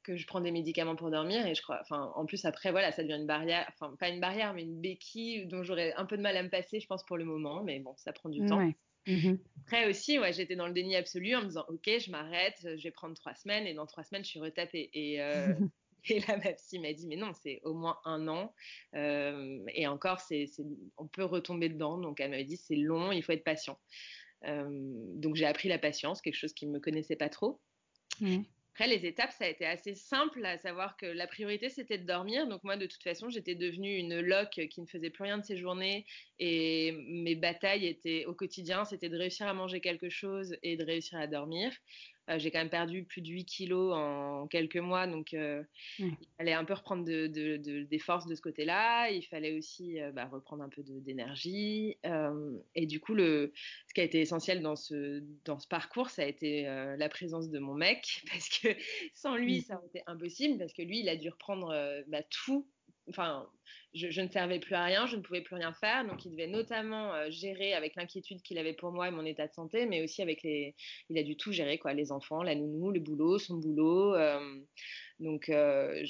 que 0.02 0.16
je 0.16 0.26
prends 0.26 0.40
des 0.40 0.50
médicaments 0.50 0.96
pour 0.96 1.10
dormir 1.10 1.46
et 1.46 1.54
je 1.54 1.60
crois 1.60 1.78
enfin 1.82 2.10
en 2.14 2.24
plus 2.24 2.46
après 2.46 2.70
voilà 2.70 2.90
ça 2.90 3.02
devient 3.02 3.16
une 3.16 3.26
barrière 3.26 3.70
enfin 3.74 3.94
pas 4.00 4.08
une 4.08 4.18
barrière 4.18 4.54
mais 4.54 4.62
une 4.62 4.80
béquille 4.80 5.46
dont 5.46 5.62
j'aurais 5.62 5.92
un 5.92 6.06
peu 6.06 6.16
de 6.16 6.22
mal 6.22 6.38
à 6.38 6.42
me 6.42 6.48
passer 6.48 6.80
je 6.80 6.86
pense 6.86 7.04
pour 7.04 7.18
le 7.18 7.26
moment 7.26 7.62
mais 7.62 7.80
bon 7.80 7.94
ça 7.98 8.14
prend 8.14 8.30
du 8.30 8.42
temps 8.46 8.72
Mmh 9.10 9.38
Après 9.66 9.88
aussi, 9.88 10.18
ouais, 10.18 10.32
j'étais 10.32 10.56
dans 10.56 10.66
le 10.66 10.72
déni 10.72 10.96
absolu 10.96 11.34
en 11.34 11.42
me 11.42 11.46
disant, 11.46 11.64
ok, 11.68 11.88
je 11.98 12.10
m'arrête, 12.10 12.58
je 12.62 12.82
vais 12.82 12.90
prendre 12.90 13.14
trois 13.14 13.34
semaines 13.34 13.66
et 13.66 13.74
dans 13.74 13.86
trois 13.86 14.04
semaines, 14.04 14.24
je 14.24 14.30
suis 14.30 14.40
retapée. 14.40 14.90
Et, 14.94 15.20
euh, 15.20 15.54
et 16.08 16.20
là, 16.20 16.36
ma 16.36 16.52
psy 16.52 16.78
m'a 16.78 16.92
dit, 16.92 17.06
mais 17.06 17.16
non, 17.16 17.32
c'est 17.32 17.60
au 17.64 17.74
moins 17.74 17.98
un 18.04 18.28
an. 18.28 18.54
Euh, 18.94 19.60
et 19.74 19.86
encore, 19.86 20.20
c'est, 20.20 20.46
on 20.96 21.06
peut 21.06 21.24
retomber 21.24 21.68
dedans. 21.68 21.98
Donc, 21.98 22.20
elle 22.20 22.30
m'a 22.30 22.42
dit, 22.42 22.56
c'est 22.56 22.76
long, 22.76 23.12
il 23.12 23.22
faut 23.22 23.32
être 23.32 23.44
patient. 23.44 23.78
Euh, 24.44 24.68
donc, 25.16 25.36
j'ai 25.36 25.46
appris 25.46 25.68
la 25.68 25.78
patience, 25.78 26.22
quelque 26.22 26.36
chose 26.36 26.54
qui 26.54 26.66
ne 26.66 26.72
me 26.72 26.80
connaissait 26.80 27.16
pas 27.16 27.28
trop. 27.28 27.60
Mmh. 28.20 28.42
Après, 28.74 28.86
les 28.88 29.04
étapes, 29.04 29.32
ça 29.32 29.44
a 29.44 29.48
été 29.48 29.66
assez 29.66 29.94
simple, 29.94 30.44
à 30.44 30.56
savoir 30.56 30.96
que 30.96 31.04
la 31.06 31.26
priorité, 31.26 31.68
c'était 31.68 31.98
de 31.98 32.06
dormir. 32.06 32.46
Donc 32.46 32.62
moi, 32.64 32.76
de 32.76 32.86
toute 32.86 33.02
façon, 33.02 33.28
j'étais 33.28 33.54
devenue 33.54 33.96
une 33.96 34.20
loque 34.20 34.60
qui 34.70 34.80
ne 34.80 34.86
faisait 34.86 35.10
plus 35.10 35.24
rien 35.24 35.38
de 35.38 35.44
ses 35.44 35.56
journées. 35.56 36.06
Et 36.38 36.92
mes 36.92 37.34
batailles 37.34 37.86
étaient 37.86 38.24
au 38.26 38.34
quotidien, 38.34 38.84
c'était 38.84 39.08
de 39.08 39.18
réussir 39.18 39.46
à 39.48 39.54
manger 39.54 39.80
quelque 39.80 40.08
chose 40.08 40.56
et 40.62 40.76
de 40.76 40.84
réussir 40.84 41.18
à 41.18 41.26
dormir. 41.26 41.72
Euh, 42.30 42.38
j'ai 42.38 42.50
quand 42.50 42.58
même 42.58 42.70
perdu 42.70 43.04
plus 43.04 43.22
de 43.22 43.28
8 43.28 43.44
kilos 43.44 43.92
en 43.94 44.46
quelques 44.46 44.76
mois, 44.76 45.06
donc 45.06 45.34
euh, 45.34 45.62
il 45.98 46.16
fallait 46.38 46.52
un 46.52 46.64
peu 46.64 46.74
reprendre 46.74 47.04
des 47.04 47.98
forces 47.98 48.26
de 48.26 48.34
ce 48.34 48.40
côté-là. 48.40 49.10
Il 49.10 49.22
fallait 49.22 49.56
aussi 49.56 50.00
euh, 50.00 50.12
bah, 50.12 50.26
reprendre 50.26 50.62
un 50.62 50.68
peu 50.68 50.82
d'énergie. 50.82 51.98
et 52.74 52.86
du 52.86 53.00
coup, 53.00 53.14
le, 53.14 53.52
ce 53.88 53.94
qui 53.94 54.00
a 54.00 54.04
été 54.04 54.20
essentiel 54.20 54.62
dans 54.62 54.76
ce, 54.76 55.22
dans 55.44 55.58
ce 55.58 55.66
parcours, 55.66 56.10
ça 56.10 56.22
a 56.22 56.26
été 56.26 56.64
la 56.64 57.08
présence 57.08 57.50
de 57.50 57.58
mon 57.58 57.74
mec, 57.74 58.22
parce 58.30 58.48
que 58.48 58.68
sans 59.14 59.36
lui, 59.36 59.62
ça 59.62 59.76
aurait 59.76 59.88
été 59.88 60.02
impossible, 60.06 60.58
parce 60.58 60.72
que 60.72 60.82
lui, 60.82 61.00
il 61.00 61.08
a 61.08 61.16
dû 61.16 61.28
reprendre 61.28 61.74
bah, 62.08 62.22
tout 62.22 62.66
enfin, 63.10 63.46
je, 63.94 64.20
ne 64.20 64.28
servais 64.28 64.60
plus 64.60 64.74
à 64.74 64.84
rien, 64.84 65.06
je 65.06 65.16
ne 65.16 65.22
pouvais 65.22 65.40
plus 65.40 65.56
rien 65.56 65.72
faire. 65.72 66.06
Donc, 66.06 66.24
il 66.24 66.30
devait 66.30 66.46
notamment 66.46 67.12
euh, 67.14 67.30
gérer 67.30 67.74
avec 67.74 67.96
l'inquiétude 67.96 68.40
qu'il 68.42 68.58
avait 68.58 68.72
pour 68.72 68.92
moi 68.92 69.08
et 69.08 69.10
mon 69.10 69.24
état 69.24 69.46
de 69.46 69.52
santé, 69.52 69.86
mais 69.86 70.02
aussi 70.02 70.22
avec 70.22 70.42
les. 70.42 70.74
Il 71.08 71.18
a 71.18 71.22
dû 71.22 71.36
tout 71.36 71.52
gérer, 71.52 71.78
quoi, 71.78 71.92
les 71.92 72.12
enfants, 72.12 72.42
la 72.42 72.54
nounou, 72.54 72.90
le 72.90 73.00
boulot, 73.00 73.38
son 73.38 73.56
boulot. 73.56 74.14
Euh, 74.14 74.60
donc, 75.18 75.48
euh, 75.48 76.04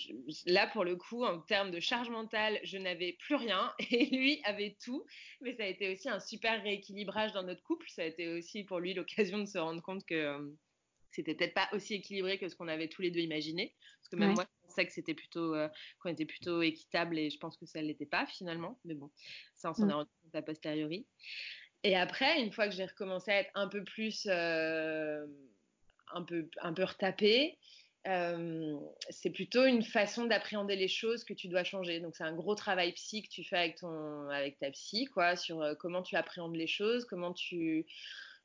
là, 0.47 0.67
pour 0.69 0.85
le 0.85 0.97
coup, 0.97 1.25
en 1.25 1.41
termes 1.41 1.71
de 1.71 1.81
charge 1.81 2.11
mentale, 2.11 2.61
je 2.63 2.79
n'avais 2.79 3.17
plus 3.19 3.35
rien 3.35 3.73
et 3.91 4.07
lui 4.07 4.41
avait 4.45 4.77
tout. 4.83 5.05
Mais 5.41 5.55
ça 5.55 5.65
a 5.65 5.67
été 5.67 5.93
aussi 5.93 6.09
un 6.09 6.21
super 6.21 6.63
rééquilibrage 6.63 7.33
dans 7.33 7.43
notre 7.43 7.63
couple. 7.63 7.89
Ça 7.89 8.03
a 8.03 8.07
été 8.07 8.29
aussi 8.29 8.65
pour 8.65 8.79
lui 8.79 8.95
l'occasion 8.95 9.39
de 9.39 9.47
se 9.47 9.59
rendre 9.59 9.83
compte 9.83 10.05
que 10.07 10.55
c'était 11.11 11.35
peut-être 11.35 11.55
pas 11.55 11.69
aussi 11.73 11.95
équilibré 11.95 12.39
que 12.39 12.49
ce 12.49 12.55
qu'on 12.55 12.69
avait 12.69 12.89
tous 12.89 13.03
les 13.03 13.11
deux 13.11 13.21
imaginé. 13.21 13.75
Parce 14.01 14.09
que 14.11 14.17
même 14.17 14.35
moi, 14.35 14.47
je 14.71 14.75
pensais 14.75 14.87
que 14.87 14.93
c'était 14.93 15.15
plutôt, 15.15 15.55
euh, 15.55 15.69
qu'on 16.01 16.11
était 16.11 16.25
plutôt 16.25 16.63
équitable 16.63 17.19
et 17.19 17.31
je 17.31 17.39
pense 17.39 17.57
que 17.57 17.67
ça 17.67 17.81
ne 17.81 17.87
l'était 17.87 18.07
pas 18.07 18.27
finalement. 18.27 18.79
Mais 18.85 18.95
bon, 18.95 19.11
ça, 19.55 19.71
on 19.71 19.75
s'en 19.75 19.87
mm. 19.87 19.91
est 19.91 19.95
rendu 19.95 20.11
compte 20.23 20.35
a 20.35 20.43
posteriori. 20.43 21.07
Et 21.83 21.97
après, 21.97 22.41
une 22.41 22.53
fois 22.53 22.69
que 22.69 22.75
j'ai 22.75 22.85
recommencé 22.85 23.31
à 23.31 23.41
être 23.41 23.51
un 23.55 23.69
peu 23.69 23.83
plus, 23.83 24.27
euh, 24.31 25.27
un 26.13 26.23
peu, 26.23 26.49
un 26.61 26.73
peu 26.73 26.85
retapée, 26.85 27.59
euh, 28.07 28.79
c'est 29.11 29.31
plutôt 29.31 29.65
une 29.65 29.83
façon 29.83 30.27
d'appréhender 30.27 30.77
les 30.77 30.89
choses 30.89 31.25
que 31.25 31.35
tu 31.35 31.49
dois 31.49 31.65
changer. 31.65 32.01
Donc 32.01 32.15
c'est 32.17 32.25
un 32.25 32.35
gros 32.35 32.55
travail 32.55 32.93
psy 32.93 33.23
que 33.23 33.29
tu 33.29 33.45
fais 33.45 33.57
avec 33.57 33.77
ton, 33.77 34.29
avec 34.29 34.59
ta 34.59 34.71
psy, 34.71 35.07
quoi, 35.07 35.37
sur 35.37 35.65
comment 35.79 36.03
tu 36.03 36.17
appréhendes 36.17 36.57
les 36.57 36.67
choses, 36.67 37.05
comment 37.05 37.33
tu 37.33 37.87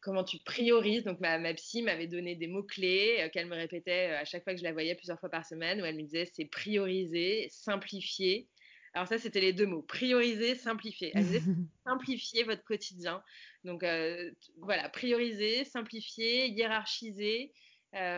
comment 0.05 0.23
tu 0.23 0.37
priorises. 0.39 1.03
Donc, 1.03 1.19
ma, 1.19 1.39
ma 1.39 1.53
psy 1.55 1.81
m'avait 1.81 2.05
donné 2.05 2.35
des 2.35 2.45
mots-clés 2.47 3.17
euh, 3.21 3.29
qu'elle 3.29 3.47
me 3.47 3.55
répétait 3.55 4.11
euh, 4.11 4.19
à 4.19 4.23
chaque 4.23 4.43
fois 4.43 4.53
que 4.53 4.59
je 4.59 4.63
la 4.63 4.71
voyais 4.71 4.93
plusieurs 4.93 5.19
fois 5.19 5.29
par 5.29 5.43
semaine, 5.43 5.81
où 5.81 5.85
elle 5.85 5.95
me 5.95 6.03
disait 6.03 6.29
c'est 6.31 6.45
prioriser, 6.45 7.47
simplifier. 7.49 8.47
Alors, 8.93 9.07
ça, 9.07 9.17
c'était 9.17 9.41
les 9.41 9.51
deux 9.51 9.65
mots 9.65 9.81
prioriser, 9.81 10.53
simplifier. 10.53 11.11
Elle 11.15 11.23
disait 11.23 11.41
simplifier 11.85 12.43
votre 12.43 12.63
quotidien. 12.63 13.23
Donc, 13.63 13.83
euh, 13.83 14.31
voilà, 14.59 14.87
prioriser, 14.89 15.65
simplifier, 15.65 16.49
hiérarchiser. 16.49 17.51
ça 17.91 18.11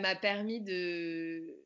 m'a 0.00 0.16
permis 0.16 0.60
de, 0.60 1.64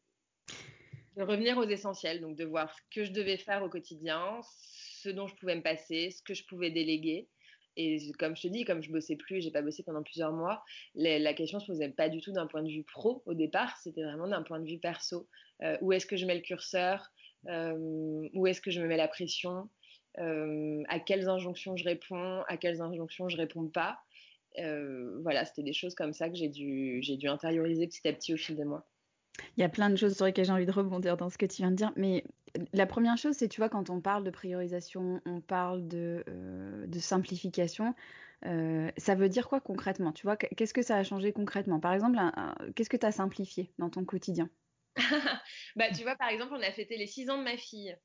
de 1.16 1.22
revenir 1.22 1.56
aux 1.56 1.64
essentiels, 1.64 2.20
donc 2.20 2.36
de 2.36 2.44
voir 2.44 2.70
ce 2.72 2.80
que 2.94 3.04
je 3.04 3.10
devais 3.10 3.38
faire 3.38 3.62
au 3.62 3.70
quotidien, 3.70 4.40
ce 4.42 5.08
dont 5.08 5.26
je 5.26 5.34
pouvais 5.36 5.56
me 5.56 5.62
passer, 5.62 6.10
ce 6.10 6.22
que 6.22 6.34
je 6.34 6.44
pouvais 6.44 6.70
déléguer. 6.70 7.26
Et 7.76 7.98
comme 8.18 8.36
je 8.36 8.42
te 8.42 8.48
dis, 8.48 8.64
comme 8.64 8.82
je 8.82 8.90
bossais 8.90 9.16
plus, 9.16 9.42
j'ai 9.42 9.50
pas 9.50 9.62
bossé 9.62 9.82
pendant 9.82 10.02
plusieurs 10.02 10.32
mois, 10.32 10.64
la 10.94 11.34
question 11.34 11.60
se 11.60 11.66
posait 11.66 11.90
pas 11.90 12.08
du 12.08 12.20
tout 12.20 12.32
d'un 12.32 12.46
point 12.46 12.62
de 12.62 12.68
vue 12.68 12.84
pro 12.84 13.22
au 13.26 13.34
départ, 13.34 13.76
c'était 13.78 14.02
vraiment 14.02 14.28
d'un 14.28 14.42
point 14.42 14.60
de 14.60 14.66
vue 14.66 14.78
perso. 14.78 15.28
Euh, 15.62 15.76
où 15.80 15.92
est-ce 15.92 16.06
que 16.06 16.16
je 16.16 16.26
mets 16.26 16.34
le 16.34 16.40
curseur? 16.40 17.12
Euh, 17.48 18.28
Où 18.34 18.46
est-ce 18.46 18.60
que 18.60 18.70
je 18.70 18.80
me 18.80 18.86
mets 18.86 18.96
la 18.96 19.08
pression? 19.08 19.68
Euh, 20.18 20.82
À 20.88 21.00
quelles 21.00 21.28
injonctions 21.28 21.76
je 21.76 21.84
réponds? 21.84 22.42
À 22.48 22.56
quelles 22.56 22.80
injonctions 22.80 23.28
je 23.28 23.36
réponds 23.36 23.68
pas? 23.68 23.98
Voilà, 24.56 25.44
c'était 25.44 25.62
des 25.62 25.74
choses 25.74 25.94
comme 25.94 26.14
ça 26.14 26.30
que 26.30 26.34
j'ai 26.34 26.48
dû, 26.48 27.00
j'ai 27.02 27.18
dû 27.18 27.28
intérioriser 27.28 27.86
petit 27.86 28.08
à 28.08 28.12
petit 28.14 28.32
au 28.32 28.38
fil 28.38 28.56
des 28.56 28.64
mois. 28.64 28.86
Il 29.56 29.60
y 29.60 29.64
a 29.64 29.68
plein 29.68 29.90
de 29.90 29.96
choses 29.96 30.16
sur 30.16 30.24
lesquelles 30.24 30.46
j'ai 30.46 30.52
envie 30.52 30.64
de 30.64 30.72
rebondir 30.72 31.18
dans 31.18 31.28
ce 31.28 31.36
que 31.36 31.44
tu 31.44 31.56
viens 31.58 31.70
de 31.70 31.76
dire, 31.76 31.92
mais 31.96 32.24
la 32.72 32.86
première 32.86 33.16
chose, 33.16 33.36
c'est, 33.36 33.48
tu 33.48 33.60
vois, 33.60 33.68
quand 33.68 33.90
on 33.90 34.00
parle 34.00 34.24
de 34.24 34.30
priorisation, 34.30 35.20
on 35.26 35.40
parle 35.40 35.86
de, 35.88 36.24
euh, 36.28 36.86
simplification, 36.98 37.94
euh, 38.44 38.90
ça 38.96 39.14
veut 39.14 39.28
dire 39.28 39.48
quoi 39.48 39.60
concrètement? 39.60 40.12
Tu 40.12 40.26
vois, 40.26 40.36
qu'est-ce 40.36 40.74
que 40.74 40.82
ça 40.82 40.96
a 40.96 41.02
changé 41.02 41.32
concrètement? 41.32 41.80
Par 41.80 41.92
exemple, 41.92 42.18
qu'est-ce 42.74 42.90
que 42.90 42.96
tu 42.96 43.06
as 43.06 43.12
simplifié 43.12 43.72
dans 43.78 43.90
ton 43.90 44.04
quotidien? 44.04 44.50
Bah, 45.76 45.90
Tu 45.94 46.02
vois, 46.02 46.16
par 46.16 46.28
exemple, 46.28 46.54
on 46.54 46.62
a 46.62 46.72
fêté 46.72 46.96
les 46.96 47.06
6 47.06 47.28
ans 47.30 47.38
de 47.38 47.44
ma 47.44 47.56
fille. 47.56 47.96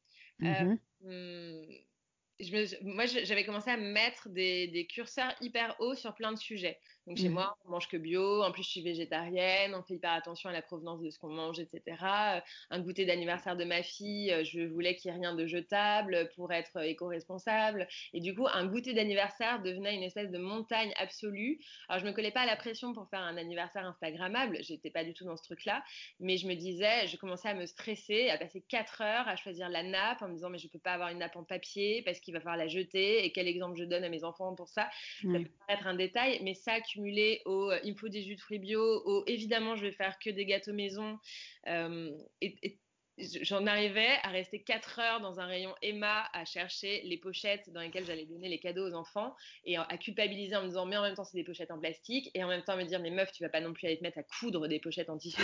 Euh, 0.44 0.76
mmh. 1.04 2.80
moi, 2.82 3.06
j'avais 3.06 3.46
commencé 3.46 3.70
à 3.70 3.78
mettre 3.78 4.30
des, 4.30 4.68
des, 4.68 4.88
curseurs 4.88 5.34
hyper 5.42 5.76
hauts 5.80 5.96
sur 5.96 6.16
plein 6.16 6.32
de 6.32 6.38
sujets. 6.38 6.80
Donc 7.08 7.18
chez 7.18 7.30
mmh. 7.30 7.34
moi, 7.34 7.58
on 7.66 7.72
mange 7.72 7.88
que 7.88 7.98
bio. 7.98 8.44
En 8.44 8.52
plus, 8.52 8.64
je 8.64 8.70
suis 8.70 8.82
végétarienne. 8.82 9.74
On 9.76 9.82
fait 9.82 9.96
hyper 9.96 10.12
attention 10.12 10.50
à 10.50 10.54
la 10.54 10.62
provenance 10.62 11.02
de 11.02 11.10
ce 11.10 11.18
qu'on 11.18 11.32
mange, 11.32 11.60
etc. 11.60 11.82
Euh, 12.02 12.40
un 12.70 12.80
goûter 12.80 13.06
d'anniversaire 13.06 13.58
de 13.58 13.64
ma 13.64 13.82
fille, 13.82 14.32
euh, 14.32 14.44
je 14.44 14.62
voulais 14.62 14.96
qu'il 14.96 15.12
n'y 15.12 15.18
ait 15.18 15.22
rien 15.22 15.36
de 15.36 15.48
jetable 15.48 16.30
pour 16.36 16.54
être 16.54 16.78
éco-responsable. 16.84 17.88
Et 18.14 18.20
du 18.20 18.36
coup, 18.36 18.48
un 18.48 18.68
goûter 18.68 18.94
d'anniversaire 18.94 19.62
devenait 19.62 19.96
une 19.96 20.04
espèce 20.04 20.30
de 20.30 20.38
montagne 20.38 20.94
absolue. 20.98 21.60
Alors, 21.90 22.02
je 22.02 22.08
me 22.08 22.14
collais 22.14 22.32
pas 22.32 22.42
à 22.42 22.46
la 22.46 22.56
pression 22.56 22.94
pour 22.94 23.10
faire 23.10 23.22
un 23.22 23.38
anniversaire 23.38 23.86
instagrammable. 23.86 24.58
J'étais 24.62 24.92
pas 24.92 25.04
du 25.04 25.14
tout 25.14 25.26
dans 25.26 25.38
ce 25.38 25.44
truc-là. 25.44 25.84
Mais 26.20 26.38
je 26.38 26.48
me 26.48 26.54
disais, 26.54 27.08
je 27.08 27.18
commençais 27.18 27.50
à 27.50 27.56
me 27.56 27.66
stresser, 27.66 28.30
à 28.30 28.38
passer 28.38 28.62
quatre 28.62 29.02
heures 29.02 29.28
à 29.28 29.36
choisir 29.36 29.70
la 29.70 29.84
nappe 29.84 30.22
en 30.22 30.28
me 30.28 30.34
disant, 30.34 30.50
mais 30.50 30.60
je 30.60 30.68
peux 30.68 30.80
pas 30.80 30.94
avoir 30.94 31.10
une 31.10 31.20
nappe 31.20 31.36
en 31.36 31.44
papier 31.44 32.02
parce 32.04 32.20
qu'il 32.20 32.34
va 32.34 32.40
falloir 32.40 32.58
la 32.58 32.68
jeter. 32.68 33.26
Et 33.26 33.32
quel 33.32 33.48
exemple 33.48 33.78
je 33.78 33.86
donne 33.86 34.04
à 34.04 34.10
mes 34.10 34.24
enfants 34.24 34.54
pour 34.56 34.70
ça 34.70 34.90
Ça 35.22 35.40
peut 35.40 35.50
paraître 35.68 35.88
un 35.88 35.96
détail, 35.96 36.40
mais 36.44 36.54
ça 36.54 36.80
au 36.98 37.72
euh, 37.72 37.80
il 37.84 37.96
faut 37.98 38.10
des 38.10 38.22
jus 38.22 38.36
de 38.36 38.42
fruits 38.42 38.60
bio, 38.60 38.82
au 39.06 39.24
évidemment 39.28 39.76
je 39.76 39.84
vais 39.84 39.92
faire 39.92 40.18
que 40.20 40.30
des 40.30 40.46
gâteaux 40.46 40.74
maison. 40.74 41.20
Euh, 41.68 42.12
et, 42.42 42.80
j'en 43.18 43.68
arrivais 43.68 44.18
à 44.24 44.30
rester 44.30 44.64
4 44.64 45.00
heures 45.00 45.22
dans 45.22 45.40
un 45.40 45.46
rayon 45.46 45.76
Emma 45.82 46.28
à 46.34 46.44
chercher 46.46 47.02
les 47.04 47.18
pochettes 47.18 47.70
dans 47.72 47.82
lesquelles 47.82 48.06
j'allais 48.06 48.26
donner 48.26 48.50
les 48.50 48.58
cadeaux 48.58 48.90
aux 48.90 48.94
enfants 48.94 49.36
et 49.66 49.78
à 49.78 49.98
culpabiliser 49.98 50.56
en 50.56 50.64
me 50.64 50.68
disant 50.68 50.86
mais 50.86 50.98
en 50.98 51.04
même 51.04 51.14
temps 51.14 51.26
c'est 51.26 51.38
des 51.38 51.44
pochettes 51.44 51.70
en 51.70 51.78
plastique 51.78 52.32
et 52.34 52.44
en 52.44 52.48
même 52.48 52.64
temps 52.64 52.78
me 52.78 52.84
dire 52.84 53.00
mais 53.00 53.12
meuf 53.12 53.32
tu 53.32 53.44
vas 53.44 53.50
pas 53.50 53.62
non 53.62 53.74
plus 53.74 53.86
aller 53.86 53.98
te 53.98 54.04
mettre 54.04 54.18
à 54.18 54.24
coudre 54.24 54.68
des 54.68 54.80
pochettes 54.80 55.10
en 55.10 55.18
tissu 55.18 55.42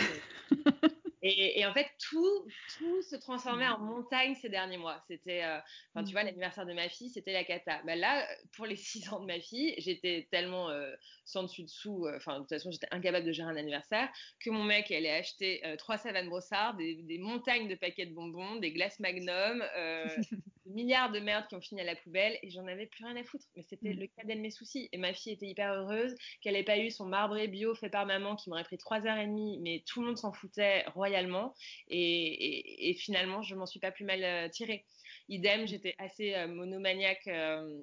Et, 1.24 1.66
en 1.66 1.74
fait, 1.74 1.88
tout, 2.10 2.48
tout 2.78 3.02
se 3.02 3.16
transformait 3.16 3.68
en 3.68 3.80
montagne 3.80 4.36
ces 4.36 4.50
derniers 4.50 4.78
mois. 4.78 5.04
C'était, 5.08 5.44
euh, 5.44 5.58
enfin, 5.92 6.04
tu 6.04 6.12
vois, 6.12 6.22
mmh. 6.22 6.28
l'anniversaire 6.28 6.66
de 6.68 6.74
ma 6.74 6.90
fille, 6.90 7.10
c'était 7.10 7.34
la 7.34 7.44
cata. 7.44 7.82
Bah 7.86 7.96
là, 7.96 8.28
pour 8.56 8.68
les 8.68 8.76
six 8.76 9.12
ans 9.12 9.20
de 9.20 9.26
ma 9.26 9.40
fille, 9.40 9.74
j'étais 9.80 10.28
tellement 10.30 10.70
euh, 10.70 10.94
sans 11.26 11.44
dessus 11.44 11.64
dessous, 11.64 12.06
euh, 12.06 12.18
enfin, 12.18 12.36
de 12.36 12.40
toute 12.42 12.50
façon, 12.50 12.72
j'étais 12.72 12.88
incapable 12.92 13.26
de 13.26 13.32
gérer 13.32 13.50
un 13.50 13.56
anniversaire, 13.56 14.10
que 14.40 14.52
mon 14.52 14.64
mec 14.64 14.92
allait 14.92 15.10
acheter 15.10 15.64
trois 15.80 15.98
savanes 15.98 16.30
brossards, 16.30 16.76
des, 16.76 16.96
des, 16.96 17.18
montagnes 17.18 17.68
de 17.68 17.76
paquets 17.76 18.06
de 18.06 18.14
bonbons, 18.14 18.58
des 18.58 18.72
glaces 18.72 19.00
magnum, 19.00 19.64
milliards 20.68 21.12
de 21.12 21.20
merde 21.20 21.46
qui 21.48 21.56
ont 21.56 21.62
fini 21.62 21.82
à 21.82 21.84
la 21.84 21.96
poubelle, 21.96 22.38
et 22.42 22.50
j'en 22.50 22.68
avais 22.68 22.86
plus 22.86 23.06
rien 23.06 23.16
à 23.16 23.24
foutre. 23.24 23.46
Mais 23.56 23.64
c'était 23.64 23.94
mmh. 23.94 24.00
le 24.00 24.08
cadet 24.08 24.36
de 24.36 24.42
mes 24.42 24.52
soucis. 24.52 24.90
Et 24.92 24.98
ma 24.98 25.14
fille 25.14 25.34
était 25.34 25.48
hyper 25.48 25.74
heureuse 25.74 26.16
qu'elle 26.42 26.54
n'ait 26.54 26.64
pas 26.64 26.78
eu 26.78 26.92
son 26.92 27.06
marbré 27.06 27.48
bio 27.48 27.76
fait 27.76 27.90
par 27.90 28.06
maman 28.06 28.36
qui 28.36 28.50
m'aurait 28.50 28.64
pris 28.64 28.78
trois 28.78 29.06
heures 29.06 29.18
et 29.18 29.28
demie, 29.28 29.60
mais 29.62 29.84
tout 29.88 30.02
le 30.02 30.08
monde 30.08 30.18
s'en 30.18 30.34
foutait 30.34 30.84
royalement 30.88 31.54
et, 31.90 32.96
finalement, 33.00 33.42
je 33.42 33.56
m'en 33.56 33.66
suis 33.66 33.80
pas 33.80 33.92
plus 33.92 34.06
mal 34.06 34.24
euh, 34.24 34.50
tirée. 34.50 34.86
Idem, 35.30 35.68
j'étais 35.68 35.96
assez 35.98 36.34
euh, 36.36 36.48
monomaniaque 36.48 37.28
euh, 37.28 37.82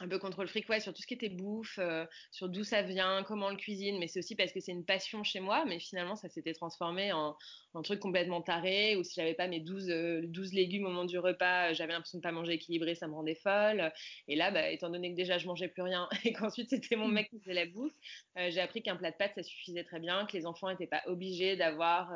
un 0.00 0.08
peu 0.08 0.18
contre 0.18 0.42
le 0.42 0.48
fric, 0.48 0.68
ouais, 0.68 0.80
sur 0.80 0.94
tout 0.94 1.02
ce 1.02 1.06
qui 1.06 1.14
était 1.14 1.28
bouffe, 1.28 1.78
euh, 1.80 2.06
sur 2.30 2.48
d'où 2.48 2.62
ça 2.62 2.82
vient, 2.82 3.24
comment 3.24 3.46
on 3.46 3.50
le 3.50 3.56
cuisine, 3.56 3.98
mais 3.98 4.06
c'est 4.06 4.20
aussi 4.20 4.36
parce 4.36 4.52
que 4.52 4.60
c'est 4.60 4.72
une 4.72 4.84
passion 4.84 5.24
chez 5.24 5.40
moi, 5.40 5.64
mais 5.66 5.80
finalement 5.80 6.14
ça 6.14 6.28
s'était 6.28 6.52
transformé 6.52 7.12
en, 7.12 7.36
en, 7.74 7.82
truc 7.82 7.98
complètement 7.98 8.40
taré, 8.40 8.96
ou 8.96 9.02
si 9.02 9.14
j'avais 9.16 9.34
pas 9.34 9.48
mes 9.48 9.58
12, 9.58 9.86
12 9.86 9.90
euh, 9.90 10.54
légumes 10.54 10.86
au 10.86 10.90
moment 10.90 11.04
du 11.04 11.18
repas, 11.18 11.72
j'avais 11.72 11.92
l'impression 11.92 12.18
de 12.18 12.22
pas 12.22 12.30
manger 12.30 12.52
équilibré, 12.52 12.94
ça 12.94 13.08
me 13.08 13.14
rendait 13.14 13.34
folle. 13.34 13.92
Et 14.28 14.36
là, 14.36 14.52
bah, 14.52 14.70
étant 14.70 14.88
donné 14.88 15.10
que 15.10 15.16
déjà 15.16 15.38
je 15.38 15.46
mangeais 15.46 15.68
plus 15.68 15.82
rien 15.82 16.08
et 16.24 16.32
qu'ensuite 16.32 16.70
c'était 16.70 16.96
mon 16.96 17.08
mec 17.08 17.28
qui 17.30 17.40
faisait 17.40 17.54
la 17.54 17.66
bouffe, 17.66 17.92
euh, 18.38 18.50
j'ai 18.50 18.60
appris 18.60 18.82
qu'un 18.82 18.96
plat 18.96 19.10
de 19.10 19.16
pâtes 19.16 19.34
ça 19.34 19.42
suffisait 19.42 19.84
très 19.84 19.98
bien, 19.98 20.26
que 20.26 20.36
les 20.36 20.46
enfants 20.46 20.70
n'étaient 20.70 20.86
pas 20.86 21.02
obligés 21.06 21.56
d'avoir 21.56 22.12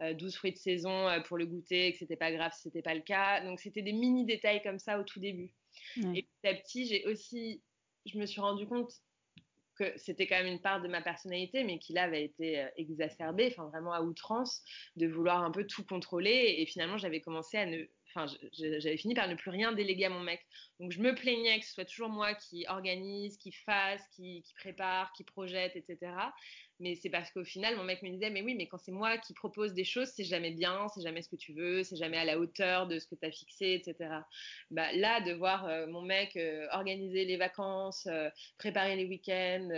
12 0.00 0.34
fruits 0.36 0.52
de 0.52 0.56
saison 0.56 1.08
pour 1.26 1.38
le 1.38 1.46
goûter, 1.46 1.92
que 1.92 1.98
c'était 1.98 2.16
pas 2.16 2.32
grave 2.32 2.52
si 2.54 2.62
c'était 2.62 2.82
pas 2.82 2.94
le 2.94 3.02
cas. 3.02 3.40
Donc 3.44 3.60
c'était 3.60 3.82
des 3.82 3.92
mini 3.92 4.24
détails 4.24 4.62
comme 4.62 4.78
ça 4.78 4.98
au 4.98 5.04
tout 5.04 5.20
début. 5.20 5.52
Et 5.96 6.22
petit 6.22 6.48
à 6.48 6.54
petit, 6.54 6.86
j'ai 6.86 7.04
aussi, 7.06 7.62
je 8.06 8.18
me 8.18 8.26
suis 8.26 8.40
rendu 8.40 8.66
compte 8.66 8.92
que 9.76 9.92
c'était 9.96 10.26
quand 10.26 10.36
même 10.36 10.52
une 10.52 10.60
part 10.60 10.80
de 10.80 10.88
ma 10.88 11.02
personnalité, 11.02 11.64
mais 11.64 11.78
qui 11.78 11.92
là 11.92 12.04
avait 12.04 12.24
été 12.24 12.60
euh, 12.60 12.68
exacerbée, 12.76 13.48
enfin 13.50 13.68
vraiment 13.68 13.92
à 13.92 14.02
outrance, 14.02 14.62
de 14.96 15.06
vouloir 15.06 15.42
un 15.42 15.50
peu 15.50 15.66
tout 15.66 15.84
contrôler. 15.84 16.56
Et 16.58 16.66
finalement, 16.66 16.96
j'avais 16.96 17.20
commencé 17.20 17.56
à 17.56 17.66
ne 17.66 17.84
enfin, 18.14 18.32
fini 18.96 19.14
par 19.14 19.28
ne 19.28 19.34
plus 19.34 19.50
rien 19.50 19.72
déléguer 19.72 20.04
à 20.04 20.10
mon 20.10 20.20
mec. 20.20 20.40
Donc, 20.78 20.92
je 20.92 21.00
me 21.00 21.14
plaignais 21.14 21.58
que 21.58 21.66
ce 21.66 21.72
soit 21.72 21.84
toujours 21.84 22.08
moi 22.08 22.34
qui 22.34 22.64
organise, 22.68 23.36
qui 23.38 23.52
fasse, 23.52 24.02
qui 24.14 24.44
prépare, 24.56 25.12
qui 25.12 25.24
projette, 25.24 25.74
etc. 25.76 26.12
Mais 26.80 26.96
c'est 26.96 27.10
parce 27.10 27.30
qu'au 27.30 27.44
final, 27.44 27.76
mon 27.76 27.84
mec 27.84 28.02
me 28.02 28.10
disait, 28.10 28.30
mais 28.30 28.42
oui, 28.42 28.54
mais 28.56 28.66
quand 28.66 28.78
c'est 28.78 28.92
moi 28.92 29.16
qui 29.16 29.32
propose 29.32 29.74
des 29.74 29.84
choses, 29.84 30.08
c'est 30.08 30.24
jamais 30.24 30.50
bien, 30.50 30.88
c'est 30.88 31.02
jamais 31.02 31.22
ce 31.22 31.28
que 31.28 31.36
tu 31.36 31.52
veux, 31.52 31.84
c'est 31.84 31.96
jamais 31.96 32.16
à 32.16 32.24
la 32.24 32.38
hauteur 32.38 32.88
de 32.88 32.98
ce 32.98 33.06
que 33.06 33.14
tu 33.14 33.24
as 33.24 33.30
fixé, 33.30 33.74
etc. 33.74 34.10
Bah, 34.72 34.92
là, 34.92 35.20
de 35.20 35.32
voir 35.32 35.66
euh, 35.66 35.86
mon 35.86 36.02
mec 36.02 36.36
euh, 36.36 36.66
organiser 36.72 37.24
les 37.24 37.36
vacances, 37.36 38.08
euh, 38.10 38.28
préparer 38.58 38.96
les 38.96 39.06
week-ends, 39.06 39.68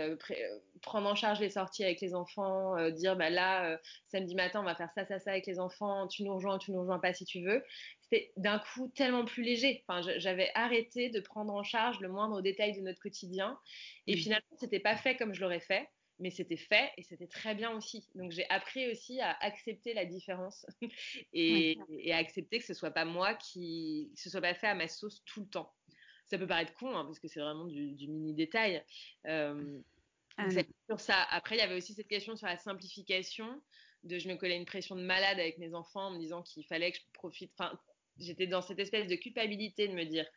prendre 0.81 1.07
en 1.07 1.15
charge 1.15 1.39
les 1.39 1.51
sorties 1.51 1.83
avec 1.83 2.01
les 2.01 2.15
enfants, 2.15 2.89
dire, 2.91 3.15
bah, 3.15 3.29
là, 3.29 3.79
samedi 4.07 4.33
matin, 4.33 4.61
on 4.61 4.65
va 4.65 4.75
faire 4.75 4.91
ça, 4.95 5.05
ça, 5.05 5.19
ça 5.19 5.31
avec 5.31 5.45
les 5.45 5.59
enfants, 5.59 6.07
tu 6.07 6.23
nous 6.23 6.33
rejoins, 6.33 6.57
tu 6.57 6.71
nous 6.71 6.79
rejoins 6.79 6.99
pas 6.99 7.13
si 7.13 7.25
tu 7.25 7.41
veux, 7.43 7.63
c'était 8.01 8.31
d'un 8.37 8.59
coup 8.59 8.91
tellement 8.95 9.25
plus 9.25 9.43
léger. 9.43 9.83
Enfin, 9.87 10.01
j'avais 10.17 10.49
arrêté 10.55 11.09
de 11.09 11.19
prendre 11.19 11.53
en 11.53 11.63
charge 11.63 11.99
le 11.99 12.07
moindre 12.07 12.41
détail 12.41 12.75
de 12.75 12.81
notre 12.81 12.99
quotidien. 12.99 13.59
Et 14.07 14.15
mmh. 14.15 14.17
finalement, 14.17 14.57
c'était 14.59 14.79
pas 14.79 14.95
fait 14.95 15.15
comme 15.17 15.33
je 15.33 15.41
l'aurais 15.41 15.59
fait 15.59 15.87
mais 16.19 16.31
c'était 16.31 16.57
fait 16.57 16.91
et 16.97 17.03
c'était 17.03 17.27
très 17.27 17.55
bien 17.55 17.71
aussi. 17.71 18.07
Donc 18.15 18.31
j'ai 18.31 18.49
appris 18.49 18.89
aussi 18.91 19.19
à 19.21 19.37
accepter 19.41 19.93
la 19.93 20.05
différence 20.05 20.65
et, 21.33 21.77
à 22.11 22.17
accepter 22.17 22.59
que 22.59 22.65
ce 22.65 22.73
soit 22.73 22.91
pas 22.91 23.05
moi 23.05 23.35
qui, 23.35 24.11
que 24.15 24.21
ce 24.21 24.29
soit 24.29 24.41
pas 24.41 24.53
fait 24.53 24.67
à 24.67 24.75
ma 24.75 24.87
sauce 24.87 25.23
tout 25.25 25.41
le 25.41 25.47
temps. 25.47 25.73
Ça 26.25 26.37
peut 26.37 26.47
paraître 26.47 26.73
con 26.73 26.95
hein, 26.95 27.05
parce 27.05 27.19
que 27.19 27.27
c'est 27.27 27.39
vraiment 27.39 27.65
du, 27.65 28.07
mini 28.07 28.33
détail. 28.33 28.83
Euh, 29.27 29.79
ah 30.37 30.49
sur 30.87 30.99
ça. 30.99 31.23
Après, 31.31 31.55
il 31.55 31.59
y 31.59 31.61
avait 31.61 31.75
aussi 31.75 31.93
cette 31.93 32.07
question 32.07 32.35
sur 32.35 32.47
la 32.47 32.57
simplification. 32.57 33.61
De, 34.03 34.19
je 34.19 34.27
me 34.27 34.35
collais 34.35 34.55
une 34.55 34.65
pression 34.65 34.95
de 34.95 35.01
malade 35.01 35.39
avec 35.39 35.57
mes 35.57 35.73
enfants 35.73 36.07
en 36.07 36.11
me 36.11 36.19
disant 36.19 36.43
qu'il 36.43 36.65
fallait 36.65 36.91
que 36.91 36.97
je 36.97 37.03
profite. 37.13 37.51
Enfin, 37.57 37.77
j'étais 38.19 38.45
dans 38.45 38.61
cette 38.61 38.79
espèce 38.79 39.07
de 39.07 39.15
culpabilité 39.15 39.87
de 39.87 39.93
me 39.93 40.03
dire 40.03 40.27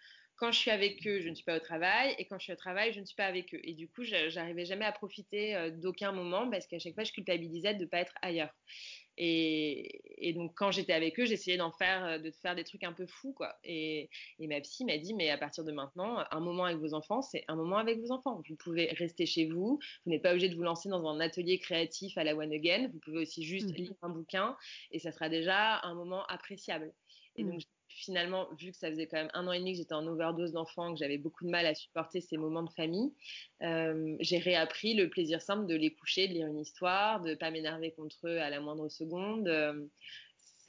quand 0.40 0.52
je 0.52 0.58
suis 0.58 0.70
avec 0.70 1.06
eux, 1.06 1.20
je 1.20 1.28
ne 1.28 1.34
suis 1.34 1.44
pas 1.44 1.56
au 1.56 1.60
travail, 1.60 2.14
et 2.18 2.24
quand 2.24 2.38
je 2.38 2.44
suis 2.44 2.52
au 2.54 2.56
travail, 2.56 2.94
je 2.94 3.00
ne 3.00 3.04
suis 3.04 3.14
pas 3.14 3.26
avec 3.26 3.54
eux. 3.54 3.60
Et 3.62 3.74
du 3.74 3.88
coup, 3.88 4.02
j'arrivais 4.04 4.64
jamais 4.64 4.86
à 4.86 4.92
profiter 4.92 5.54
euh, 5.54 5.70
d'aucun 5.70 6.12
moment 6.12 6.48
parce 6.48 6.66
qu'à 6.66 6.78
chaque 6.78 6.94
fois, 6.94 7.04
je 7.04 7.12
culpabilisais 7.12 7.74
de 7.74 7.84
ne 7.84 7.86
pas 7.86 7.98
être 7.98 8.14
ailleurs. 8.22 8.50
Et, 9.18 10.32
donc, 10.34 10.54
quand 10.56 10.70
j'étais 10.70 10.94
avec 10.94 11.20
eux, 11.20 11.26
j'essayais 11.26 11.58
d'en 11.58 11.72
faire, 11.72 12.06
euh, 12.06 12.18
de 12.18 12.30
faire 12.30 12.54
des 12.54 12.64
trucs 12.64 12.84
un 12.84 12.94
peu 12.94 13.06
fous, 13.06 13.34
quoi. 13.34 13.54
Et, 13.64 14.08
ma 14.38 14.58
psy 14.62 14.86
m'a 14.86 14.96
dit, 14.96 15.12
mais 15.12 15.28
à 15.28 15.36
partir 15.36 15.62
de 15.62 15.72
maintenant, 15.72 16.24
un 16.30 16.40
moment 16.40 16.64
avec 16.64 16.78
vos 16.78 16.94
enfants, 16.94 17.20
c'est 17.20 17.44
un 17.48 17.54
moment 17.56 17.76
avec 17.76 18.00
vos 18.00 18.10
enfants. 18.10 18.40
Vous 18.48 18.56
pouvez 18.56 18.86
rester 18.92 19.26
chez 19.26 19.44
vous. 19.44 19.78
Vous 20.06 20.10
n'êtes 20.10 20.22
pas 20.22 20.30
obligé 20.30 20.48
de 20.48 20.56
vous 20.56 20.62
lancer 20.62 20.88
dans 20.88 21.06
un 21.06 21.20
atelier 21.20 21.58
créatif 21.58 22.16
à 22.16 22.24
la 22.24 22.34
one 22.34 22.50
again. 22.50 22.88
Vous 22.90 22.98
pouvez 23.00 23.18
aussi 23.18 23.42
juste 23.42 23.72
mmh. 23.72 23.74
lire 23.74 23.92
un 24.00 24.08
bouquin 24.08 24.56
et 24.90 25.00
ça 25.00 25.12
sera 25.12 25.28
déjà 25.28 25.80
un 25.82 25.94
moment 25.94 26.24
appréciable. 26.28 26.94
Et 27.36 27.44
donc, 27.44 27.60
mmh 27.60 27.79
finalement, 27.90 28.48
vu 28.58 28.70
que 28.70 28.76
ça 28.76 28.88
faisait 28.88 29.06
quand 29.06 29.16
même 29.16 29.30
un 29.34 29.46
an 29.46 29.52
et 29.52 29.58
demi 29.58 29.72
que 29.72 29.78
j'étais 29.78 29.94
en 29.94 30.06
overdose 30.06 30.52
d'enfants, 30.52 30.92
que 30.92 30.98
j'avais 30.98 31.18
beaucoup 31.18 31.44
de 31.44 31.50
mal 31.50 31.66
à 31.66 31.74
supporter 31.74 32.20
ces 32.20 32.36
moments 32.36 32.62
de 32.62 32.70
famille, 32.70 33.12
euh, 33.62 34.16
j'ai 34.20 34.38
réappris 34.38 34.94
le 34.94 35.08
plaisir 35.08 35.42
simple 35.42 35.66
de 35.66 35.74
les 35.74 35.92
coucher, 35.92 36.28
de 36.28 36.34
lire 36.34 36.46
une 36.46 36.60
histoire, 36.60 37.20
de 37.20 37.34
pas 37.34 37.50
m'énerver 37.50 37.92
contre 37.92 38.26
eux 38.26 38.38
à 38.38 38.48
la 38.50 38.60
moindre 38.60 38.88
seconde. 38.88 39.48
Euh, 39.48 39.84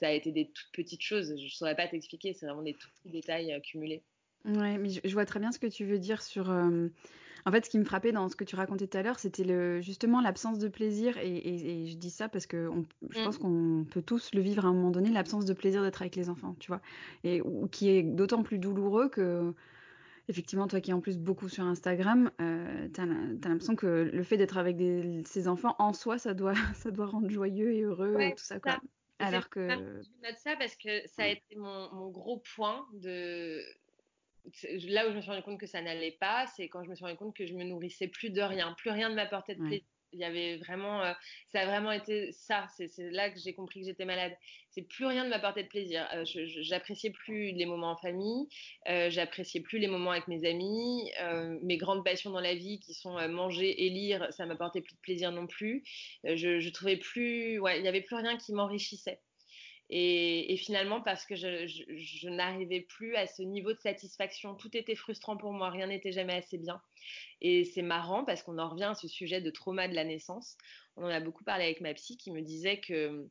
ça 0.00 0.08
a 0.08 0.12
été 0.12 0.32
des 0.32 0.50
toutes 0.50 0.72
petites 0.72 1.02
choses. 1.02 1.34
Je 1.38 1.44
ne 1.44 1.48
saurais 1.48 1.76
pas 1.76 1.86
t'expliquer, 1.86 2.34
c'est 2.34 2.46
vraiment 2.46 2.62
des 2.62 2.74
tout 2.74 2.88
petits 2.96 3.10
détails 3.10 3.52
accumulés. 3.52 4.02
Ouais, 4.44 4.76
mais 4.76 4.88
je, 4.88 5.12
vois 5.12 5.24
très 5.24 5.38
bien 5.38 5.52
ce 5.52 5.60
que 5.60 5.68
tu 5.68 5.84
veux 5.84 5.98
dire 5.98 6.20
sur. 6.20 6.50
En 7.44 7.50
fait, 7.50 7.64
ce 7.64 7.70
qui 7.70 7.78
me 7.78 7.84
frappait 7.84 8.12
dans 8.12 8.28
ce 8.28 8.36
que 8.36 8.44
tu 8.44 8.54
racontais 8.54 8.86
tout 8.86 8.96
à 8.96 9.02
l'heure, 9.02 9.18
c'était 9.18 9.44
le, 9.44 9.80
justement 9.80 10.20
l'absence 10.20 10.58
de 10.58 10.68
plaisir. 10.68 11.16
Et, 11.18 11.86
je 11.86 11.96
dis 11.96 12.10
ça 12.10 12.28
parce 12.28 12.46
que 12.46 12.70
je 13.10 13.24
pense 13.24 13.38
mmh. 13.38 13.42
qu'on 13.42 13.86
peut 13.90 14.02
tous 14.02 14.32
le 14.34 14.40
vivre 14.40 14.64
à 14.64 14.68
un 14.68 14.72
moment 14.72 14.90
donné, 14.90 15.10
l'absence 15.10 15.44
de 15.44 15.52
plaisir 15.52 15.82
d'être 15.82 16.02
avec 16.02 16.14
les 16.16 16.28
enfants, 16.28 16.54
tu 16.60 16.68
vois. 16.68 16.80
Et 17.24 17.42
qui 17.72 17.90
est 17.90 18.02
d'autant 18.02 18.42
plus 18.42 18.58
douloureux 18.58 19.08
que, 19.08 19.52
effectivement, 20.28 20.68
toi 20.68 20.80
qui 20.80 20.90
es 20.90 20.94
en 20.94 21.00
plus 21.00 21.18
beaucoup 21.18 21.48
sur 21.48 21.64
Instagram, 21.64 22.30
euh, 22.40 22.88
tu 22.94 23.00
as, 23.00 23.06
l'impression 23.06 23.74
que 23.74 24.10
le 24.12 24.22
fait 24.22 24.36
d'être 24.36 24.58
avec 24.58 24.76
ces 25.26 25.48
enfants, 25.48 25.74
en 25.78 25.92
soi, 25.92 26.18
ça 26.18 26.34
doit, 26.34 26.54
ça 26.74 26.90
doit 26.90 27.06
rendre 27.06 27.28
joyeux 27.28 27.72
et 27.72 27.82
heureux 27.82 28.20
et 28.20 28.34
tout 28.34 28.44
ça, 28.44 28.60
quoi. 28.60 28.78
Alors 29.18 29.48
que. 29.48 29.68
Je 29.68 30.28
note 30.28 30.38
ça 30.38 30.56
parce 30.58 30.74
que 30.76 31.06
ça 31.06 31.22
a 31.22 31.28
été 31.28 31.56
mon 31.56 32.10
gros 32.10 32.42
point 32.56 32.86
de 32.92 33.60
là 34.88 35.06
où 35.06 35.10
je 35.10 35.16
me 35.16 35.20
suis 35.20 35.30
rendu 35.30 35.42
compte 35.42 35.60
que 35.60 35.66
ça 35.66 35.80
n'allait 35.82 36.16
pas, 36.20 36.46
c'est 36.46 36.68
quand 36.68 36.82
je 36.84 36.90
me 36.90 36.94
suis 36.94 37.04
rendu 37.04 37.16
compte 37.16 37.36
que 37.36 37.46
je 37.46 37.54
me 37.54 37.64
nourrissais 37.64 38.08
plus 38.08 38.30
de 38.30 38.42
rien, 38.42 38.74
plus 38.78 38.90
rien 38.90 39.08
ne 39.08 39.14
m'apportait 39.14 39.54
de 39.54 39.60
plaisir. 39.60 39.86
Il 40.14 40.20
y 40.20 40.24
avait 40.24 40.58
vraiment, 40.58 41.02
euh, 41.02 41.14
ça 41.48 41.60
a 41.60 41.66
vraiment 41.66 41.90
été 41.90 42.32
ça. 42.32 42.66
C'est 42.76 42.90
là 43.10 43.30
que 43.30 43.38
j'ai 43.40 43.54
compris 43.54 43.80
que 43.80 43.86
j'étais 43.86 44.04
malade. 44.04 44.36
C'est 44.68 44.82
plus 44.82 45.06
rien 45.06 45.24
ne 45.24 45.30
m'apportait 45.30 45.62
de 45.62 45.68
plaisir. 45.68 46.06
Euh, 46.12 46.24
j'appréciais 46.26 47.10
plus 47.10 47.52
les 47.52 47.64
moments 47.64 47.92
en 47.92 47.96
famille, 47.96 48.46
euh, 48.90 49.08
j'appréciais 49.08 49.62
plus 49.62 49.78
les 49.78 49.86
moments 49.86 50.10
avec 50.10 50.28
mes 50.28 50.46
amis, 50.46 51.10
mes 51.62 51.78
grandes 51.78 52.04
passions 52.04 52.30
dans 52.30 52.40
la 52.40 52.54
vie 52.54 52.78
qui 52.80 52.92
sont 52.94 53.16
manger 53.28 53.86
et 53.86 53.88
lire, 53.90 54.26
ça 54.32 54.44
m'apportait 54.44 54.82
plus 54.82 54.94
de 54.94 55.00
plaisir 55.00 55.32
non 55.32 55.46
plus. 55.46 55.82
je, 56.24 56.60
je 56.60 56.68
trouvais 56.70 56.98
plus, 56.98 57.58
ouais, 57.58 57.78
il 57.78 57.84
y 57.84 57.88
avait 57.88 58.02
plus 58.02 58.16
rien 58.16 58.36
qui 58.36 58.52
m'enrichissait. 58.52 59.20
Et, 59.94 60.56
finalement, 60.56 61.02
parce 61.02 61.26
que 61.26 61.36
je, 61.36 62.28
n'arrivais 62.28 62.80
plus 62.80 63.14
à 63.14 63.26
ce 63.26 63.42
niveau 63.42 63.74
de 63.74 63.78
satisfaction, 63.78 64.54
tout 64.54 64.74
était 64.74 64.94
frustrant 64.94 65.36
pour 65.36 65.52
moi, 65.52 65.68
rien 65.68 65.88
n'était 65.88 66.12
jamais 66.12 66.32
assez 66.32 66.56
bien. 66.56 66.80
Et 67.42 67.64
c'est 67.64 67.82
marrant 67.82 68.24
parce 68.24 68.42
qu'on 68.42 68.56
en 68.56 68.70
revient 68.70 68.84
à 68.84 68.94
ce 68.94 69.06
sujet 69.06 69.42
de 69.42 69.50
trauma 69.50 69.88
de 69.88 69.94
la 69.94 70.04
naissance. 70.04 70.56
On 70.96 71.04
en 71.04 71.08
a 71.08 71.20
beaucoup 71.20 71.44
parlé 71.44 71.64
avec 71.64 71.82
ma 71.82 71.92
psy 71.92 72.16
qui 72.16 72.30
me 72.30 72.40
disait 72.40 72.80
que 72.80 73.28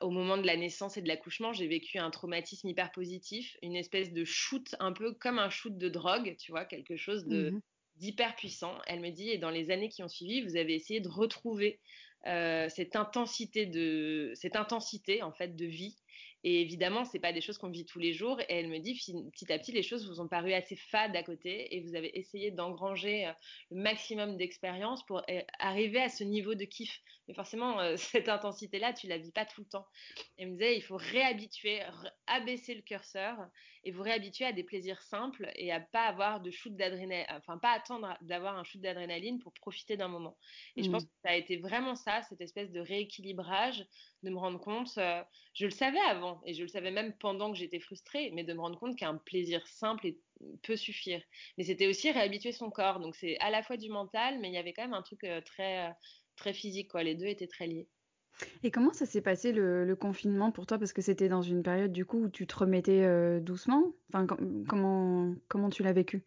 au 0.00 0.08
moment 0.08 0.38
de 0.38 0.46
la 0.46 0.56
naissance 0.56 0.96
et 0.96 1.02
de 1.02 1.08
l'accouchement, 1.08 1.52
j'ai 1.52 1.66
vécu 1.66 1.98
un 1.98 2.10
traumatisme 2.10 2.66
hyper 2.68 2.90
positif, 2.90 3.58
une 3.60 3.76
espèce 3.76 4.14
de 4.14 4.24
shoot, 4.24 4.74
un 4.78 4.92
peu 4.92 5.12
comme 5.12 5.38
un 5.38 5.50
shoot 5.50 5.76
de 5.76 5.88
drogue, 5.90 6.36
tu 6.38 6.52
vois, 6.52 6.64
quelque 6.64 6.96
chose 6.96 7.26
de, 7.26 7.50
mmh 7.50 7.60
d'hyper 8.00 8.34
puissant. 8.34 8.74
Elle 8.86 9.00
me 9.00 9.10
dit, 9.10 9.30
et 9.30 9.38
dans 9.38 9.50
les 9.50 9.70
années 9.70 9.88
qui 9.88 10.02
ont 10.02 10.08
suivi, 10.08 10.42
vous 10.42 10.56
avez 10.56 10.74
essayé 10.74 11.00
de 11.00 11.08
retrouver 11.08 11.78
euh, 12.26 12.68
cette 12.68 12.96
intensité 12.96 13.64
de 13.66 14.32
cette 14.34 14.56
intensité 14.56 15.22
en 15.22 15.32
fait 15.32 15.56
de 15.56 15.64
vie 15.64 15.96
et 16.42 16.62
évidemment, 16.62 17.04
c'est 17.04 17.18
pas 17.18 17.32
des 17.32 17.40
choses 17.40 17.58
qu'on 17.58 17.68
vit 17.68 17.84
tous 17.84 17.98
les 17.98 18.12
jours. 18.12 18.40
Et 18.40 18.54
elle 18.60 18.68
me 18.68 18.78
dit, 18.78 18.94
petit 18.94 19.52
à 19.52 19.58
petit, 19.58 19.72
les 19.72 19.82
choses 19.82 20.08
vous 20.08 20.20
ont 20.20 20.28
paru 20.28 20.52
assez 20.52 20.76
fades 20.76 21.14
à 21.14 21.22
côté 21.22 21.74
et 21.74 21.80
vous 21.80 21.94
avez 21.94 22.18
essayé 22.18 22.50
d'engranger 22.50 23.26
euh, 23.26 23.32
le 23.70 23.82
maximum 23.82 24.36
d'expérience 24.36 25.04
pour 25.04 25.22
euh, 25.28 25.40
arriver 25.58 26.00
à 26.00 26.08
ce 26.08 26.24
niveau 26.24 26.54
de 26.54 26.64
kiff. 26.64 27.00
Mais 27.28 27.34
forcément, 27.34 27.78
euh, 27.80 27.96
cette 27.96 28.28
intensité-là, 28.28 28.94
tu 28.94 29.06
la 29.06 29.18
vis 29.18 29.32
pas 29.32 29.44
tout 29.44 29.60
le 29.60 29.66
temps. 29.66 29.86
Elle 30.38 30.48
me 30.48 30.52
disait, 30.52 30.76
il 30.76 30.82
faut 30.82 30.96
réhabituer, 30.96 31.80
abaisser 32.26 32.74
le 32.74 32.82
curseur 32.82 33.36
et 33.84 33.92
vous 33.92 34.02
réhabituer 34.02 34.44
à 34.44 34.52
des 34.52 34.64
plaisirs 34.64 35.00
simples 35.02 35.50
et 35.56 35.72
à 35.72 35.80
pas 35.80 36.04
avoir 36.04 36.40
de 36.40 36.50
shoot 36.50 36.74
d'adrénaline, 36.74 37.26
enfin 37.30 37.56
pas 37.58 37.72
attendre 37.72 38.16
d'avoir 38.20 38.58
un 38.58 38.64
shoot 38.64 38.80
d'adrénaline 38.80 39.38
pour 39.38 39.52
profiter 39.54 39.96
d'un 39.96 40.08
moment. 40.08 40.36
Et 40.76 40.82
je 40.82 40.90
pense 40.90 41.04
mmh. 41.04 41.06
que 41.06 41.12
ça 41.24 41.30
a 41.30 41.36
été 41.36 41.56
vraiment 41.56 41.96
ça, 41.96 42.22
cette 42.22 42.40
espèce 42.40 42.70
de 42.72 42.80
rééquilibrage 42.80 43.86
de 44.22 44.30
me 44.30 44.38
rendre 44.38 44.60
compte, 44.60 44.90
euh, 44.98 45.22
je 45.54 45.64
le 45.64 45.70
savais 45.70 46.00
avant 46.08 46.29
et 46.44 46.54
je 46.54 46.62
le 46.62 46.68
savais 46.68 46.90
même 46.90 47.12
pendant 47.18 47.52
que 47.52 47.58
j'étais 47.58 47.80
frustrée, 47.80 48.30
mais 48.34 48.44
de 48.44 48.52
me 48.52 48.60
rendre 48.60 48.78
compte 48.78 48.96
qu'un 48.96 49.16
plaisir 49.16 49.66
simple 49.66 50.12
peut 50.62 50.76
suffire. 50.76 51.22
Mais 51.58 51.64
c'était 51.64 51.86
aussi 51.86 52.10
réhabituer 52.10 52.52
son 52.52 52.70
corps, 52.70 53.00
donc 53.00 53.16
c'est 53.16 53.38
à 53.38 53.50
la 53.50 53.62
fois 53.62 53.76
du 53.76 53.90
mental, 53.90 54.38
mais 54.40 54.48
il 54.48 54.54
y 54.54 54.58
avait 54.58 54.72
quand 54.72 54.82
même 54.82 54.94
un 54.94 55.02
truc 55.02 55.24
euh, 55.24 55.40
très, 55.40 55.88
euh, 55.88 55.92
très 56.36 56.52
physique, 56.52 56.90
quoi. 56.90 57.02
Les 57.02 57.14
deux 57.14 57.26
étaient 57.26 57.46
très 57.46 57.66
liés. 57.66 57.88
Et 58.62 58.70
comment 58.70 58.92
ça 58.92 59.04
s'est 59.04 59.20
passé 59.20 59.52
le, 59.52 59.94
confinement 59.94 60.50
pour 60.50 60.66
toi? 60.66 60.78
Parce 60.78 60.92
que 60.92 61.02
c'était 61.02 61.28
dans 61.28 61.42
une 61.42 61.62
période 61.62 61.92
du 61.92 62.06
coup 62.06 62.24
où 62.24 62.28
tu 62.30 62.46
te 62.46 62.56
remettais 62.56 63.40
doucement. 63.40 63.92
Enfin, 64.08 64.26
comment, 64.66 65.34
comment 65.48 65.68
tu 65.68 65.82
l'as 65.82 65.92
vécu? 65.92 66.24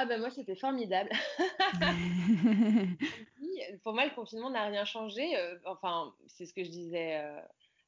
Ah 0.00 0.06
ben 0.06 0.20
moi 0.20 0.30
c'était 0.30 0.54
formidable. 0.54 1.10
Pour 3.82 3.94
moi 3.94 4.04
le 4.04 4.14
confinement 4.14 4.48
n'a 4.48 4.66
rien 4.66 4.84
changé. 4.84 5.36
Euh, 5.36 5.58
enfin 5.64 6.14
c'est 6.28 6.46
ce 6.46 6.54
que 6.54 6.62
je 6.62 6.70
disais 6.70 7.18
euh, 7.18 7.40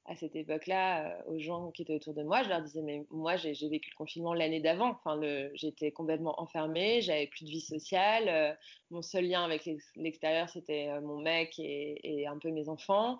à 0.07 0.17
cette 0.17 0.35
époque-là 0.35 1.07
euh, 1.07 1.33
aux 1.33 1.39
gens 1.39 1.71
qui 1.71 1.83
étaient 1.83 1.95
autour 1.95 2.15
de 2.15 2.23
moi. 2.23 2.43
Je 2.43 2.49
leur 2.49 2.63
disais 2.63 2.83
mais 2.83 3.05
moi 3.11 3.37
j'ai 3.37 3.53
vécu 3.69 3.91
le 3.91 3.97
confinement 3.97 4.35
l'année 4.35 4.61
d'avant. 4.61 4.91
Enfin 4.91 5.21
j'étais 5.55 5.93
complètement 5.93 6.41
enfermée, 6.41 7.01
j'avais 7.01 7.27
plus 7.27 7.45
de 7.45 7.51
vie 7.51 7.61
sociale. 7.61 8.59
mon 8.91 9.03
seul 9.03 9.27
lien 9.27 9.45
avec 9.45 9.69
l'extérieur 9.97 10.49
c'était 10.49 11.01
mon 11.01 11.21
mec 11.21 11.59
et, 11.59 12.21
et, 12.23 12.27
un 12.27 12.39
peu 12.39 12.51
mes 12.51 12.69
enfants. 12.69 13.19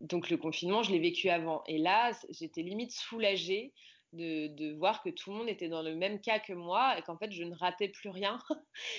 donc 0.00 0.30
le 0.30 0.36
confinement 0.36 0.82
je 0.82 0.92
l'ai 0.92 1.00
vécu 1.00 1.28
avant. 1.28 1.62
Et 1.66 1.78
là 1.78 2.12
j'étais 2.30 2.62
limite 2.62 2.92
soulagée 2.92 3.72
de, 4.12 4.72
voir 4.76 5.02
que 5.02 5.10
tout 5.10 5.30
le 5.30 5.36
monde 5.36 5.48
était 5.48 5.68
dans 5.68 5.82
le 5.82 5.94
même 5.94 6.20
cas 6.20 6.38
que 6.38 6.52
moi 6.52 6.98
et 6.98 7.02
qu'en 7.02 7.16
fait 7.16 7.30
je 7.32 7.44
ne 7.44 7.54
ratais 7.54 7.88
plus 7.88 8.10
rien. 8.10 8.38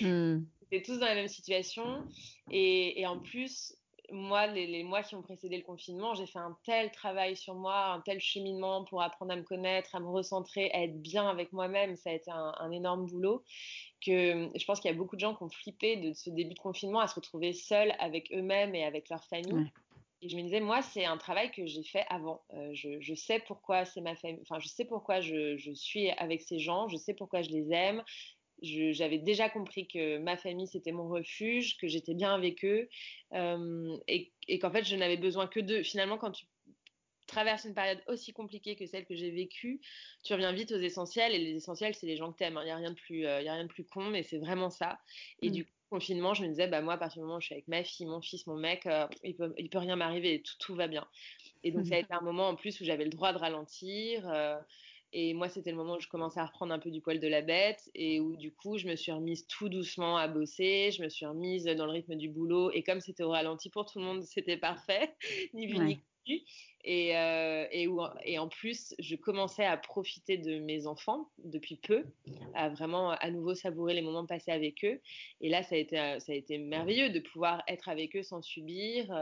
Était 0.70 0.82
tous 0.82 0.98
dans 0.98 1.06
la 1.06 1.14
même 1.14 1.28
situation 1.28 2.06
et, 2.50 3.04
en 3.06 3.18
plus 3.18 3.76
moi, 4.12 4.46
les, 4.46 4.84
mois 4.84 5.02
qui 5.02 5.14
ont 5.14 5.22
précédé 5.22 5.56
le 5.56 5.62
confinement, 5.62 6.14
j'ai 6.14 6.26
fait 6.26 6.38
un 6.38 6.56
tel 6.64 6.90
travail 6.92 7.36
sur 7.36 7.54
moi, 7.54 7.86
un 7.86 8.00
tel 8.00 8.20
cheminement 8.20 8.84
pour 8.84 9.02
apprendre 9.02 9.32
à 9.32 9.36
me 9.36 9.42
connaître, 9.42 9.94
à 9.94 10.00
me 10.00 10.08
recentrer, 10.08 10.70
à 10.72 10.82
être 10.84 11.00
bien 11.00 11.28
avec 11.28 11.52
moi-même. 11.52 11.96
Ça 11.96 12.10
a 12.10 12.12
été 12.12 12.30
un, 12.30 12.70
énorme 12.70 13.06
boulot 13.06 13.42
que 14.04 14.48
je 14.54 14.64
pense 14.64 14.80
qu'il 14.80 14.90
y 14.90 14.94
a 14.94 14.96
beaucoup 14.96 15.16
de 15.16 15.20
gens 15.20 15.34
qui 15.34 15.42
ont 15.42 15.48
flippé 15.48 15.96
de 15.96 16.12
ce 16.12 16.30
début 16.30 16.54
de 16.54 16.58
confinement 16.58 17.00
à 17.00 17.06
se 17.06 17.14
retrouver 17.14 17.52
seuls 17.52 17.94
avec 17.98 18.32
eux-mêmes 18.32 18.74
et 18.74 18.84
avec 18.84 19.08
leur 19.08 19.24
famille. 19.24 19.70
Et 20.22 20.28
je 20.28 20.36
me 20.36 20.42
disais, 20.42 20.60
moi, 20.60 20.82
c'est 20.82 21.04
un 21.04 21.16
travail 21.16 21.50
que 21.50 21.66
j'ai 21.66 21.82
fait 21.82 22.04
avant. 22.08 22.42
Euh, 22.54 22.70
je, 22.72 23.14
sais 23.14 23.40
pourquoi 23.40 23.84
c'est 23.84 24.00
ma 24.00 24.14
famille. 24.14 24.38
Enfin, 24.42 24.60
je 24.60 24.68
sais 24.68 24.84
pourquoi 24.84 25.20
je, 25.20 25.72
suis 25.74 26.10
avec 26.10 26.42
ces 26.42 26.60
gens. 26.60 26.86
Je 26.88 26.96
sais 26.96 27.12
pourquoi 27.12 27.42
je 27.42 27.50
les 27.50 27.72
aime. 27.72 28.04
J'avais 28.62 29.18
déjà 29.18 29.48
compris 29.48 29.86
que 29.86 30.18
ma 30.18 30.36
famille 30.36 30.66
c'était 30.66 30.92
mon 30.92 31.08
refuge, 31.08 31.76
que 31.78 31.88
j'étais 31.88 32.14
bien 32.14 32.34
avec 32.34 32.64
eux, 32.64 32.88
euh, 33.34 33.96
et, 34.08 34.32
qu'en 34.58 34.70
fait 34.70 34.84
je 34.84 34.96
n'avais 34.96 35.16
besoin 35.16 35.46
que 35.46 35.60
d'eux. 35.60 35.82
Finalement, 35.82 36.18
quand 36.18 36.32
tu 36.32 36.46
traverses 37.26 37.64
une 37.64 37.74
période 37.74 38.02
aussi 38.08 38.32
compliquée 38.32 38.76
que 38.76 38.86
celle 38.86 39.06
que 39.06 39.14
j'ai 39.14 39.30
vécue, 39.30 39.80
tu 40.24 40.32
reviens 40.32 40.52
vite 40.52 40.72
aux 40.72 40.80
essentiels, 40.80 41.34
et 41.34 41.38
les 41.38 41.56
essentiels 41.56 41.94
c'est 41.94 42.06
les 42.06 42.16
gens 42.16 42.32
que 42.32 42.38
tu 42.38 42.44
aimes. 42.44 42.58
Il 42.62 42.66
n'y 42.66 42.70
a 42.70 42.76
rien 42.76 42.90
de 42.90 42.96
plus, 42.96 43.26
euh, 43.26 43.38
a 43.38 43.52
rien 43.52 43.64
de 43.64 43.68
plus 43.68 43.84
con, 43.84 44.10
mais 44.10 44.22
c'est 44.22 44.38
vraiment 44.38 44.70
ça. 44.70 44.98
Et 45.40 45.48
mmh. 45.48 45.52
du 45.52 45.64
coup 45.64 45.72
confinement, 45.92 46.32
je 46.32 46.42
me 46.42 46.48
disais, 46.48 46.68
bah, 46.68 46.80
moi, 46.80 46.94
à 46.94 46.96
partir 46.96 47.20
du 47.20 47.26
moment 47.26 47.36
où 47.36 47.40
je 47.40 47.46
suis 47.46 47.54
avec 47.54 47.68
ma 47.68 47.84
fille, 47.84 48.06
mon 48.06 48.22
fils, 48.22 48.46
mon 48.46 48.56
mec, 48.56 48.86
euh, 48.86 49.06
il, 49.24 49.36
peut, 49.36 49.52
il 49.58 49.68
peut 49.68 49.76
rien 49.76 49.94
m'arriver, 49.94 50.40
tout, 50.40 50.54
tout 50.58 50.74
va 50.74 50.88
bien. 50.88 51.06
Et 51.64 51.70
donc, 51.70 51.86
ça 51.86 51.96
a 51.96 51.98
été 51.98 52.14
un 52.14 52.22
moment 52.22 52.48
en 52.48 52.56
plus 52.56 52.80
où 52.80 52.84
j'avais 52.84 53.04
le 53.04 53.10
droit 53.10 53.34
de 53.34 53.38
ralentir. 53.38 54.26
Euh, 54.26 54.56
et 55.12 55.34
moi, 55.34 55.48
c'était 55.48 55.70
le 55.70 55.76
moment 55.76 55.96
où 55.96 56.00
je 56.00 56.08
commençais 56.08 56.40
à 56.40 56.46
reprendre 56.46 56.72
un 56.72 56.78
peu 56.78 56.90
du 56.90 57.02
poil 57.02 57.20
de 57.20 57.28
la 57.28 57.42
bête 57.42 57.90
et 57.94 58.18
où, 58.18 58.34
du 58.36 58.50
coup, 58.50 58.78
je 58.78 58.88
me 58.88 58.96
suis 58.96 59.12
remise 59.12 59.46
tout 59.46 59.68
doucement 59.68 60.16
à 60.16 60.26
bosser. 60.26 60.90
Je 60.90 61.02
me 61.02 61.10
suis 61.10 61.26
remise 61.26 61.64
dans 61.64 61.84
le 61.84 61.92
rythme 61.92 62.14
du 62.14 62.30
boulot. 62.30 62.70
Et 62.70 62.82
comme 62.82 63.00
c'était 63.00 63.22
au 63.22 63.30
ralenti 63.30 63.68
pour 63.68 63.84
tout 63.84 63.98
le 63.98 64.06
monde, 64.06 64.22
c'était 64.24 64.56
parfait, 64.56 65.14
ni 65.54 65.66
vu 65.66 65.78
ni 65.78 66.00
et, 66.84 67.16
euh, 67.16 67.66
et, 67.72 67.88
où, 67.88 68.00
et, 68.24 68.38
en 68.38 68.48
plus, 68.48 68.94
je 68.98 69.16
commençais 69.16 69.64
à 69.64 69.76
profiter 69.76 70.38
de 70.38 70.58
mes 70.60 70.86
enfants 70.86 71.28
depuis 71.44 71.76
peu, 71.76 72.04
à 72.54 72.68
vraiment 72.68 73.10
à 73.10 73.30
nouveau 73.30 73.54
savourer 73.54 73.94
les 73.94 74.02
moments 74.02 74.26
passés 74.26 74.52
avec 74.52 74.84
eux. 74.84 75.00
Et 75.40 75.48
là, 75.48 75.62
ça 75.62 75.74
a 75.74 75.78
été, 75.78 75.96
ça 75.96 76.32
a 76.32 76.34
été 76.34 76.58
merveilleux 76.58 77.10
de 77.10 77.20
pouvoir 77.20 77.62
être 77.68 77.88
avec 77.88 78.16
eux 78.16 78.22
sans 78.22 78.40
subir. 78.40 79.12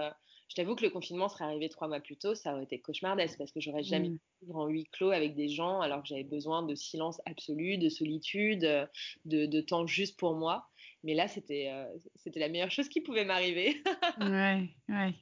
Je 0.50 0.56
t'avoue 0.56 0.74
que 0.74 0.82
le 0.82 0.90
confinement 0.90 1.28
serait 1.28 1.44
arrivé 1.44 1.68
trois 1.68 1.86
mois 1.86 2.00
plus 2.00 2.16
tôt, 2.16 2.34
ça 2.34 2.52
aurait 2.52 2.64
été 2.64 2.80
cauchemardesque 2.80 3.38
parce 3.38 3.52
que 3.52 3.60
j'aurais 3.60 3.84
jamais 3.84 4.08
mmh. 4.10 4.18
pu 4.18 4.46
vivre 4.46 4.56
en 4.58 4.66
huis 4.66 4.88
clos 4.92 5.12
avec 5.12 5.36
des 5.36 5.48
gens 5.48 5.80
alors 5.80 6.02
que 6.02 6.08
j'avais 6.08 6.24
besoin 6.24 6.64
de 6.64 6.74
silence 6.74 7.20
absolu, 7.24 7.78
de 7.78 7.88
solitude, 7.88 8.88
de, 9.24 9.46
de 9.46 9.60
temps 9.60 9.86
juste 9.86 10.18
pour 10.18 10.34
moi. 10.34 10.66
Mais 11.02 11.14
là, 11.14 11.28
c'était 11.28 11.70
euh, 11.72 11.86
c'était 12.16 12.40
la 12.40 12.48
meilleure 12.48 12.70
chose 12.70 12.88
qui 12.88 13.00
pouvait 13.00 13.24
m'arriver. 13.24 13.82
ouais, 14.20 14.68
ouais. 14.88 15.14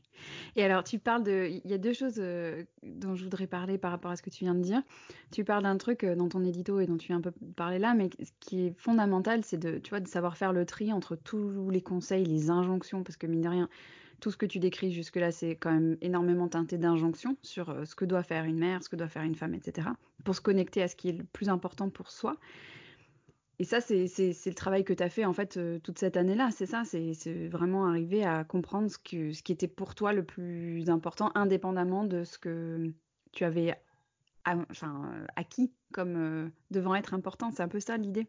Et 0.56 0.64
alors, 0.64 0.82
tu 0.82 0.98
parles 0.98 1.22
de. 1.22 1.48
Il 1.64 1.70
y 1.70 1.74
a 1.74 1.78
deux 1.78 1.92
choses 1.92 2.18
euh, 2.18 2.64
dont 2.82 3.14
je 3.14 3.22
voudrais 3.22 3.46
parler 3.46 3.78
par 3.78 3.92
rapport 3.92 4.10
à 4.10 4.16
ce 4.16 4.22
que 4.22 4.30
tu 4.30 4.42
viens 4.42 4.56
de 4.56 4.62
dire. 4.62 4.82
Tu 5.30 5.44
parles 5.44 5.62
d'un 5.62 5.76
truc 5.76 6.02
euh, 6.02 6.16
dans 6.16 6.28
ton 6.28 6.44
édito 6.44 6.80
et 6.80 6.86
dont 6.86 6.96
tu 6.96 7.08
viens 7.08 7.18
un 7.18 7.20
peu 7.20 7.32
parler 7.54 7.78
là, 7.78 7.94
mais 7.94 8.10
ce 8.20 8.32
qui 8.40 8.66
est 8.66 8.74
fondamental, 8.76 9.44
c'est 9.44 9.58
de, 9.58 9.78
tu 9.78 9.90
vois, 9.90 10.00
de 10.00 10.08
savoir 10.08 10.36
faire 10.36 10.52
le 10.52 10.66
tri 10.66 10.92
entre 10.92 11.14
tous 11.14 11.70
les 11.70 11.80
conseils, 11.80 12.24
les 12.24 12.50
injonctions, 12.50 13.04
parce 13.04 13.16
que 13.16 13.28
mine 13.28 13.42
de 13.42 13.48
rien, 13.48 13.68
tout 14.20 14.30
ce 14.30 14.36
que 14.36 14.46
tu 14.46 14.58
décris 14.58 14.90
jusque-là, 14.90 15.30
c'est 15.30 15.56
quand 15.56 15.72
même 15.72 15.96
énormément 16.00 16.48
teinté 16.48 16.78
d'injonctions 16.78 17.36
sur 17.42 17.86
ce 17.86 17.94
que 17.94 18.04
doit 18.04 18.22
faire 18.22 18.44
une 18.44 18.58
mère, 18.58 18.82
ce 18.82 18.88
que 18.88 18.96
doit 18.96 19.08
faire 19.08 19.22
une 19.22 19.34
femme, 19.34 19.54
etc., 19.54 19.88
pour 20.24 20.34
se 20.34 20.40
connecter 20.40 20.82
à 20.82 20.88
ce 20.88 20.96
qui 20.96 21.08
est 21.10 21.12
le 21.12 21.24
plus 21.24 21.48
important 21.48 21.88
pour 21.90 22.10
soi. 22.10 22.36
Et 23.60 23.64
ça, 23.64 23.80
c'est 23.80 24.06
le 24.06 24.54
travail 24.54 24.84
que 24.84 24.92
tu 24.92 25.02
as 25.02 25.08
fait 25.08 25.24
en 25.24 25.32
fait 25.32 25.56
euh, 25.56 25.80
toute 25.80 25.98
cette 25.98 26.16
année-là, 26.16 26.50
c'est 26.52 26.66
ça, 26.66 26.84
c'est 26.84 27.48
vraiment 27.48 27.86
arriver 27.86 28.24
à 28.24 28.44
comprendre 28.44 28.88
ce 28.88 28.98
qui 28.98 29.52
était 29.52 29.66
pour 29.66 29.96
toi 29.96 30.12
le 30.12 30.22
plus 30.22 30.88
important, 30.90 31.32
indépendamment 31.34 32.04
de 32.04 32.22
ce 32.22 32.38
que 32.38 32.92
tu 33.32 33.44
avais 33.44 33.74
enfin, 34.70 35.10
acquis 35.36 35.72
comme 35.92 36.16
euh, 36.16 36.48
devant 36.70 36.94
être 36.94 37.14
important. 37.14 37.50
C'est 37.50 37.62
un 37.62 37.68
peu 37.68 37.80
ça 37.80 37.96
l'idée. 37.96 38.28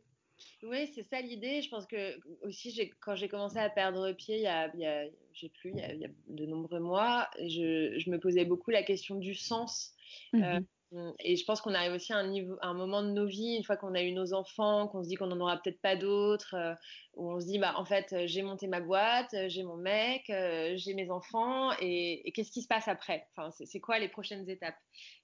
Oui, 0.64 0.88
c'est 0.94 1.04
ça 1.04 1.22
l'idée. 1.22 1.62
Je 1.62 1.70
pense 1.70 1.86
que 1.86 2.20
aussi, 2.44 2.92
quand 3.02 3.16
j'ai 3.16 3.28
commencé 3.28 3.58
à 3.58 3.70
perdre 3.70 4.12
pied, 4.14 4.38
il 4.38 4.44
y 4.44 4.48
a, 4.48 4.72
il 4.74 4.80
y 4.80 4.86
a 4.86 5.06
j'ai 5.34 5.50
plus, 5.50 5.72
il 5.72 5.78
y, 5.78 5.82
a, 5.82 5.94
il 5.94 6.02
y, 6.02 6.06
a, 6.06 6.10
de 6.28 6.46
nombreux 6.46 6.80
mois, 6.80 7.30
je, 7.40 7.98
je, 7.98 8.10
me 8.10 8.20
posais 8.20 8.46
beaucoup 8.46 8.72
la 8.72 8.84
question 8.84 9.16
du 9.16 9.36
sens. 9.36 9.94
Euh, 10.36 10.60
Mmh, 10.92 11.12
et 11.20 11.36
je 11.36 11.46
pense 11.46 11.62
qu'on 11.62 11.76
arrive 11.76 11.94
aussi 11.94 12.14
à 12.14 12.18
un, 12.18 12.28
niveau, 12.28 12.58
un 12.64 12.74
moment 12.74 13.04
de 13.04 13.10
nos 13.10 13.28
vies, 13.28 13.56
une 13.56 13.64
fois 13.64 13.78
qu'on 13.78 13.94
a 13.94 14.02
eu 14.02 14.12
nos 14.12 14.34
enfants, 14.34 14.88
qu'on 14.88 15.04
se 15.04 15.08
dit 15.08 15.16
qu'on 15.16 15.28
n'en 15.28 15.40
aura 15.40 15.58
peut-être 15.58 15.80
pas 15.82 15.96
d'autres, 15.96 16.56
euh, 16.56 16.74
où 17.14 17.32
on 17.32 17.40
se 17.40 17.46
dit, 17.46 17.60
bah, 17.60 17.74
en 17.78 17.86
fait, 17.86 18.12
euh, 18.14 18.24
j'ai 18.26 18.42
monté 18.42 18.68
ma 18.68 18.80
boîte, 18.80 19.36
j'ai 19.50 19.62
mon 19.62 19.78
mec, 19.78 20.24
j'ai 20.28 20.94
mes 20.96 21.12
enfants, 21.12 21.72
et, 21.80 22.32
qu'est-ce 22.34 22.52
qui 22.52 22.64
se 22.64 22.68
passe 22.68 22.88
après? 22.88 23.28
Enfin, 23.36 23.52
C'est 23.52 23.80
quoi 23.80 24.00
les 24.00 24.10
prochaines 24.10 24.50
étapes? 24.50 24.78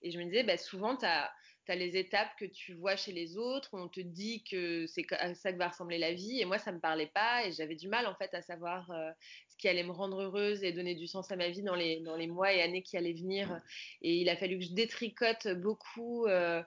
Et 0.03 0.11
je 0.11 0.19
me 0.19 0.25
disais, 0.25 0.43
bah, 0.43 0.57
souvent, 0.57 0.95
tu 0.97 1.05
as 1.05 1.31
tu 1.65 1.71
as 1.71 1.75
les 1.75 1.97
étapes 1.97 2.29
que 2.39 2.45
tu 2.45 2.73
vois 2.73 2.95
chez 2.95 3.11
les 3.11 3.37
autres, 3.37 3.69
on 3.73 3.87
te 3.87 3.99
dit 3.99 4.43
que 4.43 4.85
c'est 4.87 5.05
à 5.13 5.33
ça 5.33 5.51
que 5.51 5.57
va 5.57 5.69
ressembler 5.69 5.97
la 5.97 6.13
vie, 6.13 6.39
et 6.39 6.45
moi 6.45 6.57
ça 6.57 6.71
me 6.71 6.79
parlait 6.79 7.11
pas, 7.13 7.45
et 7.45 7.51
j'avais 7.51 7.75
du 7.75 7.87
mal 7.87 8.07
en 8.07 8.15
fait 8.15 8.33
à 8.33 8.41
savoir 8.41 8.89
euh, 8.91 9.11
ce 9.49 9.57
qui 9.57 9.67
allait 9.67 9.83
me 9.83 9.91
rendre 9.91 10.21
heureuse 10.21 10.63
et 10.63 10.71
donner 10.71 10.95
du 10.95 11.07
sens 11.07 11.31
à 11.31 11.35
ma 11.35 11.49
vie 11.49 11.63
dans 11.63 11.75
les, 11.75 12.01
dans 12.01 12.15
les 12.15 12.27
mois 12.27 12.53
et 12.53 12.61
années 12.61 12.83
qui 12.83 12.97
allaient 12.97 13.13
venir. 13.13 13.61
Et 14.01 14.15
il 14.17 14.29
a 14.29 14.35
fallu 14.35 14.59
que 14.59 14.65
je 14.65 14.73
détricote 14.73 15.47
beaucoup. 15.47 16.25
Euh, 16.27 16.61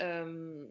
euh, 0.00 0.66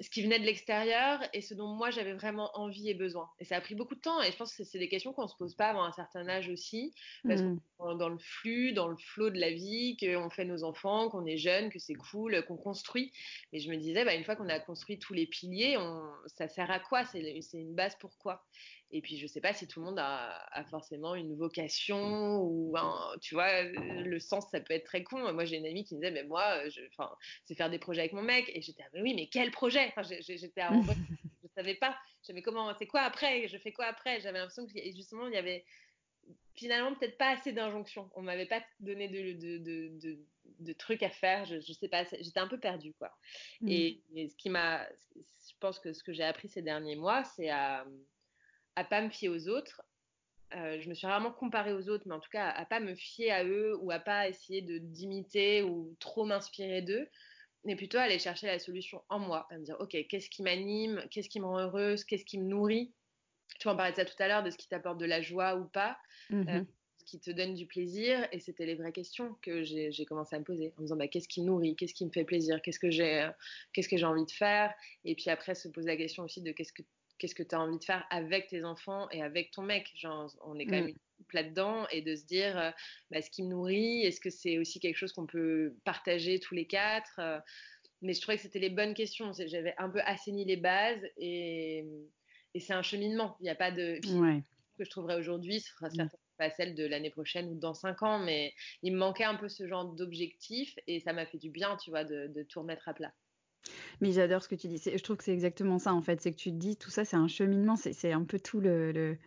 ce 0.00 0.10
qui 0.10 0.22
venait 0.22 0.38
de 0.38 0.44
l'extérieur 0.44 1.20
et 1.32 1.40
ce 1.40 1.54
dont 1.54 1.68
moi 1.68 1.90
j'avais 1.90 2.14
vraiment 2.14 2.50
envie 2.54 2.88
et 2.88 2.94
besoin. 2.94 3.28
Et 3.38 3.44
ça 3.44 3.56
a 3.56 3.60
pris 3.60 3.74
beaucoup 3.74 3.94
de 3.94 4.00
temps 4.00 4.20
et 4.22 4.32
je 4.32 4.36
pense 4.36 4.54
que 4.56 4.64
c'est 4.64 4.78
des 4.78 4.88
questions 4.88 5.12
qu'on 5.12 5.28
se 5.28 5.36
pose 5.36 5.54
pas 5.54 5.68
avant 5.68 5.84
un 5.84 5.92
certain 5.92 6.28
âge 6.28 6.48
aussi, 6.48 6.92
parce 7.26 7.42
mmh. 7.42 7.60
qu'on 7.78 7.94
est 7.94 7.98
dans 7.98 8.08
le 8.08 8.18
flux, 8.18 8.72
dans 8.72 8.88
le 8.88 8.96
flot 8.96 9.30
de 9.30 9.38
la 9.38 9.50
vie, 9.50 9.96
qu'on 9.96 10.30
fait 10.30 10.44
nos 10.44 10.64
enfants, 10.64 11.08
qu'on 11.10 11.26
est 11.26 11.36
jeune, 11.36 11.70
que 11.70 11.78
c'est 11.78 11.94
cool, 11.94 12.44
qu'on 12.46 12.56
construit. 12.56 13.12
Mais 13.52 13.60
je 13.60 13.70
me 13.70 13.76
disais, 13.76 14.04
bah, 14.04 14.14
une 14.14 14.24
fois 14.24 14.36
qu'on 14.36 14.48
a 14.48 14.58
construit 14.58 14.98
tous 14.98 15.14
les 15.14 15.26
piliers, 15.26 15.76
on... 15.78 16.02
ça 16.26 16.48
sert 16.48 16.70
à 16.70 16.80
quoi? 16.80 17.04
C'est 17.04 17.20
une 17.52 17.74
base 17.74 17.96
pour 17.96 18.16
quoi? 18.18 18.44
Et 18.96 19.00
puis, 19.00 19.18
je 19.18 19.24
ne 19.24 19.28
sais 19.28 19.40
pas 19.40 19.52
si 19.52 19.66
tout 19.66 19.80
le 19.80 19.86
monde 19.86 19.98
a, 19.98 20.64
forcément 20.70 21.16
une 21.16 21.34
vocation 21.34 22.40
ou 22.44 22.72
tu 23.20 23.34
vois, 23.34 23.64
le 23.64 24.20
sens, 24.20 24.48
ça 24.52 24.60
peut 24.60 24.72
être 24.72 24.84
très 24.84 25.02
con. 25.02 25.32
Moi, 25.32 25.44
j'ai 25.44 25.56
une 25.56 25.66
amie 25.66 25.84
qui 25.84 25.96
me 25.96 26.00
disait, 26.00 26.12
mais 26.12 26.22
moi, 26.22 26.60
c'est 27.44 27.56
faire 27.56 27.70
des 27.70 27.80
projets 27.80 28.02
avec 28.02 28.12
mon 28.12 28.22
mec. 28.22 28.48
Et 28.54 28.62
j'étais, 28.62 28.84
mais 28.92 29.02
oui, 29.02 29.14
mais 29.16 29.26
quel 29.26 29.50
projet? 29.50 29.88
Enfin, 29.88 30.02
J'étais 30.02 30.62
en 30.62 30.80
je 30.84 30.90
ne 30.92 31.48
savais 31.56 31.74
pas. 31.74 31.98
Je 32.22 32.40
comment, 32.40 32.72
c'est 32.78 32.86
quoi 32.86 33.00
après? 33.00 33.48
Je 33.48 33.58
fais 33.58 33.72
quoi 33.72 33.86
après? 33.86 34.20
J'avais 34.20 34.38
l'impression 34.38 34.64
que 34.64 34.72
justement, 34.94 35.26
il 35.26 35.34
y 35.34 35.38
avait 35.38 35.64
finalement 36.54 36.94
peut-être 36.94 37.18
pas 37.18 37.30
assez 37.30 37.52
d'injonctions. 37.52 38.08
On 38.14 38.22
m'avait 38.22 38.46
pas 38.46 38.62
donné 38.78 39.08
de, 39.08 39.32
de, 39.32 39.58
de, 39.98 40.18
de, 40.60 40.72
trucs 40.72 41.02
à 41.02 41.10
faire. 41.10 41.46
Je, 41.46 41.58
je 41.58 41.72
sais 41.72 41.88
pas, 41.88 42.04
j'étais 42.04 42.38
un 42.38 42.46
peu 42.46 42.60
perdue, 42.60 42.94
quoi. 42.94 43.10
Mmh. 43.60 43.68
Et, 43.70 44.02
et, 44.14 44.28
ce 44.28 44.36
qui 44.36 44.50
m'a, 44.50 44.86
je 45.16 45.52
pense 45.58 45.80
que 45.80 45.92
ce 45.92 46.04
que 46.04 46.12
j'ai 46.12 46.22
appris 46.22 46.48
ces 46.48 46.62
derniers 46.62 46.94
mois, 46.94 47.24
c'est 47.24 47.50
à 47.50 47.84
à 48.76 48.84
pas 48.84 49.00
me 49.00 49.10
fier 49.10 49.28
aux 49.28 49.48
autres. 49.48 49.82
Euh, 50.54 50.80
je 50.80 50.88
me 50.88 50.94
suis 50.94 51.06
rarement 51.06 51.32
comparée 51.32 51.72
aux 51.72 51.88
autres, 51.88 52.04
mais 52.06 52.14
en 52.14 52.20
tout 52.20 52.30
cas 52.30 52.48
à, 52.48 52.64
pas 52.64 52.80
me 52.80 52.94
fier 52.94 53.30
à 53.30 53.44
eux 53.44 53.76
ou 53.80 53.90
à 53.90 53.98
pas 53.98 54.28
essayer 54.28 54.62
de 54.62 54.78
d'imiter 54.78 55.62
ou 55.62 55.96
trop 55.98 56.24
m'inspirer 56.24 56.80
d'eux, 56.80 57.08
mais 57.64 57.74
plutôt 57.74 57.98
aller 57.98 58.18
chercher 58.18 58.46
la 58.46 58.58
solution 58.58 59.02
en 59.08 59.18
moi, 59.18 59.48
à 59.50 59.58
me 59.58 59.64
dire 59.64 59.76
ok 59.80 59.96
qu'est-ce 60.08 60.30
qui 60.30 60.42
m'anime, 60.42 61.02
qu'est-ce 61.10 61.28
qui 61.28 61.40
me 61.40 61.46
rend 61.46 61.58
heureuse, 61.58 62.04
qu'est-ce 62.04 62.24
qui 62.24 62.38
me 62.38 62.44
nourrit. 62.44 62.92
Tu 63.58 63.68
en 63.68 63.76
parlais 63.76 63.92
de 63.92 63.96
ça 63.96 64.04
tout 64.04 64.20
à 64.20 64.28
l'heure, 64.28 64.42
de 64.42 64.50
ce 64.50 64.56
qui 64.56 64.68
t'apporte 64.68 64.98
de 64.98 65.06
la 65.06 65.22
joie 65.22 65.56
ou 65.56 65.64
pas, 65.64 65.98
euh, 66.32 66.42
mm-hmm. 66.42 66.66
ce 66.98 67.04
qui 67.04 67.20
te 67.20 67.30
donne 67.30 67.54
du 67.54 67.66
plaisir, 67.66 68.26
et 68.32 68.38
c'était 68.38 68.66
les 68.66 68.74
vraies 68.74 68.92
questions 68.92 69.36
que 69.42 69.62
j'ai 69.62 70.04
commencé 70.06 70.36
à 70.36 70.38
me 70.38 70.44
poser 70.44 70.72
en 70.76 70.82
me 70.82 70.86
disant 70.86 70.96
bah, 70.96 71.08
qu'est-ce 71.08 71.28
qui 71.28 71.42
nourrit, 71.42 71.74
qu'est-ce 71.74 71.94
qui 71.94 72.06
me 72.06 72.10
fait 72.10 72.24
plaisir, 72.24 72.62
qu'est-ce 72.62 72.78
que 72.78 72.90
j'ai 72.90 73.28
qu'est-ce 73.72 73.88
que 73.88 73.96
j'ai 73.96 74.06
envie 74.06 74.24
de 74.24 74.30
faire, 74.30 74.72
et 75.04 75.14
puis 75.14 75.30
après 75.30 75.54
se 75.54 75.68
poser 75.68 75.88
la 75.88 75.96
question 75.96 76.22
aussi 76.22 76.42
de 76.42 76.52
qu'est-ce 76.52 76.72
que 76.72 76.82
qu'est-ce 77.18 77.34
que 77.34 77.42
tu 77.42 77.54
as 77.54 77.60
envie 77.60 77.78
de 77.78 77.84
faire 77.84 78.06
avec 78.10 78.48
tes 78.48 78.64
enfants 78.64 79.08
et 79.10 79.22
avec 79.22 79.50
ton 79.50 79.62
mec? 79.62 79.90
Genre, 79.94 80.32
on 80.44 80.58
est 80.58 80.66
quand 80.66 80.72
même 80.72 80.88
mm. 80.88 81.24
là-dedans 81.32 81.86
et 81.88 82.02
de 82.02 82.14
se 82.14 82.24
dire 82.24 82.58
euh, 82.58 82.70
bah, 83.10 83.22
ce 83.22 83.30
qui 83.30 83.42
me 83.42 83.48
nourrit, 83.48 84.02
est-ce 84.02 84.20
que 84.20 84.30
c'est 84.30 84.58
aussi 84.58 84.80
quelque 84.80 84.96
chose 84.96 85.12
qu'on 85.12 85.26
peut 85.26 85.76
partager 85.84 86.40
tous 86.40 86.54
les 86.54 86.66
quatre 86.66 87.18
euh? 87.18 87.38
Mais 88.02 88.12
je 88.12 88.20
trouvais 88.20 88.36
que 88.36 88.42
c'était 88.42 88.58
les 88.58 88.70
bonnes 88.70 88.92
questions. 88.92 89.32
J'avais 89.32 89.74
un 89.78 89.88
peu 89.88 90.00
assaini 90.00 90.44
les 90.44 90.58
bases 90.58 91.02
et, 91.16 91.86
et 92.52 92.60
c'est 92.60 92.74
un 92.74 92.82
cheminement. 92.82 93.36
Il 93.40 93.44
n'y 93.44 93.50
a 93.50 93.54
pas 93.54 93.70
de. 93.70 93.98
Ouais. 94.20 94.42
que 94.76 94.84
je 94.84 94.90
trouverais 94.90 95.16
aujourd'hui, 95.16 95.60
ce 95.60 95.70
sera 95.70 95.86
mm. 95.86 95.94
certainement 95.94 96.18
pas 96.36 96.50
celle 96.50 96.74
de 96.74 96.84
l'année 96.84 97.10
prochaine 97.10 97.48
ou 97.48 97.54
dans 97.54 97.74
cinq 97.74 98.02
ans, 98.02 98.18
mais 98.18 98.52
il 98.82 98.92
me 98.92 98.98
manquait 98.98 99.24
un 99.24 99.36
peu 99.36 99.48
ce 99.48 99.66
genre 99.66 99.84
d'objectif 99.84 100.74
et 100.86 101.00
ça 101.00 101.12
m'a 101.12 101.26
fait 101.26 101.38
du 101.38 101.50
bien, 101.50 101.76
tu 101.76 101.90
vois, 101.90 102.04
de, 102.04 102.26
de 102.26 102.42
tout 102.42 102.60
remettre 102.60 102.88
à 102.88 102.94
plat. 102.94 103.12
Mais 104.00 104.12
j'adore 104.12 104.42
ce 104.42 104.48
que 104.48 104.54
tu 104.54 104.68
dis. 104.68 104.78
Je 104.78 105.02
trouve 105.02 105.16
que 105.16 105.24
c'est 105.24 105.32
exactement 105.32 105.78
ça, 105.78 105.94
en 105.94 106.02
fait. 106.02 106.20
C'est 106.20 106.32
que 106.32 106.36
tu 106.36 106.50
te 106.50 106.56
dis, 106.56 106.76
tout 106.76 106.90
ça, 106.90 107.04
c'est 107.04 107.16
un 107.16 107.28
cheminement. 107.28 107.76
C'est 107.76 108.12
un 108.12 108.24
peu 108.24 108.38
tout 108.38 108.60
le. 108.60 108.92
le... 108.92 109.18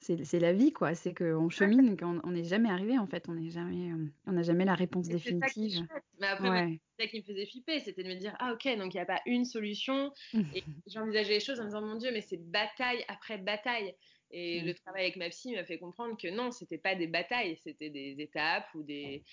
C'est 0.00 0.38
la 0.38 0.52
vie, 0.52 0.70
quoi. 0.70 0.94
C'est 0.94 1.14
qu'on 1.14 1.48
chemine, 1.48 1.96
qu'on 1.96 2.30
n'est 2.30 2.44
jamais 2.44 2.68
arrivé, 2.68 2.98
en 2.98 3.06
fait. 3.06 3.24
On 3.28 3.34
n'est 3.34 3.48
jamais, 3.48 3.90
euh, 3.90 4.06
on 4.26 4.32
n'a 4.32 4.42
jamais 4.42 4.66
la 4.66 4.74
réponse 4.74 5.08
définitive. 5.08 5.86
Mais 6.20 6.26
après, 6.26 6.78
ça 6.98 7.06
qui 7.06 7.18
me 7.20 7.22
faisait 7.22 7.46
flipper, 7.46 7.80
c'était 7.80 8.02
de 8.02 8.08
me 8.08 8.16
dire, 8.16 8.36
ah 8.38 8.52
ok, 8.52 8.76
donc 8.76 8.92
il 8.92 8.98
n'y 8.98 9.00
a 9.00 9.06
pas 9.06 9.22
une 9.24 9.46
solution. 9.46 10.12
et 10.34 10.62
j'envisageais 10.88 11.34
les 11.34 11.40
choses 11.40 11.58
en 11.58 11.62
me 11.62 11.68
disant, 11.68 11.80
mon 11.80 11.96
Dieu, 11.96 12.10
mais 12.12 12.20
c'est 12.20 12.36
bataille 12.36 13.02
après 13.08 13.38
bataille. 13.38 13.94
Et 14.30 14.62
le 14.62 14.74
travail 14.74 15.02
avec 15.02 15.16
ma 15.16 15.28
psy 15.28 15.54
m'a 15.54 15.64
fait 15.64 15.78
comprendre 15.78 16.16
que 16.20 16.28
non, 16.28 16.50
c'était 16.50 16.76
pas 16.76 16.96
des 16.96 17.06
batailles, 17.06 17.56
c'était 17.62 17.88
des 17.88 18.16
étapes 18.18 18.66
ou 18.74 18.82
des 18.82 19.24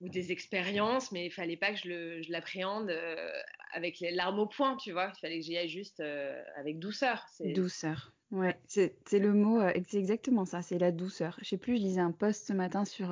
ou 0.00 0.08
des 0.08 0.32
expériences, 0.32 1.12
mais 1.12 1.26
il 1.26 1.30
fallait 1.30 1.56
pas 1.56 1.72
que 1.72 1.78
je 1.78 2.32
l'appréhende 2.32 2.90
euh, 2.90 3.30
avec 3.72 4.00
les 4.00 4.10
larmes 4.10 4.38
au 4.38 4.46
poing, 4.46 4.76
tu 4.76 4.92
vois. 4.92 5.12
Il 5.16 5.20
fallait 5.20 5.40
que 5.40 5.44
j'y 5.44 5.56
aille 5.56 5.68
juste 5.68 6.00
euh, 6.00 6.42
avec 6.56 6.78
douceur. 6.78 7.26
Douceur. 7.40 8.12
Ouais, 8.30 8.58
c'est 8.66 9.18
le 9.18 9.32
mot, 9.32 9.60
euh, 9.60 9.72
c'est 9.88 9.98
exactement 9.98 10.44
ça, 10.44 10.62
c'est 10.62 10.78
la 10.78 10.92
douceur. 10.92 11.36
Je 11.42 11.48
sais 11.48 11.58
plus, 11.58 11.76
je 11.76 11.82
lisais 11.82 12.00
un 12.00 12.12
post 12.12 12.46
ce 12.46 12.52
matin 12.52 12.84
sur, 12.84 13.08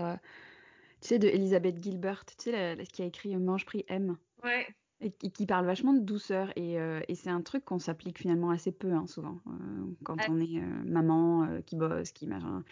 tu 1.03 1.09
sais, 1.09 1.19
de 1.19 1.29
Elisabeth 1.29 1.83
Gilbert, 1.83 2.25
tu 2.25 2.51
sais, 2.51 2.79
qui 2.93 3.03
a 3.03 3.05
écrit 3.05 3.37
Mange, 3.37 3.67
prie, 3.67 3.85
aime. 3.89 4.17
Ouais. 4.45 4.67
Et, 5.01 5.11
qui 5.11 5.47
parle 5.47 5.67
vachement 5.67 5.93
de 5.93 6.01
douceur. 6.01 6.53
Et, 6.57 6.75
et 7.09 7.15
c'est 7.17 7.31
un 7.31 7.43
truc 7.43 7.65
qu'on 7.65 7.81
s'applique 7.81 8.19
finalement 8.19 8.51
assez 8.51 8.71
peu, 8.71 8.93
hein, 8.93 9.07
souvent, 9.09 9.41
quand 10.05 10.17
ah. 10.21 10.27
on 10.31 10.41
est 10.41 10.61
maman, 10.85 11.63
qui 11.67 11.75
bosse, 11.75 12.13
qui 12.13 12.29
machin. 12.29 12.63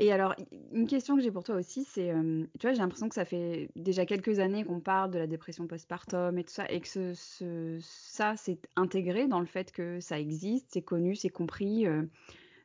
Et 0.00 0.12
alors, 0.12 0.34
une 0.72 0.86
question 0.86 1.14
que 1.14 1.20
j'ai 1.20 1.30
pour 1.30 1.44
toi 1.44 1.56
aussi, 1.56 1.84
c'est, 1.84 2.10
euh, 2.10 2.46
tu 2.58 2.66
vois, 2.66 2.72
j'ai 2.72 2.78
l'impression 2.78 3.10
que 3.10 3.14
ça 3.14 3.26
fait 3.26 3.68
déjà 3.76 4.06
quelques 4.06 4.38
années 4.38 4.64
qu'on 4.64 4.80
parle 4.80 5.10
de 5.10 5.18
la 5.18 5.26
dépression 5.26 5.66
postpartum 5.66 6.38
et 6.38 6.44
tout 6.44 6.54
ça, 6.54 6.64
et 6.70 6.80
que 6.80 6.88
ce, 6.88 7.78
ça, 7.82 8.34
c'est 8.34 8.66
intégré 8.76 9.28
dans 9.28 9.40
le 9.40 9.46
fait 9.46 9.70
que 9.72 10.00
ça 10.00 10.18
existe, 10.18 10.68
c'est 10.70 10.80
connu, 10.80 11.16
c'est 11.16 11.28
compris. 11.28 11.86
Euh, 11.86 12.02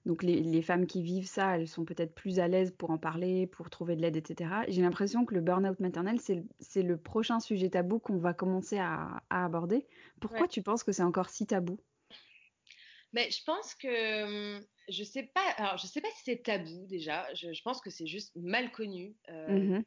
donc 0.06 0.24
les, 0.24 0.62
femmes 0.62 0.88
qui 0.88 1.02
vivent 1.02 1.28
ça, 1.28 1.58
elles 1.58 1.68
sont 1.68 1.84
peut-être 1.84 2.16
plus 2.16 2.40
à 2.40 2.48
l'aise 2.48 2.72
pour 2.72 2.92
en 2.92 2.98
parler, 2.98 3.48
pour 3.48 3.70
trouver 3.70 3.98
de 3.98 4.02
l'aide, 4.02 4.16
etc. 4.16 4.52
J'ai 4.70 4.82
l'impression 4.82 5.26
que 5.26 5.34
le 5.34 5.42
burn-out 5.42 5.82
maternel, 5.82 6.22
c'est 6.22 6.84
le 6.84 6.96
prochain 6.98 7.42
sujet 7.42 7.70
tabou 7.70 8.00
qu'on 8.00 8.18
va 8.18 8.34
commencer 8.34 8.78
à, 8.78 9.24
aborder. 9.30 9.88
Pourquoi 10.22 10.48
tu 10.48 10.62
penses 10.62 10.86
que 10.86 10.94
c'est 10.94 11.04
encore 11.04 11.30
si 11.30 11.46
tabou? 11.48 11.80
Mais 13.12 13.30
je 13.30 13.44
pense 13.44 13.76
que 13.76 14.62
je 14.90 15.04
sais 15.04 15.24
pas. 15.24 15.50
Alors, 15.58 15.78
je 15.78 15.88
sais 15.88 16.02
pas 16.02 16.10
si 16.16 16.24
c'est 16.24 16.44
tabou 16.44 16.86
déjà. 16.88 17.32
Je, 17.34 17.62
pense 17.64 17.82
que 17.82 17.90
c'est 17.90 18.08
juste 18.08 18.36
mal 18.36 18.72
connu. 18.72 19.16
Euh... 19.30 19.80
Mmh 19.80 19.84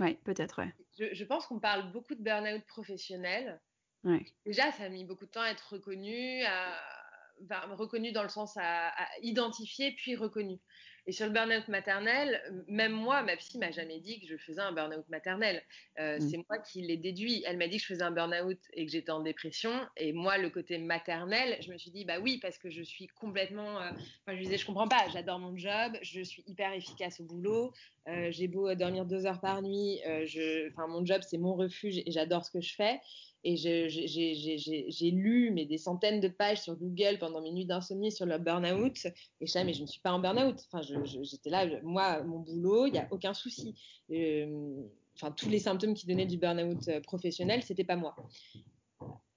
oui, 0.00 0.18
peut-être, 0.24 0.60
ouais. 0.60 0.74
Je, 0.98 1.24
pense 1.24 1.46
qu'on 1.46 1.60
parle 1.60 1.92
beaucoup 1.92 2.14
de 2.14 2.22
burn-out 2.22 2.64
professionnel. 2.66 3.60
Ouais. 4.02 4.24
Déjà, 4.44 4.72
ça 4.72 4.84
a 4.84 4.88
mis 4.88 5.04
beaucoup 5.04 5.24
de 5.24 5.30
temps 5.30 5.42
à 5.42 5.50
être 5.50 5.74
reconnu, 5.74 6.42
à, 6.42 6.80
reconnu 7.72 8.12
dans 8.12 8.22
le 8.22 8.28
sens 8.28 8.56
à, 8.56 8.92
identifier 9.22 9.92
puis 9.92 10.16
reconnu. 10.16 10.58
Et 11.06 11.12
sur 11.12 11.26
le 11.26 11.32
burn-out 11.32 11.68
maternel, 11.68 12.40
même 12.66 12.92
moi, 12.92 13.22
ma 13.22 13.36
psy 13.36 13.58
m'a 13.58 13.70
jamais 13.70 14.00
dit 14.00 14.20
que 14.20 14.26
je 14.26 14.38
faisais 14.38 14.62
un 14.62 14.72
burn-out 14.72 15.06
maternel. 15.10 15.62
Euh, 15.98 16.16
mmh. 16.16 16.20
C'est 16.22 16.36
moi 16.48 16.58
qui 16.58 16.80
l'ai 16.80 16.96
déduit. 16.96 17.44
Elle 17.46 17.58
m'a 17.58 17.68
dit 17.68 17.76
que 17.76 17.82
je 17.82 17.88
faisais 17.88 18.02
un 18.02 18.10
burn-out 18.10 18.58
et 18.72 18.86
que 18.86 18.90
j'étais 18.90 19.10
en 19.10 19.20
dépression. 19.20 19.70
Et 19.98 20.14
moi, 20.14 20.38
le 20.38 20.48
côté 20.48 20.78
maternel, 20.78 21.58
je 21.60 21.70
me 21.70 21.76
suis 21.76 21.90
dit, 21.90 22.06
bah 22.06 22.20
oui, 22.20 22.38
parce 22.40 22.56
que 22.56 22.70
je 22.70 22.82
suis 22.82 23.06
complètement. 23.08 23.82
Euh, 23.82 23.90
enfin, 23.90 24.34
je 24.34 24.42
disais, 24.42 24.56
je 24.56 24.64
comprends 24.64 24.88
pas. 24.88 25.06
J'adore 25.12 25.38
mon 25.40 25.54
job. 25.58 25.92
Je 26.00 26.22
suis 26.22 26.42
hyper 26.46 26.72
efficace 26.72 27.20
au 27.20 27.24
boulot. 27.24 27.72
Euh, 28.08 28.30
j'ai 28.30 28.48
beau 28.48 28.74
dormir 28.74 29.04
deux 29.04 29.26
heures 29.26 29.40
par 29.40 29.60
nuit. 29.60 30.00
je... 30.06 30.70
Enfin, 30.70 30.86
mon 30.86 31.04
job, 31.04 31.20
c'est 31.20 31.38
mon 31.38 31.54
refuge 31.54 31.98
et 31.98 32.10
j'adore 32.10 32.46
ce 32.46 32.50
que 32.50 32.62
je 32.62 32.74
fais. 32.74 32.98
Et 33.44 33.56
j'ai 33.56 35.10
lu 35.10 35.50
mais 35.52 35.66
des 35.66 35.76
centaines 35.76 36.20
de 36.20 36.28
pages 36.28 36.62
sur 36.62 36.76
Google 36.76 37.18
pendant 37.20 37.42
mes 37.42 37.52
nuits 37.52 37.66
d'insomnie 37.66 38.10
sur 38.10 38.24
le 38.24 38.38
burn-out. 38.38 39.06
Et 39.40 39.46
je 39.46 39.52
savais, 39.52 39.66
mais 39.66 39.74
je 39.74 39.82
ne 39.82 39.86
suis 39.86 40.00
pas 40.00 40.12
en 40.12 40.18
burn-out. 40.18 40.66
Enfin, 40.72 40.80
j'étais 41.22 41.50
là, 41.50 41.66
moi, 41.82 42.22
mon 42.22 42.40
boulot, 42.40 42.86
il 42.86 42.92
n'y 42.92 42.98
a 42.98 43.06
aucun 43.10 43.34
souci. 43.34 43.74
Euh, 44.10 44.82
enfin, 45.14 45.30
tous 45.30 45.50
les 45.50 45.58
symptômes 45.58 45.94
qui 45.94 46.06
donnaient 46.06 46.26
du 46.26 46.38
burn-out 46.38 46.88
euh, 46.88 47.00
professionnel, 47.00 47.62
c'était 47.62 47.84
pas 47.84 47.96
moi. 47.96 48.16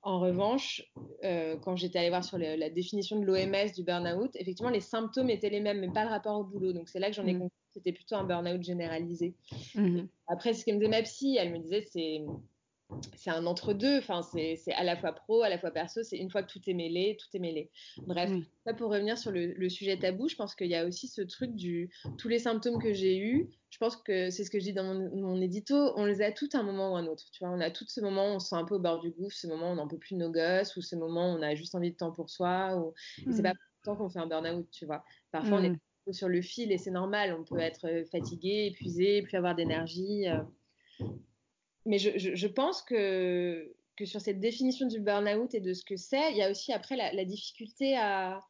En 0.03 0.22
revanche, 0.22 0.89
euh, 1.26 1.58
quand 1.58 1.76
j'étais 1.76 1.99
allée 1.99 2.08
voir 2.08 2.24
sur 2.24 2.38
la 2.38 2.70
définition 2.70 3.20
de 3.20 3.26
l'OMS 3.26 3.74
du 3.76 3.84
burn-out, 3.84 4.32
effectivement, 4.36 4.72
les 4.72 4.80
symptômes 4.80 5.30
étaient 5.30 5.49
les 5.49 5.60
mêmes, 5.60 5.82
mais 5.82 5.89
pas 5.89 6.05
le 6.05 6.10
rapport 6.10 6.39
au 6.39 6.45
boulot. 6.45 6.72
Donc, 6.72 6.88
c'est 6.88 6.99
là 6.99 7.10
que 7.10 7.16
j'en 7.16 7.26
ai 7.26 7.34
mmh. 7.34 7.39
compris 7.39 7.58
que 7.58 7.74
c'était 7.74 7.91
plutôt 7.91 8.16
un 8.16 8.24
burn-out 8.24 8.64
généralisé. 8.64 9.36
Mmh. 9.76 10.03
Après, 10.28 10.53
ce 10.53 10.64
que 10.64 10.72
me 10.72 10.78
disait 10.78 10.89
ma 10.89 11.01
psy, 11.01 11.36
elle 11.38 11.51
me 11.51 11.60
disait, 11.60 11.84
c'est 11.91 12.22
c'est 13.16 13.30
un 13.30 13.46
entre-deux. 13.46 13.98
Enfin, 13.98 14.22
c'est 14.22 14.74
à 14.74 14.84
la 14.84 14.96
fois 14.96 15.12
pro, 15.12 15.42
à 15.42 15.50
la 15.50 15.58
fois 15.58 15.72
perso. 15.72 16.04
C'est 16.04 16.18
une 16.18 16.30
fois 16.30 16.44
que 16.44 16.52
tout 16.52 16.62
est 16.68 16.74
mêlé, 16.74 17.18
tout 17.20 17.28
est 17.34 17.40
mêlé. 17.40 17.70
Bref, 18.06 18.32
pour 18.78 18.92
revenir 18.92 19.18
sur 19.18 19.32
le, 19.32 19.70
sujet 19.70 19.98
tabou, 19.98 20.28
je 20.28 20.36
pense 20.36 20.56
qu'il 20.56 20.68
y 20.68 20.76
a 20.76 20.86
aussi 20.86 21.08
ce 21.08 21.22
truc 21.22 21.54
du 21.56 21.90
tous 22.18 22.28
les 22.28 22.40
symptômes 22.40 22.82
que 22.82 22.94
j'ai 22.94 23.18
eus. 23.18 23.50
Je 23.70 23.78
pense 23.78 23.98
que 23.98 24.30
c'est 24.30 24.44
ce 24.44 24.50
que 24.50 24.60
je 24.60 24.66
dis 24.66 24.74
dans 24.74 24.84
mon, 24.84 25.42
édito. 25.42 25.76
On 25.98 26.06
les 26.06 26.22
a 26.22 26.32
tous 26.32 26.50
à 26.54 26.60
un 26.60 26.64
moment 26.64 26.94
ou 26.94 26.96
un 26.96 27.06
autre. 27.08 27.26
Tu 27.32 27.44
vois, 27.44 27.54
on 27.54 27.60
a 27.60 27.70
tout 27.70 27.86
ce 27.88 28.00
moment 28.00 28.32
où 28.32 28.36
on 28.36 28.40
se 28.40 28.50
sent 28.50 28.56
un 28.56 28.66
peu 28.66 28.76
au 28.76 28.80
bord 28.80 29.00
du 29.00 29.12
gouffre, 29.12 29.36
ce 29.36 29.48
moment 29.48 29.70
où 29.70 29.74
on 29.74 29.76
n'en 29.76 29.88
peut 29.88 30.00
plus 30.00 30.16
de 30.16 30.20
nos 30.20 30.32
gosses, 30.32 30.76
ou 30.78 30.82
ce 30.82 30.96
moment 30.96 31.34
où 31.34 31.38
on 31.38 31.42
a 31.42 31.56
juste 31.56 31.76
envie 31.76 31.92
de 31.92 31.98
temps 31.98 32.12
pour 32.12 32.30
soi. 32.30 32.78
Ou... 32.78 32.94
C'est 33.32 33.44
pas 33.44 33.52
pour 33.52 33.82
temps 33.84 33.96
qu'on 33.98 34.10
fait 34.10 34.20
un 34.20 34.28
burn-out, 34.28 34.68
tu 34.72 34.86
vois. 34.86 35.04
Parfois, 35.32 35.60
on 35.60 35.64
est 35.64 36.14
sur 36.14 36.30
le 36.30 36.42
fil 36.42 36.72
et 36.72 36.78
c'est 36.78 36.92
normal. 36.92 37.36
On 37.38 37.44
peut 37.44 37.60
être 37.60 38.06
fatigué, 38.10 38.70
épuisé, 38.72 39.22
plus 39.24 39.36
avoir 39.36 39.56
d'énergie. 39.56 40.30
Euh 40.30 40.42
mais 41.88 41.98
je, 42.00 42.48
pense 42.48 42.82
que, 42.82 43.74
que 43.96 44.06
sur 44.06 44.22
cette 44.22 44.40
définition 44.40 44.88
du 44.88 45.00
burn-out 45.00 45.54
et 45.56 45.62
de 45.62 45.74
ce 45.74 45.84
que 45.84 45.96
c'est, 45.96 46.32
il 46.32 46.38
y 46.38 46.44
a 46.44 46.52
aussi 46.52 46.74
après 46.74 46.96
la, 46.96 47.26
difficulté 47.26 47.96
à, 47.98 48.44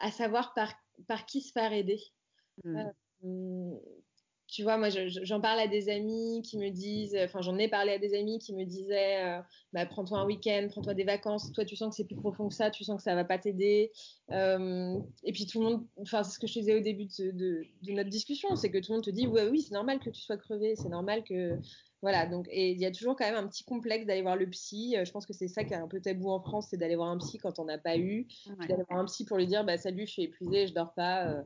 à, 0.00 0.10
savoir 0.10 0.52
par, 0.54 0.74
par 1.06 1.24
qui 1.26 1.40
se 1.40 1.52
faire 1.52 1.72
aider. 1.72 2.00
Mmh. 2.64 2.76
Euh, 3.24 3.78
tu 4.48 4.64
vois, 4.64 4.76
moi, 4.76 4.88
j'en 4.90 5.40
parle 5.40 5.60
à 5.60 5.66
des 5.66 5.88
amis 5.88 6.42
qui 6.42 6.58
me 6.58 6.68
disent, 6.68 7.16
enfin, 7.24 7.40
j'en 7.40 7.56
ai 7.56 7.68
parlé 7.68 7.92
à 7.92 7.98
des 7.98 8.12
amis 8.12 8.38
qui 8.38 8.54
me 8.54 8.64
disaient, 8.64 9.24
euh, 9.24 9.40
bah, 9.72 9.86
prends-toi 9.86 10.18
un 10.18 10.26
week-end, 10.26 10.66
prends-toi 10.70 10.92
des 10.92 11.04
vacances. 11.04 11.50
Toi, 11.52 11.64
tu 11.64 11.74
sens 11.74 11.90
que 11.90 11.96
c'est 11.96 12.04
plus 12.04 12.16
profond 12.16 12.48
que 12.48 12.54
ça, 12.54 12.70
tu 12.70 12.84
sens 12.84 12.98
que 12.98 13.02
ça 13.02 13.14
va 13.14 13.24
pas 13.24 13.38
t'aider. 13.38 13.92
Euh, 14.30 14.98
et 15.22 15.32
puis 15.32 15.46
tout 15.46 15.60
le 15.60 15.70
monde, 15.70 15.86
enfin, 16.02 16.22
c'est 16.22 16.34
ce 16.34 16.38
que 16.38 16.46
je 16.46 16.52
disais 16.52 16.74
au 16.74 16.80
début 16.80 17.06
de, 17.06 17.30
de, 17.30 17.64
de 17.82 17.92
notre 17.92 18.10
discussion, 18.10 18.54
c'est 18.54 18.70
que 18.70 18.76
tout 18.76 18.92
le 18.92 18.96
monde 18.96 19.04
te 19.04 19.10
dit, 19.10 19.26
ouais, 19.26 19.48
oui, 19.48 19.62
c'est 19.62 19.72
normal 19.72 20.00
que 20.00 20.10
tu 20.10 20.20
sois 20.20 20.36
crevé, 20.36 20.76
c'est 20.76 20.90
normal 20.90 21.24
que, 21.24 21.58
voilà. 22.02 22.26
Donc, 22.26 22.46
et 22.50 22.72
il 22.72 22.80
y 22.80 22.86
a 22.86 22.90
toujours 22.90 23.16
quand 23.16 23.24
même 23.24 23.42
un 23.42 23.46
petit 23.48 23.64
complexe 23.64 24.06
d'aller 24.06 24.22
voir 24.22 24.36
le 24.36 24.48
psy. 24.50 24.96
Euh, 24.96 25.04
je 25.04 25.12
pense 25.12 25.24
que 25.24 25.32
c'est 25.32 25.48
ça 25.48 25.64
qui 25.64 25.72
est 25.72 25.76
un 25.76 25.88
peu 25.88 26.00
tabou 26.00 26.30
en 26.30 26.40
France, 26.40 26.68
c'est 26.70 26.76
d'aller 26.76 26.96
voir 26.96 27.08
un 27.08 27.18
psy 27.18 27.38
quand 27.38 27.58
on 27.58 27.64
n'a 27.64 27.78
pas 27.78 27.96
eu, 27.96 28.26
d'aller 28.68 28.84
voir 28.88 29.00
un 29.00 29.06
psy 29.06 29.24
pour 29.24 29.38
lui 29.38 29.46
dire, 29.46 29.64
bah 29.64 29.78
salut, 29.78 30.06
je 30.06 30.12
suis 30.12 30.22
épuisée, 30.22 30.66
je 30.66 30.74
dors 30.74 30.92
pas 30.94 31.44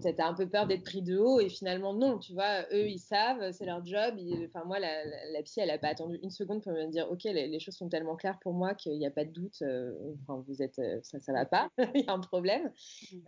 t'as 0.00 0.26
un 0.26 0.34
peu 0.34 0.48
peur 0.48 0.66
d'être 0.66 0.84
pris 0.84 1.02
de 1.02 1.18
haut 1.18 1.40
et 1.40 1.48
finalement 1.48 1.94
non, 1.94 2.18
tu 2.18 2.32
vois, 2.32 2.62
eux 2.72 2.88
ils 2.88 2.98
savent, 2.98 3.52
c'est 3.52 3.64
leur 3.64 3.84
job. 3.84 4.16
Enfin 4.46 4.64
moi 4.64 4.78
la, 4.78 5.04
la, 5.32 5.42
psy 5.42 5.60
elle 5.60 5.70
a 5.70 5.78
pas 5.78 5.88
attendu 5.88 6.18
une 6.22 6.30
seconde 6.30 6.62
pour 6.62 6.72
me 6.72 6.86
dire 6.86 7.10
ok 7.10 7.24
les, 7.24 7.60
choses 7.60 7.76
sont 7.76 7.88
tellement 7.88 8.16
claires 8.16 8.38
pour 8.40 8.52
moi 8.52 8.74
qu'il 8.74 8.98
n'y 8.98 9.06
a 9.06 9.10
pas 9.10 9.24
de 9.24 9.30
doute. 9.30 9.62
Euh, 9.62 9.92
enfin 10.22 10.42
vous 10.46 10.62
êtes 10.62 10.78
euh, 10.78 11.00
ça 11.02 11.18
ça 11.20 11.32
va 11.32 11.44
pas, 11.44 11.68
il 11.94 12.02
y 12.02 12.08
a 12.08 12.12
un 12.12 12.20
problème. 12.20 12.72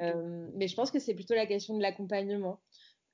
Euh, 0.00 0.48
mais 0.54 0.68
je 0.68 0.74
pense 0.74 0.90
que 0.90 0.98
c'est 0.98 1.14
plutôt 1.14 1.34
la 1.34 1.46
question 1.46 1.76
de 1.76 1.82
l'accompagnement. 1.82 2.60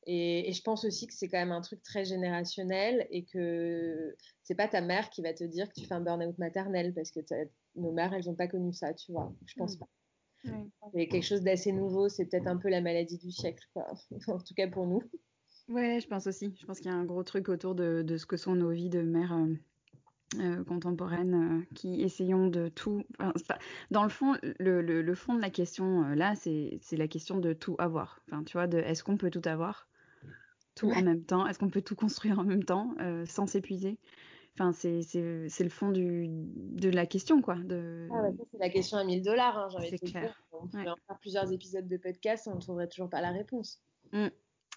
Et, 0.07 0.49
et, 0.49 0.53
je 0.53 0.63
pense 0.63 0.85
aussi 0.85 1.07
que 1.07 1.13
c'est 1.13 1.29
quand 1.29 1.39
même 1.39 1.53
un 1.53 1.61
truc 1.61 1.83
très 1.83 2.05
générationnel 2.05 3.07
et 3.11 3.25
que 3.25 4.17
c'est 4.43 4.55
pas 4.55 4.67
ta 4.67 4.81
mère 4.81 5.11
qui 5.11 5.21
va 5.21 5.35
te 5.35 5.45
dire 5.45 5.69
que 5.69 5.79
tu 5.79 5.87
fais 5.87 5.95
un 5.95 6.01
burn-out 6.01 6.39
maternel 6.39 6.95
parce 6.95 7.11
que 7.11 7.21
nos 7.77 7.93
mères 7.93 8.13
elles 8.15 8.29
ont 8.29 8.35
pas 8.35 8.49
connu 8.49 8.73
ça, 8.73 8.95
tu 8.95 9.13
vois. 9.13 9.33
Je 9.47 9.55
pense 9.57 9.77
mmh. 9.77 9.81
pas. 9.81 9.89
C'est 10.95 11.07
quelque 11.09 11.25
chose 11.25 11.43
d'assez 11.43 11.73
nouveau, 11.73 12.09
c'est 12.09 12.25
peut-être 12.25 12.47
un 12.47 12.57
peu 12.57 12.69
la 12.69 12.81
maladie 12.81 13.19
du 13.19 13.31
siècle, 13.31 13.67
en 14.27 14.39
tout 14.39 14.55
cas 14.55 14.69
pour 14.69 14.87
nous. 14.87 15.03
Ouais, 15.69 16.01
je 16.01 16.09
pense 16.09 16.27
aussi. 16.27 16.55
Je 16.59 16.67
pense 16.67 16.79
qu'il 16.81 16.91
y 16.91 16.95
a 16.95 16.97
un 16.97 17.05
gros 17.05 17.23
truc 17.23 17.49
autour 17.49 17.75
de, 17.75 18.03
de, 18.03 18.17
ce 18.17 18.27
que 18.27 18.37
sont 18.37 18.55
nos 18.55 18.71
vies 18.71 18.89
de 18.89 19.03
mères 19.03 19.35
euh, 19.35 19.55
euh, 20.41 20.65
contemporaines 20.65 21.35
euh, 21.35 21.75
qui 21.75 22.03
essayons 22.03 22.49
de 22.49 22.69
tout. 22.69 23.05
dans 23.91 24.03
le 24.03 24.09
fond, 24.09 24.37
le, 24.59 24.81
le, 24.81 25.15
fond 25.15 25.35
de 25.35 25.41
la 25.41 25.51
question 25.51 26.09
là, 26.09 26.35
c'est 26.35 26.81
la 26.93 27.09
question 27.09 27.39
de 27.39 27.53
tout 27.53 27.77
avoir. 27.79 28.21
Enfin, 28.27 28.43
tu 28.43 28.55
vois, 28.55 28.67
de 28.67 28.79
est-ce 28.79 29.05
qu'on 29.05 29.17
peut 29.17 29.31
tout 29.31 29.43
avoir? 29.45 29.89
Tout 30.81 30.91
en 30.91 31.03
même 31.03 31.23
temps? 31.25 31.47
Est-ce 31.47 31.59
qu'on 31.59 31.71
peut 31.71 31.83
tout 31.83 31.97
construire 31.97 32.39
en 32.39 32.45
même 32.45 32.65
temps 32.65 32.95
sans 33.27 33.47
s'épuiser? 33.47 33.99
Enfin, 34.59 34.73
c'est 34.73 35.61
le 35.61 35.69
fond 35.69 35.91
du, 35.91 36.27
de 36.29 36.91
la 36.91 37.07
question, 37.07 37.41
quoi. 37.41 37.55
De... 37.57 38.09
Ah 38.13 38.29
c'est 38.51 38.59
la 38.59 38.69
question 38.69 38.99
à 38.99 39.05
1000 39.05 39.23
dollars, 39.23 39.57
hein, 39.57 39.69
j'ai 39.71 39.77
envie 39.79 39.91
de 39.91 40.07
dire. 40.07 40.43
On 40.53 40.67
pourrait 40.67 40.89
en 40.89 40.97
faire 41.07 41.19
plusieurs 41.21 41.53
épisodes 41.53 41.87
de 41.87 41.97
podcast, 41.97 42.49
on 42.51 42.57
ne 42.57 42.61
trouverait 42.61 42.89
toujours 42.89 43.09
pas 43.09 43.21
la 43.21 43.31
réponse. 43.31 43.81
Mmh. 44.13 44.27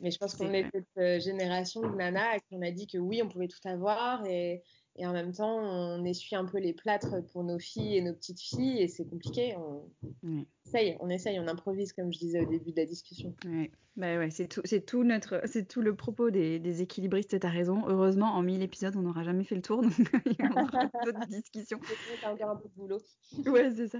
Mais 0.02 0.12
je 0.12 0.18
pense 0.18 0.36
qu'on 0.36 0.52
est 0.54 0.66
cette 0.74 0.98
euh, 0.98 1.20
génération 1.20 1.82
de 1.82 1.96
nana 1.96 2.40
qui 2.40 2.56
on 2.56 2.62
a 2.62 2.72
dit 2.72 2.88
que 2.88 2.98
oui, 2.98 3.22
on 3.24 3.28
pouvait 3.28 3.48
tout 3.48 3.60
avoir 3.66 4.26
et, 4.26 4.64
et, 4.98 5.06
en 5.08 5.14
même 5.14 5.32
temps, 5.32 5.58
on 5.58 6.04
essuie 6.06 6.36
un 6.36 6.46
peu 6.46 6.60
les 6.60 6.74
plâtres 6.74 7.24
pour 7.32 7.44
nos 7.44 7.60
filles 7.60 7.98
et 7.98 8.02
nos 8.02 8.14
petites 8.14 8.42
filles 8.42 8.82
et 8.82 8.88
c'est 8.88 9.06
compliqué. 9.06 9.56
On... 9.58 10.46
essaye, 10.66 10.98
on 11.00 11.10
essaye, 11.10 11.40
on 11.40 11.48
improvise 11.48 11.94
comme 11.94 12.12
je 12.14 12.20
disais 12.20 12.42
au 12.42 12.50
début 12.50 12.72
de 12.72 12.78
la 12.78 12.86
discussion. 12.86 13.36
Ouais. 13.46 13.72
Bah 13.96 14.18
ouais, 14.18 14.32
c'est 14.32 14.48
tout, 14.48 14.62
c'est 14.66 14.84
tout 14.84 15.04
notre, 15.04 15.42
c'est 15.46 15.68
tout 15.68 15.82
le 15.82 15.96
propos 15.96 16.32
des, 16.32 16.60
des 16.60 16.82
équilibristes. 16.82 17.40
T'as 17.40 17.50
raison. 17.50 17.84
Heureusement, 17.88 18.34
en 18.34 18.42
1000 18.42 18.64
épisodes, 18.64 18.96
on 18.96 19.02
n'aura 19.02 19.24
jamais 19.24 19.44
fait 19.44 19.54
le 19.54 19.62
tour, 19.62 19.84
donc 19.84 19.94
il 20.26 20.36
y 20.40 20.50
aura 20.50 20.90
d'autres 21.06 21.28
discussions. 21.30 21.80
T'as 22.22 22.32
encore 22.32 22.50
un 22.50 22.56
peu 22.56 22.70
de 22.70 22.74
boulot. 22.76 22.98
ouais, 23.46 23.72
c'est 23.76 23.90
ça. 23.90 24.00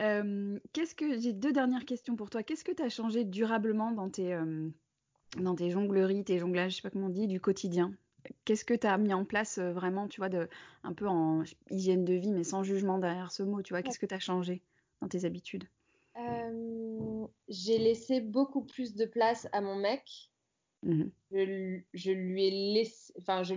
Euh, 0.00 0.58
qu'est-ce 0.74 0.94
que 0.94 1.18
j'ai 1.18 1.32
deux 1.32 1.52
dernières 1.52 1.86
questions 1.86 2.16
pour 2.16 2.28
toi. 2.28 2.42
Qu'est-ce 2.42 2.64
que 2.64 2.72
tu 2.72 2.82
as 2.82 2.90
changé 2.90 3.24
durablement 3.24 3.92
dans 3.92 4.10
tes 4.10 4.34
euh, 4.34 4.68
dans 5.38 5.54
tes 5.54 5.70
jongleries, 5.70 6.24
tes 6.24 6.38
jonglages, 6.38 6.72
je 6.72 6.76
sais 6.76 6.82
pas 6.82 6.90
comment 6.90 7.06
on 7.06 7.10
dit, 7.10 7.26
du 7.26 7.40
quotidien? 7.40 7.94
Qu'est-ce 8.44 8.64
que 8.64 8.74
tu 8.74 8.86
as 8.86 8.98
mis 8.98 9.14
en 9.14 9.24
place 9.24 9.58
euh, 9.58 9.72
vraiment, 9.72 10.08
tu 10.08 10.20
vois, 10.20 10.28
de, 10.28 10.48
un 10.82 10.92
peu 10.92 11.06
en 11.06 11.42
hygiène 11.70 12.04
de 12.04 12.14
vie, 12.14 12.32
mais 12.32 12.44
sans 12.44 12.62
jugement 12.62 12.98
derrière 12.98 13.32
ce 13.32 13.42
mot, 13.42 13.62
tu 13.62 13.72
vois 13.72 13.82
Qu'est-ce 13.82 13.98
que 13.98 14.06
tu 14.06 14.14
as 14.14 14.20
changé 14.20 14.62
dans 15.00 15.08
tes 15.08 15.24
habitudes? 15.24 15.64
Euh, 16.16 17.26
J'ai 17.48 17.78
laissé 17.78 18.20
beaucoup 18.20 18.62
plus 18.62 18.94
de 18.94 19.04
place 19.04 19.48
à 19.52 19.60
mon 19.60 19.76
mec. 19.76 20.30
Mmh 20.82 21.04
je, 21.30 21.80
je, 21.92 22.10
lui 22.10 22.46
ai 22.46 22.72
laissé, 22.74 23.12
enfin, 23.18 23.42
je, 23.42 23.54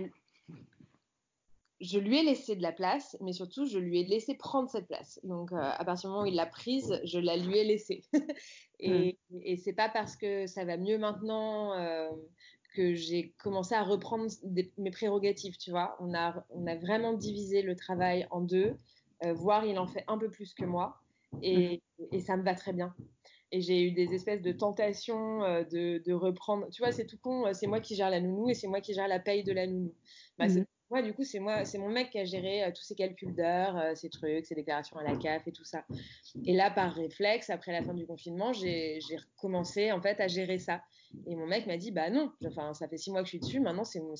je 1.80 1.98
lui 1.98 2.18
ai 2.18 2.22
laissé 2.22 2.56
de 2.56 2.62
la 2.62 2.72
place, 2.72 3.16
mais 3.20 3.32
surtout, 3.32 3.66
je 3.66 3.78
lui 3.78 4.00
ai 4.00 4.04
laissé 4.04 4.34
prendre 4.34 4.68
cette 4.70 4.86
place. 4.86 5.20
Donc, 5.22 5.52
euh, 5.52 5.56
à 5.56 5.84
partir 5.84 6.08
du 6.08 6.12
moment 6.12 6.24
où 6.24 6.26
il 6.26 6.34
l'a 6.34 6.46
prise, 6.46 7.00
je 7.04 7.18
la 7.18 7.36
lui 7.36 7.58
ai 7.58 7.64
laissée. 7.64 8.02
et, 8.80 9.18
mmh. 9.30 9.38
et 9.42 9.56
c'est 9.56 9.72
pas 9.72 9.88
parce 9.88 10.16
que 10.16 10.46
ça 10.46 10.64
va 10.64 10.76
mieux 10.76 10.98
maintenant 10.98 11.74
euh, 11.74 12.10
que 12.74 12.94
j'ai 12.94 13.34
commencé 13.38 13.74
à 13.74 13.82
reprendre 13.82 14.26
mes 14.78 14.90
prérogatives, 14.90 15.56
tu 15.56 15.70
vois. 15.70 15.96
On 16.00 16.14
a, 16.14 16.44
on 16.50 16.66
a 16.66 16.76
vraiment 16.76 17.12
divisé 17.12 17.62
le 17.62 17.76
travail 17.76 18.26
en 18.30 18.40
deux, 18.40 18.76
euh, 19.24 19.32
voire 19.32 19.64
il 19.64 19.78
en 19.78 19.86
fait 19.86 20.04
un 20.08 20.18
peu 20.18 20.30
plus 20.30 20.54
que 20.54 20.64
moi, 20.64 20.96
et, 21.42 21.82
mmh. 21.98 22.04
et 22.12 22.20
ça 22.20 22.36
me 22.36 22.42
va 22.42 22.54
très 22.54 22.72
bien. 22.72 22.94
Et 23.52 23.60
j'ai 23.60 23.82
eu 23.82 23.92
des 23.92 24.12
espèces 24.14 24.42
de 24.42 24.50
tentations 24.50 25.40
de, 25.40 26.02
de, 26.04 26.12
reprendre. 26.12 26.68
Tu 26.70 26.82
vois, 26.82 26.90
c'est 26.90 27.06
tout 27.06 27.18
con, 27.18 27.44
c'est 27.52 27.68
moi 27.68 27.78
qui 27.78 27.94
gère 27.94 28.10
la 28.10 28.20
nounou 28.20 28.50
et 28.50 28.54
c'est 28.54 28.66
moi 28.66 28.80
qui 28.80 28.94
gère 28.94 29.06
la 29.06 29.20
paye 29.20 29.44
de 29.44 29.52
la 29.52 29.68
nounou. 29.68 29.94
Bah, 30.38 30.48
mmh. 30.48 30.64
Moi, 30.90 31.02
du 31.02 31.14
coup, 31.14 31.24
c'est 31.24 31.40
moi, 31.40 31.64
c'est 31.64 31.78
mon 31.78 31.88
mec 31.88 32.10
qui 32.10 32.18
a 32.18 32.24
géré 32.24 32.62
euh, 32.62 32.70
tous 32.70 32.82
ces 32.82 32.94
calculs 32.94 33.34
d'heures, 33.34 33.76
euh, 33.76 33.94
ces 33.94 34.10
trucs, 34.10 34.46
ces 34.46 34.54
déclarations 34.54 34.96
à 34.96 35.02
la 35.02 35.16
CAF 35.16 35.46
et 35.48 35.52
tout 35.52 35.64
ça. 35.64 35.84
Et 36.44 36.52
là, 36.52 36.70
par 36.70 36.94
réflexe, 36.94 37.50
après 37.50 37.72
la 37.72 37.82
fin 37.82 37.94
du 37.94 38.06
confinement, 38.06 38.52
j'ai 38.52 39.00
recommencé 39.36 39.92
en 39.92 40.00
fait 40.00 40.20
à 40.20 40.28
gérer 40.28 40.58
ça. 40.58 40.82
Et 41.26 41.36
mon 41.36 41.46
mec 41.46 41.66
m'a 41.66 41.76
dit, 41.76 41.90
bah 41.90 42.10
non, 42.10 42.30
enfin, 42.46 42.74
ça 42.74 42.88
fait 42.88 42.96
six 42.96 43.10
mois 43.10 43.20
que 43.20 43.26
je 43.26 43.30
suis 43.30 43.40
dessus, 43.40 43.60
maintenant 43.60 43.84
c'est 43.84 44.00
mon, 44.00 44.14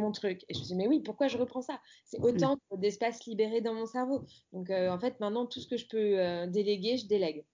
mon 0.00 0.12
truc. 0.12 0.42
Et 0.48 0.54
je 0.54 0.60
me 0.60 0.64
suis 0.64 0.74
dit, 0.74 0.76
mais 0.76 0.88
oui, 0.88 1.00
pourquoi 1.00 1.28
je 1.28 1.38
reprends 1.38 1.62
ça? 1.62 1.80
C'est 2.04 2.20
autant 2.20 2.56
mmh. 2.70 2.80
d'espace 2.80 3.24
libéré 3.26 3.60
dans 3.60 3.74
mon 3.74 3.86
cerveau. 3.86 4.24
Donc, 4.52 4.70
euh, 4.70 4.90
en 4.90 4.98
fait, 4.98 5.18
maintenant, 5.20 5.46
tout 5.46 5.60
ce 5.60 5.68
que 5.68 5.76
je 5.76 5.86
peux 5.86 6.50
déléguer, 6.50 6.96
je 6.96 7.06
délègue. 7.06 7.44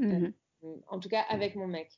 Mmh. 0.00 0.30
en 0.88 0.98
tout 0.98 1.08
cas, 1.08 1.24
avec 1.28 1.54
mon 1.54 1.66
mec. 1.66 1.90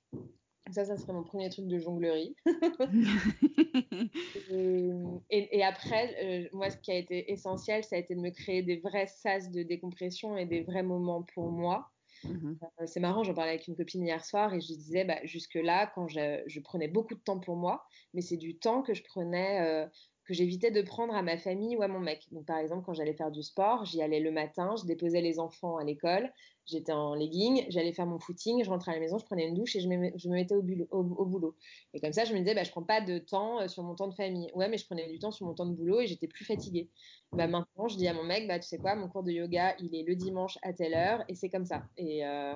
Ça, 0.73 0.85
ça 0.85 0.97
serait 0.97 1.13
mon 1.13 1.23
premier 1.23 1.49
truc 1.49 1.69
de 1.69 1.79
jonglerie. 1.79 2.35
et, 5.31 5.63
après, 5.63 6.17
euh, 6.25 6.49
moi, 6.53 6.71
ce 6.71 6.77
qui 6.79 6.91
a 6.91 6.97
été 6.97 7.31
essentiel, 7.31 7.85
ça 7.85 7.95
a 7.95 8.01
été 8.01 8.17
de 8.17 8.21
me 8.21 8.31
créer 8.31 8.63
des 8.63 8.79
vrais 8.79 9.07
sas 9.07 9.53
de 9.53 9.63
décompression 9.63 10.37
et 10.37 10.45
des 10.45 10.63
vrais 10.63 10.83
moments 10.83 11.23
pour 11.35 11.53
moi. 11.53 11.89
Mmh 12.29 12.57
c'est 12.87 13.01
marrant, 13.01 13.25
j'en 13.25 13.35
parlais 13.35 13.53
avec 13.53 13.69
une 13.69 13.77
copine 13.77 14.07
hier 14.07 14.25
soir 14.25 14.53
et 14.55 14.61
je 14.61 14.67
disais, 14.67 15.05
bah, 15.05 15.19
jusque-là, 15.25 15.91
quand 15.95 16.09
je, 16.09 16.61
prenais 16.61 16.89
beaucoup 16.89 17.15
de 17.15 17.21
temps 17.21 17.41
pour 17.41 17.57
moi, 17.57 17.85
mais 18.15 18.21
c'est 18.21 18.37
du 18.37 18.59
temps 18.59 18.83
que 18.83 18.95
je 18.95 19.03
prenais 19.03 19.89
que 20.27 20.35
j'évitais 20.35 20.71
de 20.71 20.83
prendre 20.83 21.15
à 21.15 21.23
ma 21.23 21.39
famille 21.39 21.77
ou 21.77 21.83
à 21.83 21.89
mon 21.89 22.01
mec. 22.01 22.27
Donc, 22.33 22.45
par 22.47 22.59
exemple, 22.59 22.85
quand 22.85 22.95
j'allais 22.95 23.15
faire 23.15 23.31
du 23.31 23.43
sport, 23.43 23.85
j'y 23.85 24.03
allais 24.03 24.21
le 24.21 24.33
matin, 24.33 24.75
je 24.79 24.85
déposais 24.85 25.21
les 25.21 25.39
enfants 25.39 25.77
à 25.77 25.85
l'école, 25.85 26.33
j'étais 26.67 26.93
en 26.93 27.15
legging, 27.15 27.65
j'allais 27.69 27.93
faire 27.93 28.07
mon 28.07 28.19
footing, 28.19 28.65
je 28.65 28.69
rentrais 28.69 28.91
à 28.91 28.95
la 28.95 29.01
maison, 29.01 29.19
je 29.19 29.25
prenais 29.25 29.47
une 29.47 29.55
douche 29.55 29.77
et 29.77 29.81
je 29.81 29.89
me, 29.89 29.97
mettais 30.31 30.55
au, 30.55 30.63
boulot. 30.63 31.57
Et 31.95 32.01
comme 32.01 32.13
ça, 32.13 32.25
je 32.25 32.35
me 32.35 32.41
disais, 32.41 32.55
bah, 32.55 32.65
je 32.65 32.71
prends 32.73 32.83
pas 32.83 33.01
de 33.01 33.19
temps 33.19 33.61
euh, 33.61 33.69
sur 33.69 33.85
mon 33.85 33.95
temps 33.95 34.09
de 34.09 34.15
famille. 34.15 34.51
Ouais, 34.55 34.69
mais 34.69 34.79
je 34.79 34.85
prenais 34.85 35.09
du 35.09 35.21
temps 35.21 35.31
sur 35.31 35.47
mon 35.47 35.55
temps 35.55 35.67
de 35.67 35.75
boulot 35.75 36.01
et 36.01 36.09
j'étais 36.09 36.27
plus 36.27 36.45
fatiguée. 36.45 36.91
Bah, 37.33 37.47
maintenant, 37.47 37.87
je 37.87 37.97
dis 37.97 38.09
à 38.09 38.13
mon 38.13 38.25
mec, 38.25 38.49
bah, 38.49 38.59
tu 38.59 38.67
sais 38.67 38.79
quoi, 38.79 38.97
mon 38.97 39.09
cours 39.09 39.23
de 39.23 39.31
yoga, 39.31 39.77
il 39.79 39.95
est 39.95 40.03
le 40.03 40.17
dimanche 40.17 40.59
à 40.63 40.73
telle 40.73 40.95
heure 40.95 41.23
et 41.29 41.37
c'est 41.37 41.51
comme 41.51 41.67
ça. 41.67 41.85
Et, 41.97 42.27
euh, 42.27 42.55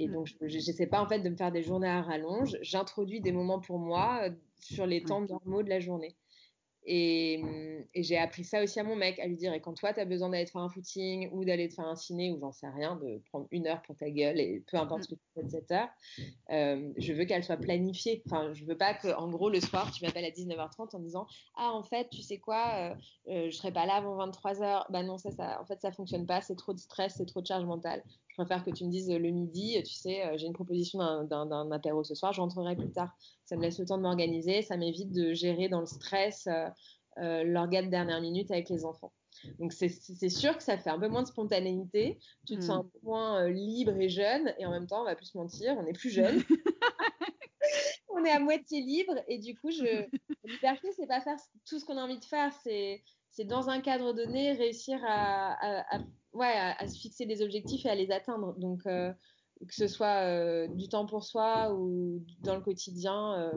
et 0.00 0.08
mmh. 0.08 0.12
donc, 0.12 0.26
je 0.40 0.56
n'essaie 0.56 0.86
pas 0.88 1.00
en 1.00 1.08
fait 1.08 1.20
de 1.20 1.28
me 1.28 1.36
faire 1.36 1.52
des 1.52 1.62
journées 1.62 1.88
à 1.88 2.02
rallonge. 2.02 2.58
J'introduis 2.62 3.20
des 3.20 3.32
moments 3.32 3.60
pour 3.60 3.78
moi 3.78 4.22
euh, 4.24 4.30
sur 4.60 4.86
les 4.86 5.02
temps 5.02 5.20
normaux 5.20 5.62
de 5.62 5.68
la 5.68 5.78
journée. 5.78 6.16
Et, 6.86 7.42
j'ai 7.94 8.18
appris 8.18 8.44
ça 8.44 8.62
aussi 8.62 8.78
à 8.78 8.84
mon 8.84 8.94
mec, 8.94 9.18
à 9.18 9.26
lui 9.26 9.36
dire, 9.36 9.52
et 9.52 9.60
quand 9.60 9.74
toi, 9.74 9.92
tu 9.92 10.00
as 10.00 10.04
besoin 10.04 10.28
d'aller 10.28 10.44
te 10.44 10.50
faire 10.50 10.60
un 10.60 10.68
footing 10.68 11.30
ou 11.32 11.44
d'aller 11.44 11.68
te 11.68 11.74
faire 11.74 11.86
un 11.86 11.96
ciné 11.96 12.30
ou 12.30 12.38
j'en 12.38 12.52
sais 12.52 12.68
rien, 12.68 12.96
de 12.96 13.20
prendre 13.30 13.46
une 13.50 13.66
heure 13.66 13.82
pour 13.82 13.96
ta 13.96 14.10
gueule 14.10 14.38
et 14.38 14.62
peu 14.70 14.76
importe 14.76 15.04
ce 15.04 15.08
que 15.08 15.14
tu 15.14 15.26
fais 15.34 15.42
de 15.42 15.50
cette 15.50 15.70
heure, 15.70 15.88
euh, 16.50 16.92
je 16.96 17.12
veux 17.12 17.24
qu'elle 17.24 17.42
soit 17.42 17.56
planifiée. 17.56 18.22
Enfin, 18.26 18.52
je 18.52 18.64
veux 18.64 18.76
pas 18.76 18.94
que, 18.94 19.08
en 19.16 19.28
gros, 19.30 19.48
le 19.48 19.60
soir, 19.60 19.90
tu 19.92 20.04
m'appelles 20.04 20.24
à 20.24 20.30
19h30 20.30 20.94
en 20.94 21.00
disant, 21.00 21.26
ah, 21.56 21.72
en 21.72 21.82
fait, 21.82 22.08
tu 22.10 22.22
sais 22.22 22.38
quoi, 22.38 22.72
euh, 22.76 22.94
euh, 23.28 23.50
je 23.50 23.56
serai 23.56 23.72
pas 23.72 23.86
là 23.86 23.94
avant 23.94 24.16
23h. 24.26 24.86
Bah 24.90 25.02
non, 25.02 25.18
ça, 25.18 25.30
ça, 25.30 25.60
en 25.60 25.64
fait, 25.64 25.80
ça 25.80 25.90
fonctionne 25.90 26.26
pas, 26.26 26.40
c'est 26.40 26.56
trop 26.56 26.72
de 26.72 26.78
stress, 26.78 27.14
c'est 27.16 27.26
trop 27.26 27.40
de 27.40 27.46
charge 27.46 27.64
mentale. 27.64 28.02
Je 28.36 28.42
préfère 28.42 28.64
que 28.64 28.70
tu 28.70 28.84
me 28.84 28.90
dises 28.90 29.10
le 29.10 29.30
midi, 29.30 29.82
tu 29.82 29.94
sais, 29.94 30.36
j'ai 30.36 30.46
une 30.46 30.52
proposition 30.52 30.98
d'un 31.24 31.70
apéro 31.70 32.04
ce 32.04 32.14
soir, 32.14 32.34
je 32.34 32.40
rentrerai 32.42 32.76
plus 32.76 32.92
tard. 32.92 33.16
Ça 33.46 33.56
me 33.56 33.62
laisse 33.62 33.78
le 33.78 33.86
temps 33.86 33.96
de 33.96 34.02
m'organiser, 34.02 34.60
ça 34.60 34.76
m'évite 34.76 35.10
de 35.10 35.32
gérer 35.32 35.70
dans 35.70 35.80
le 35.80 35.86
stress 35.86 36.46
euh, 37.18 37.44
l'organe 37.44 37.88
dernière 37.88 38.20
minute 38.20 38.50
avec 38.50 38.68
les 38.68 38.84
enfants. 38.84 39.10
Donc 39.58 39.72
c'est 39.72 40.28
sûr 40.28 40.56
que 40.56 40.62
ça 40.62 40.76
fait 40.76 40.90
un 40.90 40.98
peu 40.98 41.08
moins 41.08 41.22
de 41.22 41.28
spontanéité, 41.28 42.18
tu 42.46 42.56
te 42.56 42.60
sens 42.60 42.78
un 42.78 42.82
mm. 42.82 42.90
peu 42.90 42.98
moins 43.02 43.42
euh, 43.42 43.48
libre 43.48 43.96
et 43.98 44.08
jeune, 44.10 44.52
et 44.58 44.66
en 44.66 44.70
même 44.70 44.86
temps, 44.86 45.00
on 45.00 45.04
va 45.04 45.16
plus 45.16 45.26
se 45.26 45.38
mentir, 45.38 45.74
on 45.78 45.86
est 45.86 45.94
plus 45.94 46.10
jeune. 46.14 46.42
on 48.10 48.22
est 48.22 48.30
à 48.30 48.38
moitié 48.38 48.82
libre, 48.82 49.14
et 49.28 49.38
du 49.38 49.56
coup, 49.56 49.70
je... 49.70 50.06
liberté, 50.44 50.88
c'est 50.94 51.06
pas 51.06 51.22
faire 51.22 51.36
tout 51.66 51.78
ce 51.78 51.86
qu'on 51.86 51.96
a 51.96 52.02
envie 52.02 52.18
de 52.18 52.24
faire, 52.24 52.52
c'est 52.62 53.02
dans 53.44 53.70
un 53.70 53.80
cadre 53.80 54.12
donné 54.12 54.52
réussir 54.52 54.98
à, 55.06 55.98
ouais, 56.36 56.54
à, 56.78 56.86
se 56.86 56.98
fixer 56.98 57.26
des 57.26 57.42
objectifs 57.42 57.84
et 57.86 57.90
à 57.90 57.94
les 57.94 58.10
atteindre. 58.10 58.54
Donc 58.58 58.86
euh, 58.86 59.12
que 59.66 59.74
ce 59.74 59.88
soit 59.88 60.68
du 60.68 60.88
temps 60.88 61.06
pour 61.06 61.24
soi 61.24 61.72
ou 61.74 62.22
dans 62.42 62.54
le 62.54 62.60
quotidien, 62.60 63.50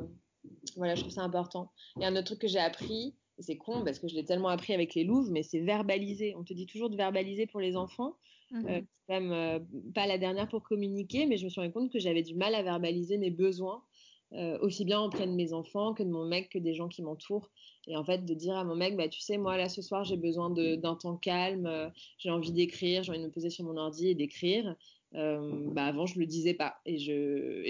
voilà, 0.78 0.96
je 0.96 1.02
trouve 1.02 1.14
ça 1.14 1.22
important. 1.22 1.72
Et 2.00 2.06
un 2.06 2.16
autre 2.16 2.28
truc 2.28 2.40
que 2.40 2.48
j'ai 2.48 2.60
appris, 2.60 3.16
c'est 3.40 3.58
con 3.58 3.84
parce 3.84 4.00
que 4.00 4.08
je 4.08 4.16
l'ai 4.16 4.26
tellement 4.26 4.50
appris 4.50 4.74
avec 4.74 4.96
les 4.96 5.04
louves, 5.04 5.32
mais 5.32 5.44
c'est 5.44 5.60
verbaliser. 5.60 6.36
On 6.36 6.44
te 6.44 6.54
dit 6.54 6.66
toujours 6.66 6.90
de 6.90 6.98
verbaliser 6.98 7.48
pour 7.48 7.60
les 7.60 7.76
enfants. 7.76 8.16
Mmh. 8.52 8.66
Euh, 8.68 8.82
c'est 9.08 9.20
même 9.20 9.32
euh, 9.32 9.60
pas 9.94 10.08
la 10.08 10.18
dernière 10.18 10.48
pour 10.48 10.64
communiquer, 10.64 11.26
mais 11.26 11.38
je 11.38 11.46
me 11.46 11.50
suis 11.50 11.62
rendu 11.62 11.74
compte 11.74 11.92
que 11.92 12.00
j'avais 12.00 12.24
du 12.24 12.36
mal 12.36 12.56
à 12.56 12.64
verbaliser 12.64 13.18
mes 13.18 13.32
besoins, 13.32 13.84
euh, 14.34 14.58
aussi 14.60 14.86
bien 14.86 15.02
auprès 15.02 15.28
de 15.28 15.32
mes 15.32 15.54
enfants 15.54 15.94
que 15.94 16.04
de 16.04 16.10
mon 16.10 16.26
mec, 16.26 16.50
que 16.50 16.60
des 16.60 16.74
gens 16.74 16.88
qui 16.88 17.02
m'entourent. 17.02 17.50
Et 17.88 17.96
en 17.96 18.04
fait, 18.04 18.26
de 18.26 18.34
dire 18.34 18.56
à 18.56 18.64
mon 18.64 18.76
mec, 18.76 18.96
bah, 18.96 19.08
tu 19.08 19.20
sais, 19.22 19.38
moi, 19.38 19.58
là, 19.58 19.70
ce 19.70 19.82
soir, 19.82 20.04
j'ai 20.04 20.18
besoin 20.18 20.50
d'un 20.52 20.96
temps 20.96 21.18
calme, 21.18 21.92
j'ai 22.18 22.30
envie 22.30 22.52
d'écrire, 22.52 23.04
j'ai 23.04 23.12
envie 23.12 23.20
de 23.20 23.26
me 23.26 23.32
poser 23.32 23.50
sur 23.50 23.66
mon 23.66 23.78
ordi 23.78 24.10
et 24.10 24.16
d'écrire. 24.16 24.76
Euh, 25.16 25.72
bah 25.72 25.86
avant 25.86 26.06
je 26.06 26.20
le 26.20 26.26
disais 26.26 26.54
pas. 26.54 26.80
Et 26.86 26.98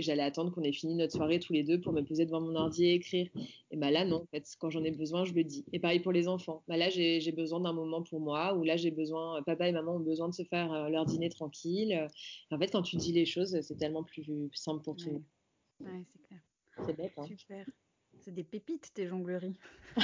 j'allais 0.02 0.24
attendre 0.24 0.52
qu'on 0.52 0.64
ait 0.64 0.74
fini 0.74 0.96
notre 0.96 1.14
soirée 1.14 1.40
tous 1.40 1.54
les 1.54 1.64
deux 1.64 1.80
pour 1.80 1.94
me 1.94 2.02
poser 2.02 2.26
devant 2.26 2.42
mon 2.42 2.56
ordi 2.56 2.86
et 2.86 2.94
écrire. 2.96 3.30
Et 3.72 3.78
bah 3.78 3.92
là 3.92 4.04
non 4.06 4.24
en 4.24 4.26
fait 4.26 4.46
quand 4.60 4.70
j'en 4.70 4.84
ai 4.84 4.92
besoin 4.92 5.24
je 5.24 5.34
le 5.34 5.44
dis. 5.44 5.66
Et 5.72 5.80
pareil 5.80 6.02
pour 6.02 6.12
les 6.12 6.28
enfants. 6.28 6.64
Bah 6.68 6.76
là 6.76 6.90
j'ai 6.90 7.32
besoin 7.32 7.62
d'un 7.62 7.74
moment 7.74 8.04
pour 8.04 8.20
moi 8.20 8.56
ou 8.56 8.64
là 8.64 8.76
j'ai 8.76 8.92
besoin 8.92 9.42
papa 9.44 9.70
et 9.70 9.72
maman 9.72 9.96
ont 9.96 10.00
besoin 10.02 10.28
de 10.28 10.34
se 10.34 10.44
faire 10.44 10.74
euh, 10.74 10.90
leur 10.90 11.06
dîner 11.06 11.30
tranquille. 11.30 12.08
En 12.52 12.60
fait 12.60 12.72
quand 12.72 12.82
tu 12.82 12.98
dis 12.98 13.14
les 13.14 13.26
choses 13.26 13.60
c'est 13.62 13.78
tellement 13.78 14.04
plus 14.04 14.26
simple 14.54 14.84
pour 14.84 14.98
tout 14.98 15.24
ouais, 15.80 16.04
c'est 16.12 16.22
clair 16.28 16.40
c'est 16.86 16.98
bête 16.98 17.14
hein. 17.18 17.26
super 17.26 17.66
c'est 18.22 18.34
des 18.34 18.44
pépites, 18.44 18.94
tes 18.94 19.08
jongleries. 19.08 19.56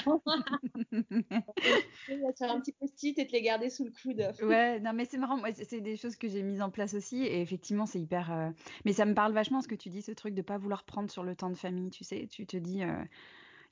faire 2.37 2.51
un 2.51 2.59
petit 2.59 2.71
post-it 2.73 3.17
et 3.19 3.27
te 3.27 3.31
les 3.33 3.41
garder 3.41 3.69
sous 3.69 3.85
le 3.85 3.91
coude. 3.91 4.33
ouais, 4.41 4.79
non, 4.79 4.93
mais 4.93 5.05
c'est 5.05 5.17
marrant. 5.17 5.37
Moi, 5.37 5.49
c'est 5.53 5.81
des 5.81 5.97
choses 5.97 6.15
que 6.15 6.27
j'ai 6.27 6.43
mises 6.43 6.61
en 6.61 6.69
place 6.69 6.93
aussi. 6.93 7.23
Et 7.23 7.41
effectivement, 7.41 7.85
c'est 7.85 7.99
hyper. 7.99 8.31
Euh, 8.31 8.49
mais 8.85 8.93
ça 8.93 9.05
me 9.05 9.13
parle 9.13 9.33
vachement 9.33 9.61
ce 9.61 9.67
que 9.67 9.75
tu 9.75 9.89
dis, 9.89 10.01
ce 10.01 10.11
truc 10.11 10.33
de 10.33 10.41
pas 10.41 10.57
vouloir 10.57 10.83
prendre 10.83 11.11
sur 11.11 11.23
le 11.23 11.35
temps 11.35 11.49
de 11.49 11.57
famille. 11.57 11.89
Tu 11.89 12.03
sais, 12.03 12.27
tu 12.29 12.45
te 12.45 12.57
dis. 12.57 12.83
Euh, 12.83 13.03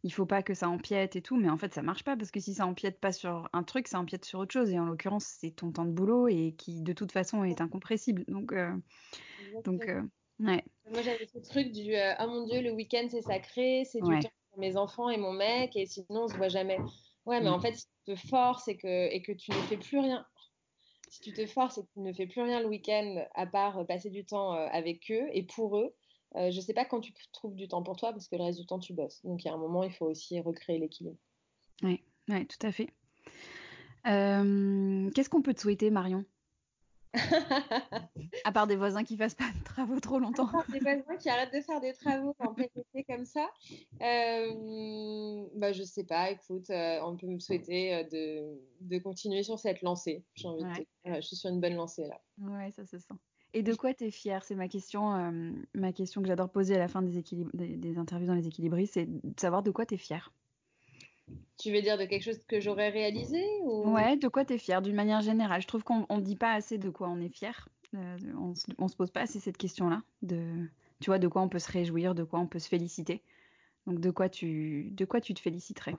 il 0.05 0.11
faut 0.11 0.25
pas 0.25 0.43
que 0.43 0.53
ça 0.53 0.67
empiète 0.67 1.15
et 1.15 1.21
tout, 1.21 1.37
mais 1.37 1.49
en 1.49 1.55
fait 1.55 1.73
ça 1.73 1.81
marche 1.81 2.03
pas 2.03 2.17
parce 2.17 2.29
que 2.29 2.41
si 2.41 2.53
ça 2.53 2.67
empiète 2.67 2.99
pas 2.99 3.13
sur 3.13 3.49
un 3.53 3.63
truc, 3.63 3.87
ça 3.87 4.01
empiète 4.01 4.25
sur 4.25 4.39
autre 4.39 4.51
chose 4.51 4.69
et 4.69 4.77
en 4.77 4.83
l'occurrence 4.83 5.23
c'est 5.23 5.51
ton 5.51 5.71
temps 5.71 5.85
de 5.85 5.93
boulot 5.93 6.27
et 6.27 6.55
qui 6.57 6.81
de 6.81 6.91
toute 6.91 7.13
façon 7.13 7.45
est 7.45 7.61
incompressible. 7.61 8.25
Donc, 8.27 8.51
euh, 8.51 8.75
donc 9.63 9.89
ouais. 10.43 10.63
Moi 10.91 11.01
j'avais 11.01 11.25
ce 11.25 11.39
truc 11.39 11.71
du 11.71 11.95
ah 11.95 12.27
mon 12.27 12.45
dieu 12.45 12.61
le 12.61 12.71
week-end 12.71 13.07
c'est 13.09 13.21
sacré, 13.21 13.83
c'est 13.85 14.01
du 14.01 14.19
temps 14.19 14.29
mes 14.57 14.77
enfants 14.77 15.09
et 15.09 15.17
mon 15.17 15.33
mec, 15.33 15.75
et 15.75 15.85
sinon 15.85 16.23
on 16.23 16.27
se 16.27 16.35
voit 16.35 16.49
jamais. 16.49 16.77
Ouais, 17.25 17.41
mais 17.41 17.49
en 17.49 17.57
mm. 17.57 17.61
fait, 17.61 17.73
si 17.75 17.85
tu 18.05 18.13
te 18.13 18.27
forces 18.27 18.67
et 18.67 18.77
que, 18.77 19.11
et 19.11 19.21
que 19.21 19.31
tu 19.31 19.51
ne 19.51 19.55
fais 19.55 19.77
plus 19.77 19.99
rien, 19.99 20.25
si 21.09 21.21
tu 21.21 21.33
te 21.33 21.45
forces 21.45 21.77
et 21.77 21.81
que 21.83 21.87
tu 21.93 21.99
ne 21.99 22.13
fais 22.13 22.27
plus 22.27 22.41
rien 22.41 22.59
le 22.59 22.67
week-end 22.67 23.23
à 23.33 23.45
part 23.45 23.79
euh, 23.79 23.83
passer 23.83 24.09
du 24.09 24.25
temps 24.25 24.55
euh, 24.55 24.67
avec 24.71 25.11
eux 25.11 25.27
et 25.31 25.43
pour 25.43 25.77
eux, 25.77 25.93
euh, 26.35 26.51
je 26.51 26.59
sais 26.59 26.73
pas 26.73 26.85
quand 26.85 26.99
tu 26.99 27.13
trouves 27.31 27.55
du 27.55 27.67
temps 27.67 27.83
pour 27.83 27.95
toi 27.95 28.11
parce 28.11 28.27
que 28.27 28.35
le 28.35 28.43
reste 28.43 28.59
du 28.59 28.65
temps 28.65 28.79
tu 28.79 28.93
bosses. 28.93 29.21
Donc 29.23 29.43
il 29.43 29.47
y 29.47 29.51
a 29.51 29.53
un 29.53 29.57
moment, 29.57 29.83
il 29.83 29.91
faut 29.91 30.05
aussi 30.05 30.39
recréer 30.39 30.79
l'équilibre. 30.79 31.17
Oui, 31.83 32.03
ouais, 32.29 32.45
tout 32.45 32.65
à 32.65 32.71
fait. 32.71 32.87
Qu'est-ce 34.03 35.29
qu'on 35.29 35.41
peut 35.41 35.53
te 35.53 35.61
souhaiter, 35.61 35.89
Marion? 35.91 36.25
à 38.43 38.51
part 38.51 38.67
des 38.67 38.75
voisins 38.75 39.03
qui 39.03 39.17
fassent 39.17 39.35
pas 39.35 39.51
de 39.57 39.63
travaux 39.63 39.99
trop 39.99 40.19
longtemps. 40.19 40.49
des 40.69 40.79
voisins 40.79 41.15
qui 41.19 41.29
arrêtent 41.29 41.53
de 41.53 41.61
faire 41.61 41.79
des 41.79 41.93
travaux 41.93 42.35
en 42.39 42.53
PPT 42.53 43.05
comme 43.07 43.25
ça. 43.25 43.47
Euh, 44.01 45.45
bah, 45.55 45.71
je 45.73 45.83
sais 45.83 46.03
pas, 46.03 46.31
écoute, 46.31 46.69
euh, 46.69 46.99
on 47.03 47.15
peut 47.15 47.27
me 47.27 47.39
souhaiter 47.39 47.93
euh, 47.93 48.03
de, 48.03 48.59
de, 48.81 48.97
continuer 48.99 49.43
sur 49.43 49.59
cette 49.59 49.81
lancée. 49.81 50.23
J'ai 50.35 50.47
envie 50.47 50.63
de 50.63 50.85
je 51.05 51.21
suis 51.21 51.35
sur 51.35 51.49
une 51.49 51.61
bonne 51.61 51.75
lancée 51.75 52.07
là. 52.07 52.19
Ouais, 52.39 52.71
ça 52.71 52.85
se 52.85 52.97
sent. 52.97 53.13
Et 53.53 53.61
de 53.61 53.75
quoi 53.75 53.93
tu 53.93 54.05
es 54.05 54.11
fière? 54.11 54.43
C'est 54.43 54.55
ma 54.55 54.67
question, 54.67 55.15
euh, 55.15 55.51
ma 55.75 55.93
question 55.93 56.21
que 56.21 56.27
j'adore 56.27 56.49
poser 56.49 56.75
à 56.75 56.79
la 56.79 56.87
fin 56.87 57.03
des, 57.03 57.23
des, 57.53 57.77
des 57.77 57.97
interviews 57.99 58.27
dans 58.27 58.33
les 58.33 58.47
équilibris, 58.47 58.87
c'est 58.87 59.05
de 59.05 59.39
savoir 59.39 59.61
de 59.61 59.69
quoi 59.69 59.85
tu 59.85 59.93
es 59.93 59.97
fière. 59.97 60.33
Tu 61.57 61.71
veux 61.71 61.81
dire 61.81 61.97
de 61.97 62.05
quelque 62.05 62.23
chose 62.23 62.41
que 62.47 62.59
j'aurais 62.59 62.89
réalisé 62.89 63.43
ou... 63.63 63.91
Ouais, 63.91 64.17
de 64.17 64.27
quoi 64.27 64.43
tu 64.43 64.53
es 64.53 64.57
fier 64.57 64.81
d'une 64.81 64.95
manière 64.95 65.21
générale 65.21 65.61
Je 65.61 65.67
trouve 65.67 65.83
qu'on 65.83 66.05
ne 66.09 66.21
dit 66.21 66.35
pas 66.35 66.53
assez 66.53 66.77
de 66.77 66.89
quoi 66.89 67.09
on 67.09 67.21
est 67.21 67.29
fier. 67.29 67.69
Euh, 67.95 68.17
on, 68.37 68.53
ne 68.83 68.87
se 68.87 68.95
pose 68.95 69.11
pas 69.11 69.21
assez 69.21 69.39
cette 69.39 69.57
question-là. 69.57 70.01
De, 70.21 70.67
tu 70.99 71.09
vois, 71.09 71.19
de 71.19 71.27
quoi 71.27 71.41
on 71.41 71.49
peut 71.49 71.59
se 71.59 71.71
réjouir, 71.71 72.15
de 72.15 72.23
quoi 72.23 72.39
on 72.39 72.47
peut 72.47 72.59
se 72.59 72.67
féliciter. 72.67 73.21
Donc, 73.85 73.99
de 73.99 74.09
quoi 74.09 74.29
tu, 74.29 74.89
de 74.91 75.05
quoi 75.05 75.21
tu 75.21 75.33
te 75.33 75.39
féliciterais? 75.39 75.95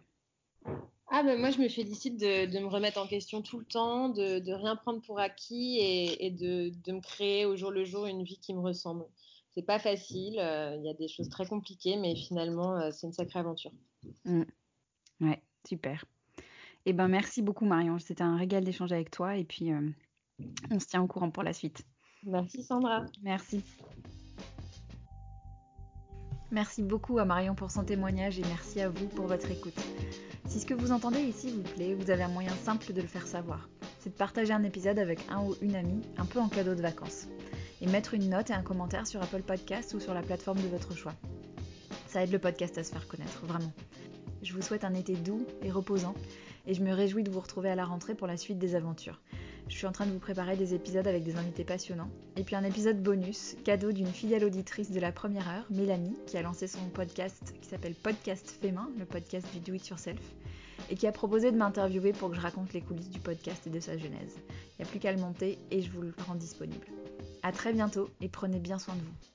Ah 1.08 1.22
ben 1.22 1.38
moi 1.38 1.50
je 1.50 1.58
me 1.58 1.68
félicite 1.68 2.18
de, 2.18 2.50
de, 2.50 2.58
me 2.58 2.66
remettre 2.66 2.98
en 2.98 3.06
question 3.06 3.42
tout 3.42 3.58
le 3.58 3.64
temps, 3.66 4.08
de, 4.08 4.38
de 4.38 4.52
rien 4.52 4.74
prendre 4.74 5.00
pour 5.02 5.20
acquis 5.20 5.78
et, 5.78 6.26
et 6.26 6.30
de, 6.30 6.72
de, 6.84 6.92
me 6.92 7.00
créer 7.00 7.44
au 7.44 7.54
jour 7.56 7.70
le 7.70 7.84
jour 7.84 8.06
une 8.06 8.24
vie 8.24 8.38
qui 8.38 8.54
me 8.54 8.60
ressemble. 8.60 9.04
C'est 9.52 9.62
pas 9.62 9.78
facile, 9.78 10.38
euh, 10.40 10.74
il 10.76 10.84
y 10.84 10.90
a 10.90 10.94
des 10.94 11.06
choses 11.06 11.28
très 11.28 11.46
compliquées, 11.46 11.96
mais 11.96 12.16
finalement 12.16 12.76
euh, 12.78 12.90
c'est 12.90 13.06
une 13.06 13.12
sacrée 13.12 13.38
aventure. 13.38 13.70
Mmh. 14.24 14.42
Ouais, 15.24 15.42
super. 15.66 16.04
Eh 16.86 16.92
ben 16.92 17.08
merci 17.08 17.40
beaucoup 17.40 17.64
Marion, 17.64 17.98
c'était 17.98 18.22
un 18.22 18.36
régal 18.36 18.62
d'échanger 18.62 18.94
avec 18.94 19.10
toi 19.10 19.36
et 19.36 19.44
puis 19.44 19.72
euh, 19.72 19.80
on 20.70 20.78
se 20.78 20.86
tient 20.86 21.02
au 21.02 21.06
courant 21.06 21.30
pour 21.30 21.42
la 21.42 21.54
suite. 21.54 21.82
Merci 22.24 22.62
Sandra. 22.62 23.04
Merci. 23.22 23.62
Merci 26.50 26.82
beaucoup 26.82 27.18
à 27.18 27.24
Marion 27.24 27.54
pour 27.54 27.70
son 27.70 27.84
témoignage 27.84 28.38
et 28.38 28.42
merci 28.42 28.80
à 28.80 28.88
vous 28.88 29.08
pour 29.08 29.26
votre 29.26 29.50
écoute. 29.50 29.78
Si 30.46 30.60
ce 30.60 30.66
que 30.66 30.74
vous 30.74 30.92
entendez 30.92 31.20
ici 31.20 31.50
vous 31.50 31.62
plaît, 31.62 31.94
vous 31.94 32.10
avez 32.10 32.22
un 32.22 32.28
moyen 32.28 32.52
simple 32.52 32.92
de 32.92 33.00
le 33.00 33.08
faire 33.08 33.26
savoir. 33.26 33.68
C'est 33.98 34.10
de 34.10 34.14
partager 34.14 34.52
un 34.52 34.62
épisode 34.62 34.98
avec 34.98 35.18
un 35.30 35.42
ou 35.42 35.56
une 35.62 35.74
amie, 35.74 36.02
un 36.18 36.26
peu 36.26 36.38
en 36.38 36.48
cadeau 36.48 36.74
de 36.74 36.82
vacances. 36.82 37.26
Et 37.80 37.86
mettre 37.86 38.14
une 38.14 38.28
note 38.28 38.50
et 38.50 38.52
un 38.52 38.62
commentaire 38.62 39.06
sur 39.06 39.22
Apple 39.22 39.42
Podcast 39.42 39.94
ou 39.94 40.00
sur 40.00 40.14
la 40.14 40.22
plateforme 40.22 40.60
de 40.60 40.68
votre 40.68 40.94
choix. 40.94 41.14
Ça 42.06 42.22
aide 42.22 42.30
le 42.30 42.38
podcast 42.38 42.78
à 42.78 42.84
se 42.84 42.92
faire 42.92 43.08
connaître, 43.08 43.44
vraiment. 43.46 43.72
Je 44.44 44.52
vous 44.52 44.60
souhaite 44.60 44.84
un 44.84 44.92
été 44.92 45.14
doux 45.14 45.46
et 45.62 45.70
reposant 45.70 46.14
et 46.66 46.74
je 46.74 46.82
me 46.82 46.92
réjouis 46.92 47.22
de 47.22 47.30
vous 47.30 47.40
retrouver 47.40 47.70
à 47.70 47.74
la 47.74 47.86
rentrée 47.86 48.14
pour 48.14 48.26
la 48.26 48.36
suite 48.36 48.58
des 48.58 48.74
aventures. 48.74 49.22
Je 49.68 49.74
suis 49.74 49.86
en 49.86 49.92
train 49.92 50.04
de 50.04 50.12
vous 50.12 50.18
préparer 50.18 50.54
des 50.58 50.74
épisodes 50.74 51.08
avec 51.08 51.24
des 51.24 51.36
invités 51.36 51.64
passionnants. 51.64 52.10
Et 52.36 52.44
puis 52.44 52.54
un 52.54 52.62
épisode 52.62 53.02
bonus, 53.02 53.56
cadeau 53.64 53.90
d'une 53.90 54.06
fidèle 54.06 54.44
auditrice 54.44 54.90
de 54.90 55.00
la 55.00 55.12
première 55.12 55.48
heure, 55.48 55.64
Mélanie, 55.70 56.18
qui 56.26 56.36
a 56.36 56.42
lancé 56.42 56.66
son 56.66 56.90
podcast 56.90 57.54
qui 57.62 57.68
s'appelle 57.70 57.94
Podcast 57.94 58.58
Fait 58.60 58.70
Main, 58.70 58.90
le 58.98 59.06
podcast 59.06 59.46
du 59.54 59.60
Do 59.60 59.72
It 59.72 59.88
Yourself, 59.88 60.20
et 60.90 60.94
qui 60.94 61.06
a 61.06 61.12
proposé 61.12 61.50
de 61.50 61.56
m'interviewer 61.56 62.12
pour 62.12 62.28
que 62.28 62.36
je 62.36 62.42
raconte 62.42 62.74
les 62.74 62.82
coulisses 62.82 63.08
du 63.08 63.20
podcast 63.20 63.66
et 63.66 63.70
de 63.70 63.80
sa 63.80 63.96
genèse. 63.96 64.36
Il 64.78 64.82
n'y 64.82 64.84
a 64.84 64.90
plus 64.90 65.00
qu'à 65.00 65.12
le 65.12 65.18
monter 65.18 65.58
et 65.70 65.80
je 65.80 65.90
vous 65.90 66.02
le 66.02 66.12
rends 66.26 66.34
disponible. 66.34 66.86
À 67.42 67.50
très 67.50 67.72
bientôt 67.72 68.10
et 68.20 68.28
prenez 68.28 68.58
bien 68.58 68.78
soin 68.78 68.94
de 68.94 69.00
vous. 69.00 69.33